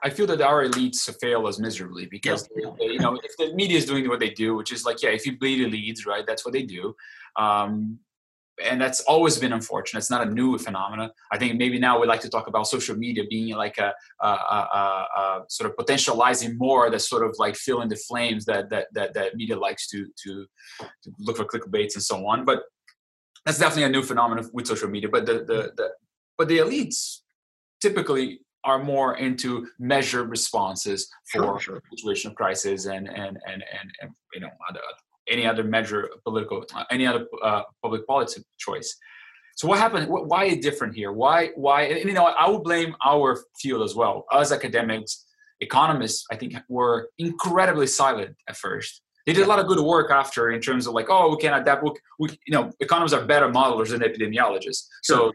I 0.04 0.10
feel 0.10 0.28
that 0.28 0.42
our 0.42 0.66
elites 0.66 1.10
fail 1.20 1.48
us 1.48 1.60
miserably 1.60 2.06
because 2.06 2.50
yeah. 2.56 2.70
they, 2.80 2.86
you 2.86 3.00
know 3.00 3.20
if 3.24 3.36
the 3.38 3.54
media 3.54 3.78
is 3.78 3.86
doing 3.86 4.08
what 4.08 4.20
they 4.20 4.30
do, 4.30 4.56
which 4.56 4.72
is 4.72 4.86
like 4.86 5.02
yeah, 5.02 5.10
if 5.10 5.26
you 5.26 5.38
bleed 5.38 5.60
elites, 5.68 6.06
right, 6.06 6.26
that's 6.26 6.46
what 6.46 6.54
they 6.54 6.64
do, 6.64 6.96
um, 7.36 8.00
and 8.64 8.80
that's 8.82 9.02
always 9.02 9.38
been 9.38 9.54
unfortunate. 9.54 10.00
It's 10.00 10.10
not 10.10 10.26
a 10.26 10.30
new 10.30 10.58
phenomenon. 10.58 11.12
I 11.32 11.38
think 11.38 11.58
maybe 11.58 11.80
now 11.80 12.00
we 12.00 12.08
like 12.08 12.22
to 12.22 12.30
talk 12.30 12.48
about 12.48 12.68
social 12.68 12.96
media 12.96 13.24
being 13.30 13.56
like 13.56 13.78
a, 13.78 13.94
a, 14.22 14.28
a, 14.28 15.08
a 15.18 15.42
sort 15.48 15.70
of 15.70 15.78
potentializing 15.78 16.58
more 16.58 16.90
that 16.90 17.00
sort 17.00 17.26
of 17.26 17.36
like 17.38 17.56
filling 17.56 17.90
the 17.90 17.96
flames 17.96 18.46
that 18.46 18.70
that 18.70 18.88
that, 18.94 19.14
that 19.14 19.36
media 19.36 19.58
likes 19.58 19.88
to, 19.90 20.08
to 20.24 20.46
to 21.04 21.12
look 21.20 21.38
for 21.38 21.46
clickbaits 21.46 21.96
and 21.96 22.04
so 22.04 22.26
on. 22.28 22.46
But 22.46 22.64
that's 23.46 23.60
definitely 23.60 23.84
a 23.84 23.90
new 23.90 24.04
phenomenon 24.04 24.50
with 24.54 24.68
social 24.68 24.90
media. 24.90 25.10
But 25.10 25.26
the 25.26 25.34
the, 25.34 25.74
the 25.76 25.90
but 26.38 26.48
the 26.48 26.58
elites 26.60 27.20
typically 27.82 28.42
are 28.64 28.84
more 28.84 29.18
into 29.18 29.68
measured 29.80 30.30
responses 30.30 31.10
for 31.32 31.44
sure, 31.44 31.60
sure. 31.60 31.84
situation 31.96 32.32
of 32.32 32.36
crisis 32.36 32.86
and 32.86 33.08
and 33.08 33.38
and 33.48 33.64
and, 33.78 33.92
and 34.02 34.12
you 34.34 34.42
know 34.42 34.50
other, 34.70 34.80
any 35.30 35.46
other 35.46 35.64
measure 35.64 36.10
political 36.26 36.66
uh, 36.74 36.84
any 36.92 37.06
other 37.06 37.26
uh, 37.44 37.64
public 37.82 38.06
policy 38.08 38.44
choice. 38.58 38.96
So 39.56 39.68
what 39.68 39.80
happened 39.80 40.08
why 40.10 40.46
is 40.46 40.58
different 40.58 40.96
here? 40.96 41.12
Why 41.12 41.50
why 41.56 41.84
and, 41.84 42.04
you 42.06 42.14
know 42.14 42.26
i 42.26 42.50
would 42.50 42.64
blame 42.64 42.96
our 43.06 43.44
field 43.62 43.84
as 43.84 43.96
well. 43.96 44.26
As 44.32 44.52
academics 44.52 45.26
economists 45.62 46.26
i 46.32 46.36
think 46.36 46.56
were 46.70 47.10
incredibly 47.18 47.88
silent 47.88 48.36
at 48.48 48.58
first. 48.58 49.02
They 49.26 49.34
did 49.34 49.44
a 49.44 49.48
lot 49.48 49.60
of 49.60 49.68
good 49.68 49.80
work 49.80 50.10
after 50.10 50.50
in 50.52 50.60
terms 50.60 50.88
of 50.88 50.94
like 50.94 51.08
oh 51.10 51.30
we 51.30 51.38
can 51.38 51.54
adapt 51.54 51.84
we, 51.84 51.92
we 52.20 52.30
you 52.48 52.54
know 52.54 52.72
economists 52.80 53.14
are 53.14 53.26
better 53.26 53.48
modelers 53.48 53.90
than 53.90 54.02
epidemiologists. 54.02 54.88
So 55.04 55.32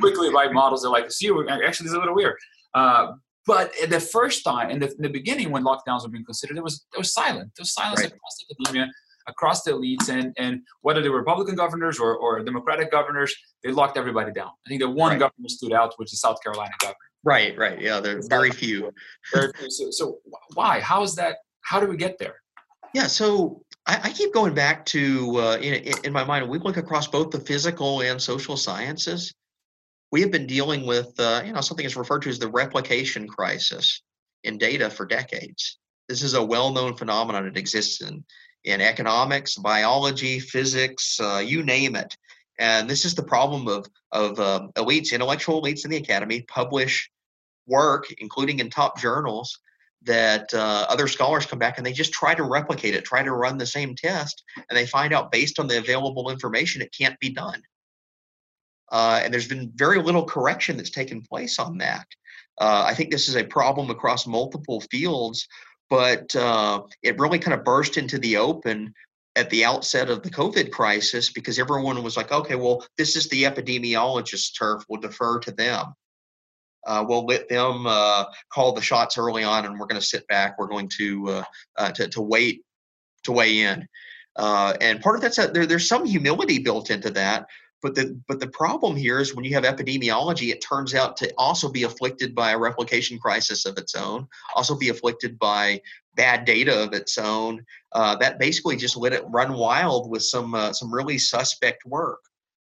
quickly 0.00 0.32
write 0.32 0.52
models 0.52 0.82
they're 0.82 0.90
like 0.90 1.10
see 1.10 1.28
actually 1.28 1.84
this 1.84 1.92
is 1.92 1.94
a 1.94 1.98
little 1.98 2.14
weird 2.14 2.36
uh, 2.74 3.12
but 3.46 3.72
the 3.88 3.98
first 3.98 4.44
time, 4.44 4.68
in 4.70 4.78
the, 4.78 4.88
in 4.88 5.02
the, 5.02 5.08
beginning, 5.08 5.50
when 5.50 5.64
lockdowns 5.64 6.02
were 6.02 6.10
being 6.10 6.24
considered, 6.24 6.58
it 6.58 6.62
was 6.62 6.86
it 6.94 6.98
was 6.98 7.14
silent. 7.14 7.50
There 7.56 7.62
was 7.62 7.72
silence 7.72 8.00
right. 8.00 8.12
across 8.12 8.44
academia, 8.50 8.90
across 9.26 9.62
the 9.62 9.70
elites, 9.70 10.10
and 10.10 10.34
and 10.36 10.60
whether 10.82 11.00
they 11.00 11.08
were 11.08 11.18
Republican 11.18 11.54
governors 11.54 11.98
or, 11.98 12.14
or 12.14 12.42
Democratic 12.44 12.90
governors, 12.90 13.34
they 13.64 13.72
locked 13.72 13.96
everybody 13.96 14.32
down. 14.32 14.50
I 14.66 14.68
think 14.68 14.82
the 14.82 14.90
one 14.90 15.12
right. 15.12 15.18
governor 15.18 15.48
stood 15.48 15.72
out, 15.72 15.94
which 15.96 16.12
is 16.12 16.20
South 16.20 16.36
Carolina 16.42 16.72
governor. 16.78 16.96
Right, 17.24 17.56
right, 17.58 17.80
yeah, 17.80 18.00
there 18.00 18.18
are 18.18 18.22
very 18.28 18.50
few. 18.50 18.92
Very 19.32 19.50
few. 19.58 19.70
So, 19.70 19.90
so 19.90 20.18
why? 20.54 20.80
How 20.80 21.02
is 21.02 21.14
that? 21.14 21.38
How 21.62 21.80
do 21.80 21.86
we 21.86 21.96
get 21.96 22.18
there? 22.18 22.36
Yeah, 22.94 23.06
so 23.06 23.62
I, 23.86 23.98
I 24.04 24.10
keep 24.12 24.34
going 24.34 24.52
back 24.52 24.84
to 24.86 25.36
uh, 25.38 25.56
in, 25.56 25.94
in 26.04 26.12
my 26.12 26.24
mind. 26.24 26.46
We 26.48 26.58
look 26.58 26.76
across 26.76 27.06
both 27.08 27.30
the 27.30 27.40
physical 27.40 28.02
and 28.02 28.20
social 28.20 28.58
sciences 28.58 29.32
we 30.10 30.20
have 30.22 30.30
been 30.30 30.46
dealing 30.46 30.86
with 30.86 31.18
uh, 31.18 31.42
you 31.44 31.52
know 31.52 31.60
something 31.60 31.84
that's 31.84 31.96
referred 31.96 32.22
to 32.22 32.30
as 32.30 32.38
the 32.38 32.48
replication 32.48 33.28
crisis 33.28 34.02
in 34.44 34.58
data 34.58 34.90
for 34.90 35.06
decades. 35.06 35.78
This 36.08 36.22
is 36.22 36.34
a 36.34 36.44
well-known 36.44 36.96
phenomenon. 36.96 37.46
It 37.46 37.56
exists 37.56 38.00
in 38.00 38.24
in 38.64 38.80
economics, 38.80 39.56
biology, 39.56 40.40
physics, 40.40 41.20
uh, 41.20 41.42
you 41.44 41.62
name 41.62 41.94
it. 41.94 42.16
And 42.58 42.90
this 42.90 43.04
is 43.04 43.14
the 43.14 43.22
problem 43.22 43.68
of 43.68 43.86
of 44.12 44.40
um, 44.40 44.72
elites, 44.76 45.12
intellectual 45.12 45.62
elites 45.62 45.84
in 45.84 45.90
the 45.90 45.98
academy, 45.98 46.42
publish 46.42 47.10
work, 47.66 48.06
including 48.18 48.58
in 48.60 48.70
top 48.70 48.98
journals, 48.98 49.58
that 50.02 50.52
uh, 50.54 50.86
other 50.88 51.06
scholars 51.06 51.44
come 51.44 51.58
back 51.58 51.76
and 51.76 51.86
they 51.86 51.92
just 51.92 52.12
try 52.12 52.34
to 52.34 52.42
replicate 52.42 52.94
it, 52.94 53.04
try 53.04 53.22
to 53.22 53.32
run 53.32 53.58
the 53.58 53.66
same 53.66 53.94
test, 53.94 54.42
and 54.56 54.76
they 54.76 54.86
find 54.86 55.12
out 55.12 55.30
based 55.30 55.58
on 55.58 55.66
the 55.66 55.78
available 55.78 56.30
information 56.30 56.80
it 56.80 56.94
can't 56.96 57.18
be 57.20 57.30
done. 57.30 57.62
Uh, 58.90 59.20
and 59.22 59.32
there's 59.32 59.48
been 59.48 59.70
very 59.74 60.00
little 60.02 60.24
correction 60.24 60.76
that's 60.76 60.90
taken 60.90 61.22
place 61.22 61.58
on 61.58 61.78
that. 61.78 62.06
Uh, 62.60 62.84
I 62.86 62.94
think 62.94 63.10
this 63.10 63.28
is 63.28 63.36
a 63.36 63.44
problem 63.44 63.90
across 63.90 64.26
multiple 64.26 64.80
fields, 64.90 65.46
but 65.90 66.34
uh, 66.34 66.82
it 67.02 67.18
really 67.18 67.38
kind 67.38 67.54
of 67.54 67.64
burst 67.64 67.96
into 67.96 68.18
the 68.18 68.36
open 68.36 68.92
at 69.36 69.50
the 69.50 69.64
outset 69.64 70.10
of 70.10 70.22
the 70.22 70.30
COVID 70.30 70.72
crisis 70.72 71.30
because 71.30 71.58
everyone 71.58 72.02
was 72.02 72.16
like, 72.16 72.32
okay, 72.32 72.56
well, 72.56 72.84
this 72.96 73.14
is 73.14 73.28
the 73.28 73.44
epidemiologist's 73.44 74.52
turf. 74.52 74.82
We'll 74.88 75.00
defer 75.00 75.38
to 75.40 75.52
them. 75.52 75.94
Uh, 76.86 77.04
we'll 77.06 77.26
let 77.26 77.48
them 77.48 77.86
uh, 77.86 78.24
call 78.52 78.72
the 78.72 78.80
shots 78.80 79.18
early 79.18 79.44
on, 79.44 79.66
and 79.66 79.78
we're 79.78 79.86
going 79.86 80.00
to 80.00 80.06
sit 80.06 80.26
back. 80.26 80.58
We're 80.58 80.68
going 80.68 80.88
to 80.96 81.42
uh, 81.76 81.92
to, 81.92 82.08
to 82.08 82.20
wait 82.22 82.62
to 83.24 83.32
weigh 83.32 83.60
in. 83.60 83.86
Uh, 84.36 84.74
and 84.80 85.00
part 85.00 85.16
of 85.16 85.22
that's 85.22 85.38
a, 85.38 85.48
there, 85.48 85.66
there's 85.66 85.88
some 85.88 86.06
humility 86.06 86.58
built 86.58 86.90
into 86.90 87.10
that, 87.10 87.46
but 87.82 87.94
the 87.94 88.20
but 88.26 88.40
the 88.40 88.48
problem 88.48 88.96
here 88.96 89.20
is 89.20 89.34
when 89.34 89.44
you 89.44 89.54
have 89.54 89.64
epidemiology, 89.64 90.50
it 90.50 90.60
turns 90.60 90.94
out 90.94 91.16
to 91.18 91.32
also 91.38 91.68
be 91.68 91.84
afflicted 91.84 92.34
by 92.34 92.50
a 92.50 92.58
replication 92.58 93.18
crisis 93.18 93.66
of 93.66 93.78
its 93.78 93.94
own, 93.94 94.26
also 94.54 94.76
be 94.76 94.88
afflicted 94.88 95.38
by 95.38 95.80
bad 96.16 96.44
data 96.44 96.82
of 96.82 96.92
its 96.92 97.18
own. 97.18 97.64
Uh, 97.92 98.16
that 98.16 98.38
basically 98.38 98.76
just 98.76 98.96
let 98.96 99.12
it 99.12 99.24
run 99.28 99.52
wild 99.52 100.10
with 100.10 100.22
some 100.22 100.54
uh, 100.54 100.72
some 100.72 100.92
really 100.92 101.18
suspect 101.18 101.84
work. 101.86 102.20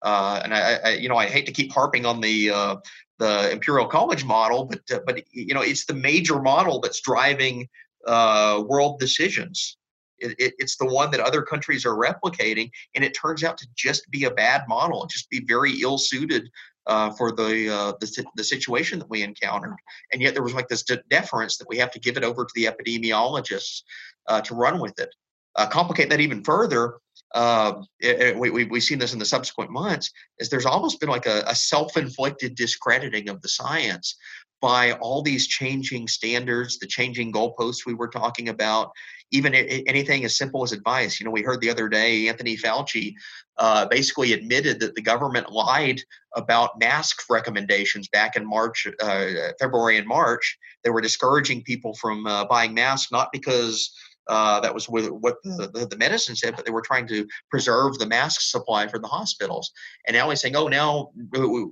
Uh, 0.03 0.41
and 0.45 0.55
I, 0.55 0.79
I, 0.85 0.91
you 0.95 1.09
know, 1.09 1.17
I 1.17 1.27
hate 1.27 1.47
to 1.47 1.53
keep 1.53 1.73
harping 1.73 2.07
on 2.07 2.21
the 2.21 2.51
uh, 2.51 2.77
the 3.19 3.51
Imperial 3.51 3.87
College 3.87 4.25
model, 4.25 4.65
but 4.65 4.81
uh, 4.93 5.01
but 5.05 5.23
you 5.33 5.55
know, 5.55 5.63
it's 5.63 5.87
the 5.87 5.95
major 5.95 6.41
model 6.41 6.81
that's 6.81 7.01
driving 7.01 7.69
uh, 8.07 8.63
world 8.67 9.01
decisions. 9.01 9.77
It, 10.21 10.35
it, 10.39 10.55
it's 10.59 10.77
the 10.77 10.87
one 10.87 11.11
that 11.11 11.21
other 11.21 11.43
countries 11.43 11.85
are 11.87 11.97
replicating, 11.97 12.71
and 12.95 13.05
it 13.05 13.14
turns 13.14 13.43
out 13.45 13.59
to 13.59 13.66
just 13.77 14.11
be 14.11 14.25
a 14.25 14.31
bad 14.31 14.62
model, 14.68 15.07
just 15.07 15.31
be 15.31 15.41
very 15.47 15.81
ill 15.81 15.99
suited 15.99 16.51
uh, 16.87 17.11
for 17.11 17.33
the, 17.33 17.68
uh, 17.73 17.93
the, 18.01 18.25
the 18.37 18.45
situation 18.45 18.99
that 18.99 19.11
we 19.11 19.23
encountered. 19.23 19.77
And 20.12 20.21
yet 20.21 20.35
there 20.35 20.43
was 20.43 20.55
like 20.55 20.68
this 20.68 20.83
de- 20.83 21.03
deference 21.09 21.57
that 21.59 21.68
we 21.68 21.79
have 21.79 21.91
to 21.93 22.01
give 22.01 22.16
it 22.16 22.25
over 22.25 22.45
to 22.45 22.53
the 22.55 22.64
epidemiologists 22.64 23.83
uh, 24.29 24.41
to 24.43 24.55
run 24.55 24.81
with 24.81 24.99
it. 24.99 25.14
Uh, 25.57 25.66
complicate 25.66 26.09
that 26.11 26.21
even 26.21 26.45
further. 26.45 26.99
Uh, 27.35 27.83
it, 28.01 28.37
we, 28.37 28.51
we, 28.51 28.64
we've 28.64 28.83
seen 28.83 28.99
this 28.99 29.12
in 29.12 29.18
the 29.18 29.25
subsequent 29.25 29.71
months. 29.71 30.11
Is 30.39 30.49
there's 30.49 30.66
almost 30.66 31.01
been 31.01 31.09
like 31.09 31.27
a, 31.27 31.43
a 31.47 31.55
self-inflicted 31.55 32.55
discrediting 32.55 33.29
of 33.29 33.41
the 33.43 33.49
science 33.49 34.16
by 34.61 34.93
all 34.95 35.23
these 35.23 35.47
changing 35.47 36.07
standards, 36.07 36.79
the 36.79 36.87
changing 36.87 37.33
goalposts 37.33 37.87
we 37.87 37.95
were 37.95 38.09
talking 38.09 38.49
about, 38.49 38.91
even 39.33 39.55
anything 39.55 40.24
as 40.24 40.37
simple 40.37 40.62
as 40.62 40.72
advice. 40.72 41.20
You 41.20 41.24
know, 41.24 41.31
we 41.31 41.43
heard 41.43 41.61
the 41.61 41.70
other 41.70 41.89
day 41.89 42.28
Anthony 42.28 42.57
Fauci 42.57 43.14
uh, 43.59 43.87
basically 43.87 44.33
admitted 44.33 44.81
that 44.81 44.95
the 44.95 45.03
government 45.03 45.53
lied 45.53 46.01
about 46.37 46.78
mask 46.78 47.22
recommendations 47.31 48.09
back 48.09 48.37
in 48.37 48.49
March, 48.49 48.87
uh, 49.01 49.26
February 49.59 49.99
and 49.99 50.07
March. 50.07 50.59
They 50.85 50.91
were 50.91 51.01
discouraging 51.01 51.62
people 51.62 51.95
from 51.95 52.26
uh, 52.26 52.45
buying 52.47 52.74
masks, 52.74 53.12
not 53.12 53.31
because 53.33 53.93
uh, 54.28 54.61
that 54.61 54.72
was 54.72 54.89
what 54.89 55.37
the, 55.43 55.89
the, 55.91 55.97
medicine 55.97 56.37
said, 56.37 56.55
but 56.55 56.64
they 56.64 56.70
were 56.70 56.83
trying 56.83 57.07
to 57.09 57.26
preserve 57.51 57.99
the 57.99 58.07
mask 58.07 58.41
supply 58.41 58.87
for 58.87 59.01
the 59.01 59.09
hospitals. 59.09 59.72
And 60.07 60.14
now 60.14 60.31
he's 60.31 60.41
saying, 60.41 60.55
oh, 60.55 60.68
now 60.68 61.11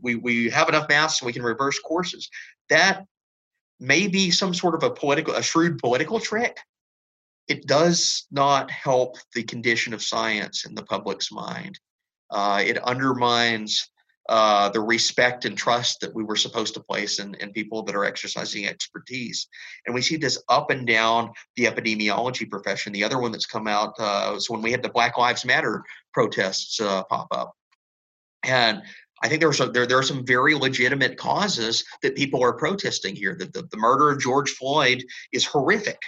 we, 0.02 0.16
we 0.16 0.50
have 0.50 0.68
enough 0.68 0.88
masks 0.88 1.22
we 1.22 1.32
can 1.32 1.42
reverse 1.42 1.78
courses. 1.78 2.28
That 2.68 3.04
may 3.78 4.08
be 4.08 4.32
some 4.32 4.54
sort 4.54 4.74
of 4.74 4.82
a 4.82 4.90
political, 4.90 5.34
a 5.34 5.42
shrewd 5.42 5.78
political 5.78 6.18
trick. 6.18 6.58
It 7.48 7.66
does 7.66 8.26
not 8.30 8.70
help 8.70 9.16
the 9.34 9.42
condition 9.42 9.94
of 9.94 10.02
science 10.02 10.66
in 10.66 10.74
the 10.74 10.84
public's 10.84 11.32
mind. 11.32 11.80
Uh, 12.30 12.62
it 12.64 12.78
undermines 12.78 13.88
uh, 14.28 14.68
the 14.68 14.80
respect 14.80 15.46
and 15.46 15.56
trust 15.56 16.00
that 16.00 16.14
we 16.14 16.22
were 16.22 16.36
supposed 16.36 16.74
to 16.74 16.80
place 16.80 17.18
in, 17.18 17.34
in 17.36 17.50
people 17.50 17.82
that 17.82 17.96
are 17.96 18.04
exercising 18.04 18.66
expertise. 18.66 19.48
And 19.86 19.94
we 19.94 20.02
see 20.02 20.16
this 20.16 20.42
up 20.50 20.70
and 20.70 20.86
down 20.86 21.32
the 21.56 21.64
epidemiology 21.64 22.48
profession. 22.50 22.92
The 22.92 23.04
other 23.04 23.18
one 23.18 23.32
that's 23.32 23.46
come 23.46 23.66
out 23.66 23.94
uh, 23.98 24.32
was 24.34 24.50
when 24.50 24.60
we 24.60 24.70
had 24.70 24.82
the 24.82 24.90
Black 24.90 25.16
Lives 25.16 25.46
Matter 25.46 25.82
protests 26.12 26.78
uh, 26.78 27.04
pop 27.04 27.28
up. 27.30 27.54
And 28.42 28.82
I 29.22 29.28
think 29.28 29.40
there, 29.40 29.48
was 29.48 29.60
a, 29.60 29.70
there, 29.70 29.86
there 29.86 29.98
are 29.98 30.02
some 30.02 30.26
very 30.26 30.54
legitimate 30.54 31.16
causes 31.16 31.84
that 32.02 32.14
people 32.14 32.42
are 32.42 32.52
protesting 32.52 33.16
here. 33.16 33.34
That 33.34 33.54
the, 33.54 33.62
the 33.62 33.78
murder 33.78 34.10
of 34.10 34.20
George 34.20 34.50
Floyd 34.50 35.02
is 35.32 35.46
horrific. 35.46 35.98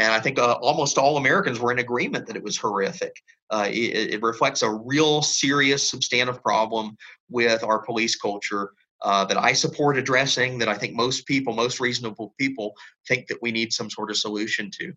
And 0.00 0.12
I 0.12 0.18
think 0.18 0.38
uh, 0.38 0.52
almost 0.62 0.96
all 0.96 1.18
Americans 1.18 1.60
were 1.60 1.72
in 1.72 1.78
agreement 1.78 2.26
that 2.26 2.34
it 2.34 2.42
was 2.42 2.56
horrific. 2.56 3.14
Uh, 3.50 3.66
it, 3.68 4.14
it, 4.14 4.22
reflects 4.22 4.62
a 4.62 4.70
real 4.70 5.20
serious 5.20 5.90
substantive 5.90 6.42
problem 6.42 6.96
with 7.28 7.62
our 7.62 7.80
police 7.80 8.16
culture 8.16 8.72
uh, 9.02 9.26
that 9.26 9.36
I 9.36 9.52
support 9.52 9.98
addressing, 9.98 10.56
that 10.58 10.70
I 10.70 10.74
think 10.74 10.94
most 10.94 11.26
people, 11.26 11.52
most 11.52 11.80
reasonable 11.80 12.34
people, 12.38 12.74
think 13.06 13.26
that 13.26 13.42
we 13.42 13.52
need 13.52 13.74
some 13.74 13.90
sort 13.90 14.10
of 14.10 14.16
solution 14.16 14.70
to. 14.80 14.94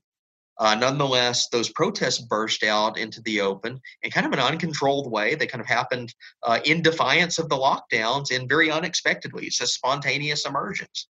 Uh, 0.57 0.75
nonetheless, 0.75 1.49
those 1.49 1.69
protests 1.69 2.19
burst 2.19 2.63
out 2.63 2.97
into 2.97 3.21
the 3.23 3.41
open 3.41 3.81
in 4.03 4.11
kind 4.11 4.25
of 4.25 4.31
an 4.31 4.39
uncontrolled 4.39 5.11
way. 5.11 5.35
They 5.35 5.47
kind 5.47 5.61
of 5.61 5.67
happened 5.67 6.15
uh, 6.43 6.59
in 6.63 6.81
defiance 6.81 7.39
of 7.39 7.49
the 7.49 7.57
lockdowns 7.57 8.33
and 8.33 8.47
very 8.47 8.71
unexpectedly. 8.71 9.47
It's 9.47 9.59
a 9.59 9.67
spontaneous 9.67 10.45
emergence. 10.45 11.09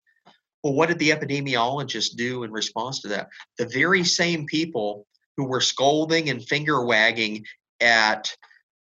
Well, 0.64 0.74
what 0.74 0.88
did 0.88 1.00
the 1.00 1.10
epidemiologists 1.10 2.16
do 2.16 2.44
in 2.44 2.52
response 2.52 3.02
to 3.02 3.10
that? 3.10 3.30
The 3.58 3.68
very 3.68 4.04
same 4.04 4.46
people 4.46 5.06
who 5.36 5.46
were 5.46 5.62
scolding 5.62 6.30
and 6.30 6.44
finger 6.44 6.86
wagging 6.86 7.46
at 7.82 8.36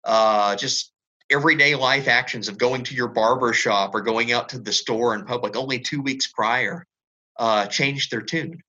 uh, 0.04 0.56
just 0.56 0.92
everyday 1.32 1.76
life 1.76 2.08
actions 2.08 2.48
of 2.48 2.58
going 2.58 2.84
to 2.84 2.96
your 2.96 3.08
barber 3.08 3.54
shop 3.54 3.96
or 3.96 4.02
going 4.02 4.32
out 4.32 4.50
to 4.50 4.60
the 4.60 4.74
store 4.74 5.16
in 5.16 5.26
public 5.26 5.56
only 5.56 5.80
two 5.80 6.02
weeks 6.02 6.28
prior 6.28 6.86
uh, 7.40 7.66
changed 7.66 8.12
their 8.12 8.22
tune. 8.22 8.62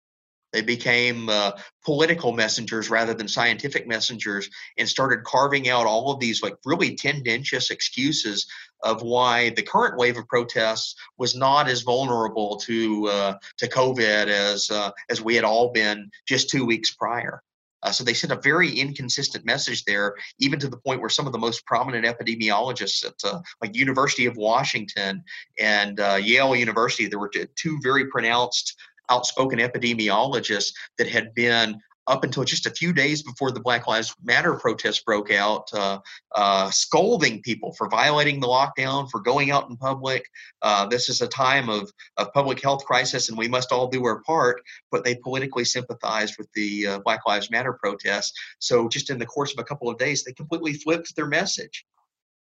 They 0.51 0.61
became 0.61 1.29
uh, 1.29 1.51
political 1.83 2.33
messengers 2.33 2.89
rather 2.89 3.13
than 3.13 3.27
scientific 3.27 3.87
messengers 3.87 4.49
and 4.77 4.87
started 4.87 5.23
carving 5.23 5.69
out 5.69 5.85
all 5.85 6.11
of 6.11 6.19
these 6.19 6.43
like 6.43 6.55
really 6.65 6.95
tendentious 6.95 7.71
excuses 7.71 8.47
of 8.83 9.01
why 9.01 9.51
the 9.51 9.63
current 9.63 9.97
wave 9.97 10.17
of 10.17 10.27
protests 10.27 10.95
was 11.17 11.35
not 11.35 11.67
as 11.67 11.81
vulnerable 11.81 12.57
to 12.57 13.07
uh, 13.07 13.33
to 13.57 13.67
COVID 13.67 14.27
as 14.27 14.69
uh, 14.69 14.91
as 15.09 15.21
we 15.21 15.35
had 15.35 15.45
all 15.45 15.71
been 15.71 16.09
just 16.27 16.49
two 16.49 16.65
weeks 16.65 16.91
prior. 16.91 17.41
Uh, 17.83 17.91
so 17.91 18.03
they 18.03 18.13
sent 18.13 18.31
a 18.31 18.39
very 18.41 18.69
inconsistent 18.69 19.43
message 19.43 19.83
there, 19.85 20.15
even 20.39 20.59
to 20.59 20.67
the 20.67 20.77
point 20.77 20.99
where 20.99 21.09
some 21.09 21.25
of 21.25 21.33
the 21.33 21.39
most 21.39 21.65
prominent 21.65 22.05
epidemiologists 22.05 23.05
at 23.05 23.15
uh, 23.23 23.39
like 23.61 23.75
University 23.75 24.27
of 24.27 24.37
Washington 24.37 25.23
and 25.59 25.99
uh, 25.99 26.19
Yale 26.21 26.55
University, 26.55 27.07
there 27.07 27.19
were 27.19 27.31
two 27.55 27.79
very 27.81 28.05
pronounced 28.07 28.75
outspoken 29.12 29.59
epidemiologists 29.59 30.72
that 30.97 31.07
had 31.07 31.34
been 31.34 31.80
up 32.07 32.24
until 32.24 32.43
just 32.43 32.66
a 32.66 32.72
few 32.72 32.91
days 32.91 33.22
before 33.22 33.51
the 33.51 33.59
Black 33.59 33.88
Lives 33.88 34.16
Matter 34.24 34.55
protests 34.55 35.01
broke 35.03 35.32
out, 35.32 35.70
uh, 35.74 35.99
uh, 36.36 36.70
scolding 36.72 37.41
people 37.41 37.74
for 37.74 37.88
violating 37.89 38.39
the 38.39 38.47
lockdown, 38.47 39.09
for 39.09 39.20
going 39.20 39.51
out 39.51 39.70
in 39.70 39.78
public. 39.78 40.26
Uh, 40.62 40.88
this 40.88 41.09
is 41.09 41.22
a 41.22 41.28
time 41.28 41.70
of, 41.70 41.91
of 42.18 42.34
public 42.34 42.62
health 42.62 42.84
crisis 42.86 43.30
and 43.30 43.38
we 43.38 43.47
must 43.47 43.72
all 43.72 43.88
do 43.88 44.03
our 44.05 44.22
part, 44.24 44.62
but 44.91 45.03
they 45.03 45.16
politically 45.16 45.64
sympathized 45.64 46.36
with 46.38 46.51
the 46.53 46.88
uh, 46.88 46.99
Black 46.99 47.22
Lives 47.28 47.51
Matter 47.51 47.74
protests. 47.74 48.34
So 48.59 48.89
just 48.89 49.09
in 49.09 49.20
the 49.20 49.26
course 49.26 49.53
of 49.53 49.59
a 49.59 49.64
couple 49.64 49.89
of 49.89 49.97
days, 49.97 50.24
they 50.24 50.34
completely 50.34 50.74
flipped 50.74 51.16
their 51.16 51.28
message. 51.28 51.86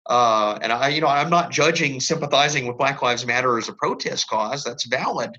Uh, 0.06 0.58
and 0.62 0.72
I, 0.72 0.88
you 0.90 1.02
know, 1.02 1.08
I'm 1.08 1.30
not 1.30 1.52
judging 1.52 2.00
sympathizing 2.00 2.68
with 2.68 2.78
Black 2.78 3.02
Lives 3.02 3.26
Matter 3.26 3.58
as 3.58 3.68
a 3.68 3.74
protest 3.74 4.30
cause. 4.30 4.64
That's 4.64 4.86
valid. 4.86 5.38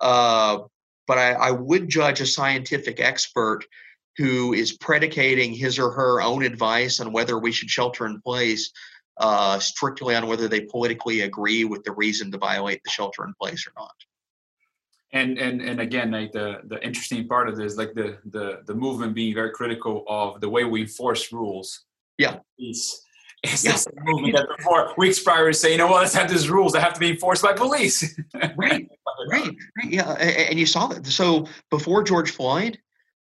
Uh, 0.00 0.58
but 1.06 1.18
I, 1.18 1.32
I 1.32 1.50
would 1.50 1.88
judge 1.88 2.20
a 2.20 2.26
scientific 2.26 3.00
expert 3.00 3.64
who 4.16 4.54
is 4.54 4.76
predicating 4.78 5.52
his 5.52 5.78
or 5.78 5.90
her 5.90 6.22
own 6.22 6.44
advice 6.44 7.00
on 7.00 7.12
whether 7.12 7.38
we 7.38 7.52
should 7.52 7.70
shelter 7.70 8.06
in 8.06 8.20
place 8.20 8.72
uh, 9.18 9.58
strictly 9.58 10.14
on 10.14 10.26
whether 10.26 10.48
they 10.48 10.60
politically 10.60 11.22
agree 11.22 11.64
with 11.64 11.84
the 11.84 11.92
reason 11.92 12.30
to 12.32 12.38
violate 12.38 12.82
the 12.84 12.90
shelter 12.90 13.24
in 13.24 13.34
place 13.40 13.66
or 13.66 13.72
not. 13.76 13.94
And 15.12 15.38
and 15.38 15.62
and 15.62 15.80
again, 15.80 16.10
like 16.10 16.32
the 16.32 16.62
the 16.64 16.84
interesting 16.84 17.28
part 17.28 17.48
of 17.48 17.56
this, 17.56 17.76
like 17.76 17.94
the 17.94 18.18
the 18.26 18.62
the 18.66 18.74
movement 18.74 19.14
being 19.14 19.32
very 19.32 19.52
critical 19.52 20.04
of 20.08 20.40
the 20.40 20.48
way 20.48 20.64
we 20.64 20.82
enforce 20.82 21.32
rules. 21.32 21.84
Yeah. 22.18 22.38
Is 22.58 23.03
it's 23.44 23.64
yeah. 23.64 23.72
this 23.72 23.86
movement 24.02 24.36
that 24.36 24.46
before 24.56 24.92
weeks 24.96 25.20
prior 25.20 25.46
was 25.46 25.60
saying, 25.60 25.72
you 25.72 25.78
know, 25.78 25.86
well, 25.86 25.98
let's 25.98 26.14
have 26.14 26.30
these 26.30 26.48
rules 26.48 26.72
that 26.72 26.82
have 26.82 26.94
to 26.94 27.00
be 27.00 27.10
enforced 27.10 27.42
by 27.42 27.52
police. 27.52 28.18
right, 28.56 28.56
right, 28.56 28.88
right. 29.30 29.54
Yeah, 29.84 30.12
and 30.12 30.58
you 30.58 30.66
saw 30.66 30.86
that. 30.88 31.06
So 31.06 31.46
before 31.70 32.02
George 32.02 32.30
Floyd, 32.30 32.78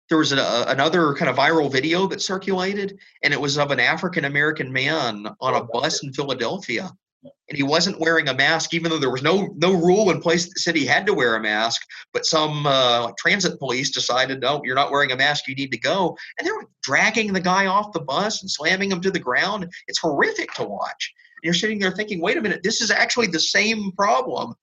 there 0.08 0.18
was 0.18 0.32
a, 0.32 0.64
another 0.68 1.14
kind 1.14 1.28
of 1.28 1.36
viral 1.36 1.70
video 1.70 2.06
that 2.08 2.20
circulated, 2.20 2.98
and 3.22 3.32
it 3.32 3.40
was 3.40 3.58
of 3.58 3.70
an 3.70 3.80
African 3.80 4.26
American 4.26 4.72
man 4.72 5.26
on 5.40 5.54
a 5.54 5.62
oh, 5.62 5.68
bus 5.72 6.02
in 6.02 6.12
Philadelphia 6.12 6.90
and 7.22 7.56
he 7.56 7.62
wasn't 7.62 8.00
wearing 8.00 8.28
a 8.28 8.34
mask, 8.34 8.74
even 8.74 8.90
though 8.90 8.98
there 8.98 9.10
was 9.10 9.22
no 9.22 9.52
no 9.56 9.72
rule 9.72 10.10
in 10.10 10.20
place 10.20 10.46
that 10.46 10.58
said 10.58 10.74
he 10.74 10.86
had 10.86 11.06
to 11.06 11.14
wear 11.14 11.36
a 11.36 11.40
mask. 11.40 11.82
But 12.12 12.26
some 12.26 12.66
uh, 12.66 13.12
transit 13.18 13.58
police 13.58 13.90
decided, 13.90 14.40
no, 14.40 14.60
you're 14.64 14.74
not 14.74 14.90
wearing 14.90 15.12
a 15.12 15.16
mask, 15.16 15.46
you 15.48 15.54
need 15.54 15.72
to 15.72 15.78
go, 15.78 16.16
and 16.38 16.46
they 16.46 16.52
were 16.52 16.68
dragging 16.82 17.32
the 17.32 17.40
guy 17.40 17.66
off 17.66 17.92
the 17.92 18.00
bus 18.00 18.42
and 18.42 18.50
slamming 18.50 18.90
him 18.90 19.00
to 19.02 19.10
the 19.10 19.18
ground. 19.18 19.70
It's 19.88 19.98
horrific 19.98 20.52
to 20.54 20.64
watch. 20.64 21.12
And 21.36 21.44
you're 21.44 21.54
sitting 21.54 21.78
there 21.78 21.92
thinking, 21.92 22.20
wait 22.20 22.36
a 22.36 22.40
minute, 22.40 22.62
this 22.62 22.80
is 22.80 22.90
actually 22.90 23.28
the 23.28 23.40
same 23.40 23.92
problem. 23.92 24.54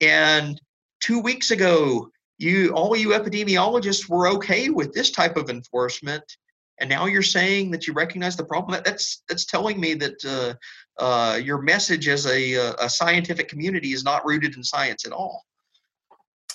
And 0.00 0.60
two 1.00 1.20
weeks 1.20 1.50
ago, 1.50 2.10
you 2.38 2.72
all 2.72 2.96
you 2.96 3.10
epidemiologists 3.10 4.08
were 4.08 4.28
okay 4.28 4.70
with 4.70 4.94
this 4.94 5.10
type 5.10 5.36
of 5.36 5.50
enforcement 5.50 6.24
and 6.80 6.88
now 6.88 7.06
you're 7.06 7.22
saying 7.22 7.70
that 7.70 7.86
you 7.86 7.92
recognize 7.92 8.36
the 8.36 8.44
problem 8.44 8.80
that's 8.84 9.22
that's 9.28 9.44
telling 9.44 9.78
me 9.78 9.94
that 9.94 10.24
uh, 10.24 10.54
uh, 10.98 11.38
your 11.42 11.60
message 11.62 12.08
as 12.08 12.26
a, 12.26 12.56
uh, 12.56 12.74
a 12.80 12.88
scientific 12.88 13.48
community 13.48 13.92
is 13.92 14.04
not 14.04 14.24
rooted 14.26 14.56
in 14.56 14.62
science 14.62 15.06
at 15.06 15.12
all. 15.12 15.44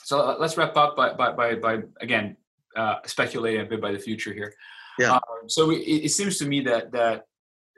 So 0.03 0.19
uh, 0.19 0.35
let's 0.39 0.55
wrap 0.57 0.77
up 0.77 0.95
by, 0.95 1.13
by, 1.13 1.31
by, 1.31 1.55
by 1.55 1.79
again, 2.01 2.37
uh, 2.75 2.97
speculating 3.05 3.61
a 3.61 3.65
bit 3.65 3.81
by 3.81 3.91
the 3.91 3.99
future 3.99 4.33
here. 4.33 4.53
Yeah. 4.99 5.13
Um, 5.15 5.21
so 5.47 5.71
it, 5.71 5.77
it, 5.77 6.11
seems 6.11 6.37
to 6.37 6.45
me 6.45 6.61
that, 6.61 6.91
that 6.91 7.23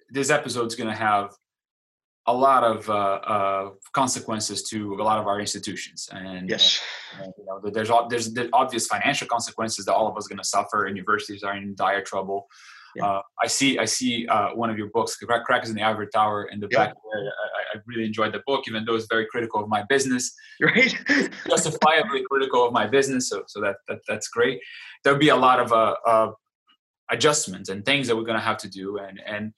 this 0.10 0.30
episode 0.30 0.68
is 0.68 0.76
going 0.76 0.90
to 0.90 0.96
have 0.96 1.32
a 2.28 2.34
lot 2.34 2.64
of 2.64 2.90
uh, 2.90 2.94
uh, 2.94 3.70
consequences 3.94 4.64
to 4.64 4.96
a 4.96 5.04
lot 5.04 5.18
of 5.18 5.28
our 5.28 5.40
institutions, 5.40 6.10
and 6.12 6.50
yes, 6.50 6.82
and, 7.18 7.32
you 7.38 7.46
know, 7.46 7.62
there's 7.72 7.90
there's 8.10 8.34
the 8.34 8.50
obvious 8.52 8.86
financial 8.86 9.28
consequences 9.28 9.86
that 9.86 9.94
all 9.94 10.08
of 10.08 10.18
us 10.18 10.26
are 10.26 10.30
going 10.30 10.38
to 10.38 10.44
suffer, 10.44 10.86
and 10.86 10.98
universities 10.98 11.42
are 11.44 11.56
in 11.56 11.74
dire 11.76 12.02
trouble. 12.02 12.48
Yeah. 12.96 13.06
Uh, 13.06 13.22
I 13.44 13.48
see. 13.48 13.78
I 13.78 13.86
see 13.86 14.28
uh, 14.28 14.50
one 14.56 14.70
of 14.70 14.78
your 14.78 14.90
books, 14.90 15.16
"Cracks 15.46 15.70
in 15.70 15.76
the 15.76 15.84
Ivory 15.84 16.08
Tower," 16.14 16.46
in 16.46 16.60
the 16.60 16.68
yeah. 16.72 16.88
back. 16.88 16.96
I, 16.96 17.78
I, 17.78 17.82
really 17.86 18.06
enjoyed 18.06 18.34
the 18.34 18.42
book, 18.48 18.64
even 18.68 18.86
though 18.86 18.96
it's 18.96 19.08
very 19.10 19.28
critical 19.28 19.62
of 19.62 19.70
my 19.70 19.84
business. 19.90 20.34
Right. 20.60 20.98
justifiably 21.48 22.24
critical 22.30 22.66
of 22.66 22.74
my 22.74 22.88
business. 22.88 23.30
So, 23.30 23.44
so 23.48 23.62
that, 23.62 23.76
that 23.88 24.00
that's 24.08 24.28
great. 24.28 24.60
There'll 25.04 25.20
be 25.20 25.30
a 25.30 25.36
lot 25.36 25.60
of 25.60 25.72
uh, 25.72 25.96
uh, 26.06 26.32
adjustments 27.12 27.70
and 27.70 27.86
things 27.86 28.08
that 28.08 28.16
we're 28.16 28.24
going 28.24 28.40
to 28.40 28.44
have 28.44 28.58
to 28.60 28.70
do, 28.70 28.98
and 28.98 29.20
and. 29.26 29.54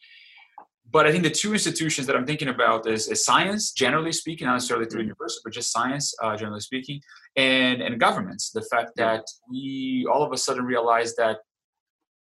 But 0.92 1.06
I 1.06 1.12
think 1.12 1.24
the 1.24 1.30
two 1.30 1.54
institutions 1.54 2.08
that 2.08 2.16
I'm 2.16 2.26
thinking 2.26 2.48
about 2.48 2.88
is, 2.88 3.10
is 3.10 3.24
science, 3.24 3.74
generally 3.74 4.12
speaking, 4.12 4.48
not 4.48 4.54
necessarily 4.54 4.88
through 4.88 5.02
mm-hmm. 5.02 5.10
university, 5.10 5.42
but 5.44 5.54
just 5.54 5.72
science, 5.72 6.16
uh, 6.24 6.36
generally 6.36 6.62
speaking, 6.62 7.00
and 7.36 7.82
and 7.82 8.00
governments. 8.00 8.50
The 8.50 8.64
fact 8.64 8.94
that 8.96 9.24
we 9.50 10.08
all 10.12 10.24
of 10.24 10.34
a 10.34 10.38
sudden 10.38 10.66
realize 10.66 11.16
that 11.16 11.38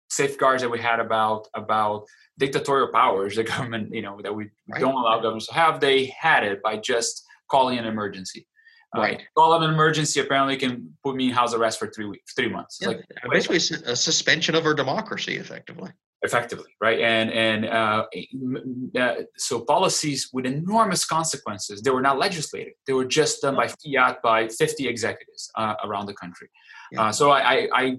safeguards 0.10 0.62
that 0.62 0.70
we 0.70 0.80
had 0.80 1.00
about 1.00 1.48
about 1.54 2.06
dictatorial 2.38 2.90
powers 2.90 3.36
the 3.36 3.44
government 3.56 3.94
you 3.94 4.02
know 4.02 4.20
that 4.22 4.34
we 4.34 4.50
right. 4.70 4.80
don't 4.80 4.96
allow 4.96 5.18
governments 5.18 5.48
to 5.48 5.54
have 5.54 5.80
they 5.80 6.06
had 6.20 6.44
it 6.44 6.62
by 6.62 6.78
just 6.78 7.26
calling 7.50 7.78
an 7.78 7.86
emergency 7.86 8.48
Right. 8.96 9.20
Uh, 9.20 9.24
call 9.36 9.62
an 9.62 9.70
emergency 9.70 10.20
apparently 10.22 10.56
can 10.56 10.94
put 11.04 11.16
me 11.16 11.28
in 11.28 11.34
house 11.34 11.54
arrest 11.54 11.78
for 11.80 11.88
three 11.88 12.06
weeks, 12.06 12.34
three 12.34 12.50
months. 12.50 12.80
Yeah, 12.82 12.90
like 12.90 13.06
basically 13.30 13.58
a 13.86 13.96
suspension 13.96 14.56
of 14.56 14.66
our 14.66 14.74
democracy, 14.74 15.36
effectively. 15.36 15.92
Effectively, 16.24 16.72
right? 16.82 17.00
And 17.00 17.32
and 17.32 17.66
uh, 17.66 18.06
uh, 19.00 19.16
so 19.38 19.62
policies 19.66 20.30
with 20.34 20.46
enormous 20.46 21.06
consequences. 21.06 21.82
They 21.82 21.92
were 21.92 22.02
not 22.02 22.18
legislated. 22.18 22.74
They 22.88 22.94
were 22.94 23.06
just 23.06 23.42
done 23.42 23.56
by 23.56 23.68
fiat 23.68 24.22
by 24.24 24.48
50 24.48 24.88
executives 24.88 25.52
uh, 25.56 25.76
around 25.84 26.08
the 26.08 26.16
country. 26.16 26.50
Yeah. 26.92 27.04
Uh, 27.04 27.12
so 27.12 27.30
I, 27.30 27.40
I, 27.40 27.68
I, 27.74 27.98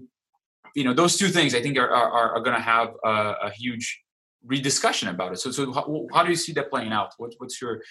you 0.74 0.84
know, 0.84 0.94
those 0.94 1.16
two 1.16 1.28
things 1.28 1.54
I 1.54 1.62
think 1.62 1.78
are 1.78 1.90
are, 1.90 2.36
are 2.36 2.40
going 2.40 2.56
to 2.56 2.62
have 2.62 2.94
a, 3.04 3.34
a, 3.44 3.50
huge 3.50 4.02
rediscussion 4.44 5.08
about 5.08 5.32
it. 5.32 5.38
So 5.38 5.50
so 5.50 5.72
how, 5.72 6.06
how 6.12 6.22
do 6.22 6.30
you 6.30 6.36
see 6.36 6.52
that 6.52 6.70
playing 6.70 6.92
out? 6.92 7.12
What, 7.18 7.34
what's 7.38 7.60
your 7.60 7.82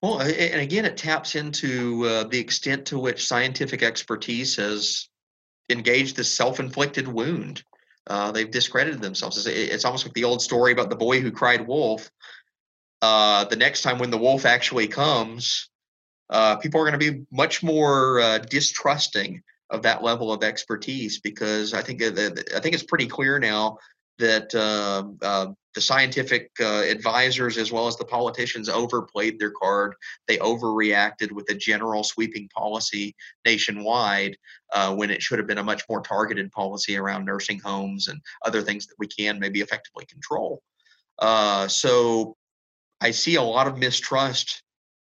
well, 0.00 0.20
and 0.20 0.60
again, 0.60 0.84
it 0.84 0.96
taps 0.96 1.34
into 1.34 2.06
uh, 2.06 2.24
the 2.24 2.38
extent 2.38 2.86
to 2.86 2.98
which 3.00 3.26
scientific 3.26 3.82
expertise 3.82 4.54
has 4.54 5.08
engaged 5.68 6.14
this 6.14 6.30
self-inflicted 6.30 7.08
wound. 7.08 7.64
Uh, 8.06 8.30
they've 8.30 8.50
discredited 8.50 9.02
themselves. 9.02 9.36
It's, 9.38 9.46
it's, 9.46 9.84
almost 9.84 10.06
like 10.06 10.14
the 10.14 10.24
old 10.24 10.40
story 10.40 10.72
about 10.72 10.88
the 10.88 10.96
boy 10.96 11.20
who 11.20 11.32
cried 11.32 11.66
wolf. 11.66 12.08
Uh, 13.02 13.44
the 13.46 13.56
next 13.56 13.82
time 13.82 13.98
when 13.98 14.10
the 14.10 14.18
wolf 14.18 14.46
actually 14.46 14.86
comes, 14.86 15.68
uh, 16.30 16.56
people 16.56 16.80
are 16.80 16.88
going 16.88 16.98
to 16.98 17.12
be 17.12 17.24
much 17.32 17.62
more 17.62 18.20
uh, 18.20 18.38
distrusting 18.38 19.42
of 19.70 19.82
that 19.82 20.02
level 20.02 20.32
of 20.32 20.42
expertise 20.42 21.20
because 21.20 21.74
I 21.74 21.82
think 21.82 22.02
uh, 22.02 22.12
I 22.56 22.60
think 22.60 22.74
it's 22.74 22.82
pretty 22.82 23.06
clear 23.06 23.38
now 23.38 23.78
that 24.18 24.54
um, 24.54 25.16
uh, 25.22 25.46
the 25.74 25.80
scientific 25.80 26.50
uh, 26.60 26.82
advisors 26.82 27.56
as 27.56 27.70
well 27.70 27.86
as 27.86 27.96
the 27.96 28.04
politicians 28.04 28.68
overplayed 28.68 29.38
their 29.38 29.52
card. 29.52 29.94
They 30.26 30.38
overreacted 30.38 31.30
with 31.30 31.48
a 31.50 31.54
general 31.54 32.02
sweeping 32.02 32.48
policy 32.48 33.14
nationwide 33.44 34.36
uh, 34.72 34.94
when 34.94 35.10
it 35.10 35.22
should 35.22 35.38
have 35.38 35.46
been 35.46 35.58
a 35.58 35.64
much 35.64 35.82
more 35.88 36.00
targeted 36.00 36.50
policy 36.50 36.96
around 36.96 37.24
nursing 37.24 37.60
homes 37.60 38.08
and 38.08 38.20
other 38.44 38.60
things 38.60 38.86
that 38.86 38.96
we 38.98 39.06
can 39.06 39.38
maybe 39.38 39.60
effectively 39.60 40.04
control. 40.06 40.62
Uh, 41.20 41.68
so 41.68 42.36
I 43.00 43.12
see 43.12 43.36
a 43.36 43.42
lot 43.42 43.68
of 43.68 43.78
mistrust 43.78 44.62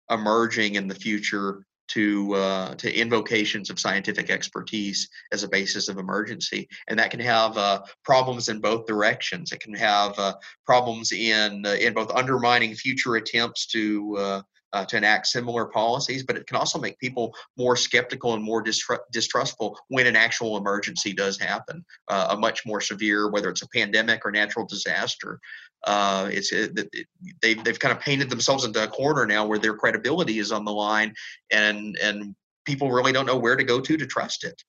emerging 0.10 0.76
in 0.76 0.88
the 0.88 0.96
future 0.96 1.66
to 1.90 2.34
uh, 2.36 2.76
to 2.76 2.94
invocations 2.94 3.70
of 3.70 3.80
scientific 3.80 4.30
expertise 4.30 5.10
as 5.32 5.44
a 5.44 5.50
basis 5.50 5.90
of 5.90 5.98
emergency, 5.98 6.68
and 6.88 6.98
that 6.98 7.12
can 7.12 7.20
have 7.20 7.58
uh, 7.58 7.82
problems 8.04 8.50
in 8.50 8.60
both 8.60 8.86
directions. 8.86 9.52
It 9.52 9.60
can 9.60 9.74
have 9.74 10.18
uh, 10.18 10.36
problems 10.66 11.12
in 11.12 11.66
uh, 11.66 11.74
in 11.74 11.94
both 11.94 12.12
undermining 12.12 12.76
future 12.76 13.16
attempts 13.16 13.68
to 13.68 14.18
uh, 14.18 14.42
uh, 14.72 14.86
to 14.86 14.98
enact 14.98 15.28
similar 15.28 15.66
policies, 15.66 16.24
but 16.24 16.36
it 16.36 16.48
can 16.48 16.58
also 16.58 16.80
make 16.80 16.98
people 16.98 17.36
more 17.58 17.76
skeptical 17.76 18.34
and 18.34 18.44
more 18.44 18.64
distru- 18.64 18.98
distrustful 19.12 19.78
when 19.90 20.08
an 20.08 20.16
actual 20.16 20.58
emergency 20.58 21.14
does 21.14 21.40
happen, 21.40 21.86
a 22.10 22.36
much 22.36 22.66
more 22.66 22.82
severe, 22.82 23.30
whether 23.30 23.50
it's 23.50 23.62
a 23.62 23.70
pandemic 23.70 24.26
or 24.26 24.32
natural 24.32 24.66
disaster. 24.66 25.40
Uh, 25.84 26.30
it's 26.32 26.52
it, 26.52 26.78
it, 26.94 27.08
they, 27.42 27.54
they've 27.56 27.80
kind 27.80 27.96
of 27.96 28.00
painted 28.02 28.30
themselves 28.30 28.64
into 28.64 28.84
a 28.84 28.88
corner 28.88 29.26
now 29.26 29.46
where 29.46 29.60
their 29.60 29.76
credibility 29.76 30.40
is 30.40 30.52
on 30.52 30.66
the 30.66 30.72
line, 30.72 31.14
and 31.52 31.98
and 32.02 32.36
people 32.66 32.92
really 32.92 33.12
don't 33.12 33.26
know 33.26 33.38
where 33.38 33.56
to 33.56 33.64
go 33.64 33.80
to 33.80 33.98
to 33.98 34.06
trust 34.06 34.44
it. 34.44 34.64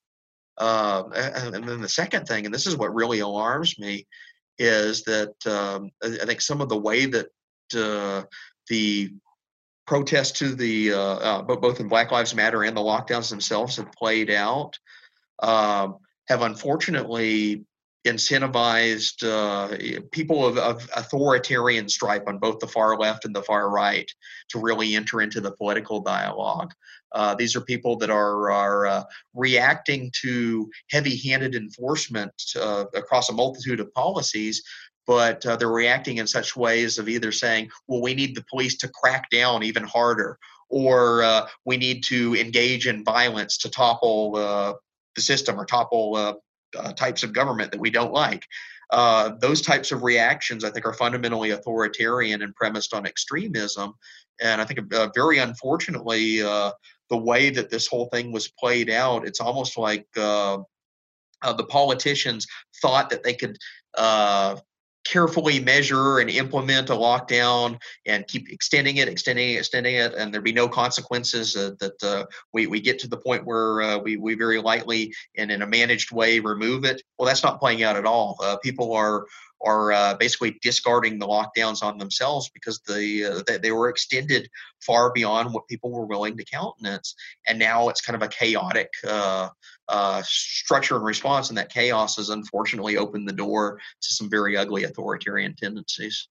Uh, 0.58 1.04
and 1.14 1.68
then 1.68 1.80
the 1.80 1.88
second 1.88 2.26
thing, 2.26 2.44
and 2.44 2.54
this 2.54 2.66
is 2.66 2.76
what 2.76 2.94
really 2.94 3.20
alarms 3.20 3.78
me, 3.78 4.06
is 4.58 5.02
that 5.04 5.34
um, 5.46 5.90
I 6.02 6.24
think 6.26 6.40
some 6.40 6.60
of 6.60 6.68
the 6.68 6.76
way 6.76 7.06
that 7.06 7.26
uh, 7.74 8.24
the 8.68 9.10
protests 9.86 10.38
to 10.38 10.54
the 10.54 10.92
uh, 10.92 10.98
uh, 10.98 11.42
both 11.42 11.80
in 11.80 11.88
Black 11.88 12.10
Lives 12.10 12.34
Matter 12.34 12.64
and 12.64 12.76
the 12.76 12.80
lockdowns 12.80 13.30
themselves 13.30 13.76
have 13.76 13.92
played 13.92 14.30
out 14.30 14.78
um, 15.42 15.98
have 16.28 16.42
unfortunately 16.42 17.64
incentivized 18.04 19.24
uh, 19.24 20.02
people 20.12 20.44
of, 20.44 20.58
of, 20.58 20.88
authoritarian 20.94 21.88
stripe 21.88 22.24
on 22.26 22.38
both 22.38 22.58
the 22.58 22.66
far 22.66 22.98
left 22.98 23.24
and 23.24 23.34
the 23.34 23.42
far 23.42 23.70
right 23.70 24.10
to 24.50 24.58
really 24.58 24.94
enter 24.94 25.22
into 25.22 25.40
the 25.40 25.52
political 25.52 26.00
dialogue. 26.00 26.72
Uh, 27.12 27.34
these 27.34 27.56
are 27.56 27.62
people 27.62 27.96
that 27.96 28.10
are, 28.10 28.50
are 28.50 28.86
uh, 28.86 29.04
reacting 29.32 30.10
to 30.20 30.70
heavy 30.90 31.16
handed 31.16 31.54
enforcement 31.54 32.32
uh, 32.60 32.84
across 32.94 33.30
a 33.30 33.32
multitude 33.32 33.80
of 33.80 33.92
policies 33.94 34.62
but 35.06 35.44
uh, 35.44 35.54
they're 35.54 35.68
reacting 35.68 36.16
in 36.16 36.26
such 36.26 36.56
ways 36.56 36.98
of 36.98 37.10
either 37.10 37.30
saying, 37.30 37.68
well, 37.86 38.00
we 38.00 38.14
need 38.14 38.34
the 38.34 38.44
police 38.48 38.74
to 38.78 38.88
crack 38.88 39.28
down 39.28 39.62
even 39.62 39.84
harder, 39.84 40.38
or 40.70 41.22
uh, 41.22 41.46
we 41.66 41.76
need 41.76 42.02
to 42.04 42.34
engage 42.36 42.86
in 42.86 43.04
violence 43.04 43.58
to 43.58 43.68
topple 43.68 44.32
the 45.14 45.20
system 45.20 45.60
or 45.60 45.66
topple 45.66 46.40
uh, 46.76 46.78
uh, 46.78 46.92
types 46.92 47.22
of 47.22 47.32
government 47.32 47.72
that 47.72 47.80
we 47.80 47.90
don't 47.90 48.12
like. 48.12 48.46
Uh, 48.90 49.32
those 49.40 49.60
types 49.60 49.92
of 49.92 50.02
reactions, 50.02 50.64
I 50.64 50.70
think, 50.70 50.86
are 50.86 50.92
fundamentally 50.92 51.50
authoritarian 51.50 52.42
and 52.42 52.54
premised 52.54 52.94
on 52.94 53.06
extremism. 53.06 53.94
And 54.40 54.60
I 54.60 54.64
think, 54.64 54.80
very 55.14 55.38
unfortunately, 55.38 56.40
the 56.40 57.16
way 57.16 57.50
that 57.50 57.70
this 57.70 57.86
whole 57.86 58.06
thing 58.06 58.32
was 58.32 58.48
played 58.48 58.90
out, 58.90 59.26
it's 59.26 59.40
almost 59.40 59.78
like 59.78 60.06
uh, 61.44 61.52
the 61.52 61.64
politicians 61.64 62.46
thought 62.80 63.10
that 63.10 63.22
they 63.22 63.34
could 63.34 63.58
uh, 63.96 64.56
carefully 65.04 65.60
measure 65.60 66.18
and 66.18 66.30
implement 66.30 66.90
a 66.90 66.94
lockdown 66.94 67.78
and 68.06 68.26
keep 68.26 68.50
extending 68.50 68.96
it, 68.96 69.08
extending 69.08 69.50
it, 69.50 69.58
extending 69.58 69.94
it, 69.96 70.14
and 70.14 70.32
there 70.32 70.40
be 70.40 70.52
no 70.52 70.68
consequences 70.68 71.56
uh, 71.56 71.72
that 71.78 72.02
uh, 72.02 72.24
we, 72.52 72.66
we 72.66 72.80
get 72.80 72.98
to 72.98 73.08
the 73.08 73.16
point 73.16 73.44
where 73.44 73.82
uh, 73.82 73.98
we, 73.98 74.16
we 74.16 74.34
very 74.34 74.60
lightly 74.60 75.12
and 75.36 75.50
in 75.50 75.62
a 75.62 75.66
managed 75.66 76.10
way 76.12 76.40
remove 76.40 76.84
it. 76.84 77.02
Well, 77.18 77.26
that's 77.26 77.42
not 77.42 77.60
playing 77.60 77.82
out 77.82 77.96
at 77.96 78.06
all. 78.06 78.38
Uh, 78.42 78.56
people 78.58 78.92
are 78.92 79.26
are 79.64 79.92
uh, 79.92 80.14
basically 80.16 80.58
discarding 80.60 81.18
the 81.18 81.26
lockdowns 81.26 81.82
on 81.82 81.96
themselves 81.96 82.50
because 82.52 82.80
the 82.80 83.24
uh, 83.24 83.42
they, 83.46 83.56
they 83.56 83.72
were 83.72 83.88
extended 83.88 84.48
far 84.80 85.10
beyond 85.12 85.54
what 85.54 85.66
people 85.68 85.90
were 85.90 86.04
willing 86.04 86.36
to 86.36 86.44
countenance, 86.44 87.14
and 87.48 87.58
now 87.58 87.88
it's 87.88 88.02
kind 88.02 88.14
of 88.14 88.22
a 88.22 88.28
chaotic 88.28 88.90
uh, 89.88 90.04
uh, 90.14 90.22
structure 90.24 90.96
and 90.96 91.04
response, 91.04 91.48
and 91.48 91.58
that 91.58 91.72
chaos 91.72 92.16
has 92.16 92.30
unfortunately 92.30 92.96
opened 92.96 93.28
the 93.28 93.32
door 93.32 93.80
to 94.00 94.14
some 94.14 94.30
very 94.30 94.56
ugly 94.56 94.84
authoritarian 94.84 95.54
tendencies. 95.56 96.28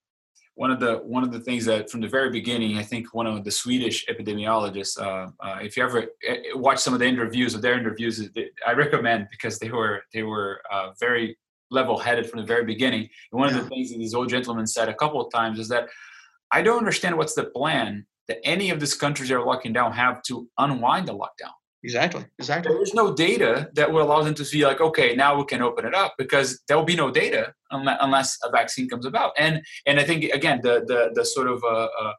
One 0.55 0.69
of 0.69 0.79
the 0.79 0.97
one 0.97 1.23
of 1.23 1.31
the 1.31 1.39
things 1.39 1.65
that 1.65 1.89
from 1.89 2.01
the 2.01 2.07
very 2.07 2.29
beginning, 2.29 2.77
I 2.77 2.83
think 2.83 3.13
one 3.13 3.25
of 3.25 3.43
the 3.43 3.51
Swedish 3.51 4.05
epidemiologists, 4.05 4.99
uh, 5.01 5.31
uh, 5.39 5.57
if 5.61 5.75
you 5.75 5.83
ever 5.83 6.05
eh, 6.27 6.37
watch 6.53 6.79
some 6.79 6.93
of 6.93 6.99
the 6.99 7.07
interviews 7.07 7.55
of 7.55 7.61
their 7.61 7.73
interviews, 7.73 8.29
I 8.67 8.73
recommend 8.73 9.27
because 9.31 9.57
they 9.59 9.71
were 9.71 10.03
they 10.13 10.23
were 10.23 10.61
very 10.99 11.37
level-headed 11.71 12.29
from 12.29 12.39
the 12.39 12.45
very 12.45 12.63
beginning. 12.63 13.09
And 13.31 13.39
one 13.39 13.49
yeah. 13.49 13.57
of 13.57 13.63
the 13.63 13.69
things 13.69 13.91
that 13.91 13.97
these 13.97 14.13
old 14.13 14.29
gentlemen 14.29 14.67
said 14.67 14.89
a 14.89 14.93
couple 14.93 15.19
of 15.19 15.31
times 15.33 15.57
is 15.57 15.67
that 15.69 15.89
I 16.51 16.61
don't 16.61 16.77
understand 16.77 17.17
what's 17.17 17.33
the 17.33 17.45
plan 17.45 18.05
that 18.27 18.37
any 18.43 18.69
of 18.69 18.79
these 18.79 18.93
countries 18.93 19.29
that 19.29 19.35
are 19.35 19.45
locking 19.45 19.73
down 19.73 19.91
have 19.93 20.21
to 20.23 20.47
unwind 20.59 21.07
the 21.07 21.13
lockdown. 21.13 21.53
Exactly. 21.83 22.25
Exactly. 22.39 22.73
There's 22.73 22.93
no 22.93 23.13
data 23.13 23.69
that 23.73 23.91
will 23.91 24.03
allow 24.03 24.23
them 24.23 24.33
to 24.35 24.45
see 24.45 24.65
like, 24.65 24.79
okay, 24.79 25.15
now 25.15 25.37
we 25.37 25.45
can 25.45 25.61
open 25.61 25.85
it 25.85 25.93
up 25.93 26.13
because 26.17 26.61
there 26.67 26.77
will 26.77 26.85
be 26.85 26.95
no 26.95 27.11
data 27.11 27.53
unless 27.71 28.37
a 28.43 28.49
vaccine 28.49 28.87
comes 28.87 29.05
about. 29.05 29.33
And 29.37 29.61
and 29.85 29.99
I 29.99 30.03
think 30.03 30.23
again 30.25 30.61
the 30.63 30.85
the 30.87 31.11
the 31.13 31.25
sort 31.25 31.47
of 31.47 31.61
uh, 31.63 31.89
uh, 32.01 32.13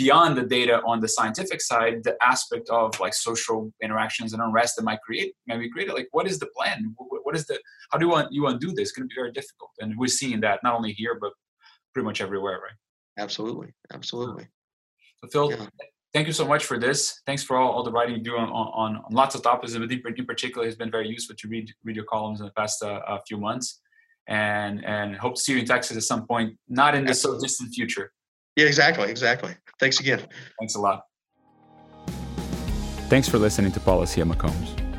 beyond 0.00 0.38
the 0.38 0.42
data 0.42 0.80
on 0.86 0.98
the 1.00 1.08
scientific 1.08 1.60
side, 1.60 2.02
the 2.04 2.16
aspect 2.22 2.70
of 2.70 2.98
like 3.00 3.12
social 3.12 3.70
interactions 3.82 4.32
and 4.32 4.40
unrest 4.40 4.76
that 4.76 4.82
might 4.82 5.02
create, 5.02 5.34
maybe 5.46 5.68
created, 5.68 5.92
like 5.92 6.08
what 6.12 6.26
is 6.26 6.38
the 6.38 6.46
plan? 6.56 6.94
What 6.96 7.36
is 7.36 7.44
the, 7.44 7.60
how 7.90 7.98
do 7.98 8.06
you 8.06 8.10
want, 8.10 8.32
you 8.32 8.46
undo 8.46 8.68
this? 8.68 8.88
It's 8.88 8.92
going 8.92 9.06
to 9.06 9.12
be 9.14 9.20
very 9.20 9.30
difficult. 9.30 9.72
And 9.78 9.98
we're 9.98 10.06
seeing 10.06 10.40
that 10.40 10.60
not 10.62 10.74
only 10.74 10.92
here, 10.92 11.18
but 11.20 11.32
pretty 11.92 12.06
much 12.06 12.22
everywhere, 12.22 12.60
right? 12.62 13.22
Absolutely. 13.22 13.74
Absolutely. 13.92 14.48
So 15.22 15.28
Phil, 15.28 15.50
yeah. 15.50 15.66
Thank 16.12 16.26
you 16.26 16.32
so 16.32 16.46
much 16.46 16.64
for 16.64 16.78
this. 16.78 17.20
Thanks 17.26 17.42
for 17.42 17.56
all, 17.56 17.72
all 17.72 17.82
the 17.82 17.92
writing 17.92 18.16
you 18.16 18.22
do 18.22 18.36
on, 18.36 18.48
on, 18.48 18.96
on 18.96 19.12
lots 19.12 19.34
of 19.34 19.42
topics. 19.42 19.74
And 19.74 19.90
in 19.90 20.26
particular, 20.26 20.66
has 20.66 20.76
been 20.76 20.90
very 20.90 21.08
useful 21.08 21.36
to 21.36 21.48
read, 21.48 21.70
read 21.84 21.96
your 21.96 22.04
columns 22.04 22.40
in 22.40 22.46
the 22.46 22.52
past 22.52 22.82
uh, 22.82 23.00
uh, 23.06 23.18
few 23.26 23.38
months 23.38 23.80
and, 24.28 24.84
and 24.84 25.16
hope 25.16 25.34
to 25.36 25.40
see 25.40 25.52
you 25.52 25.58
in 25.58 25.66
Texas 25.66 25.96
at 25.96 26.02
some 26.02 26.26
point, 26.26 26.56
not 26.68 26.94
in 26.94 27.04
the 27.04 27.14
so 27.14 27.38
distant 27.40 27.74
future. 27.74 28.12
Yeah, 28.56 28.66
exactly. 28.66 29.10
Exactly. 29.10 29.54
Thanks 29.78 30.00
again. 30.00 30.20
Thanks 30.58 30.74
a 30.74 30.80
lot. 30.80 31.02
Thanks 33.08 33.28
for 33.28 33.38
listening 33.38 33.72
to 33.72 33.80
Policy 33.80 34.20
at 34.20 34.26
McCombs. 34.26 34.89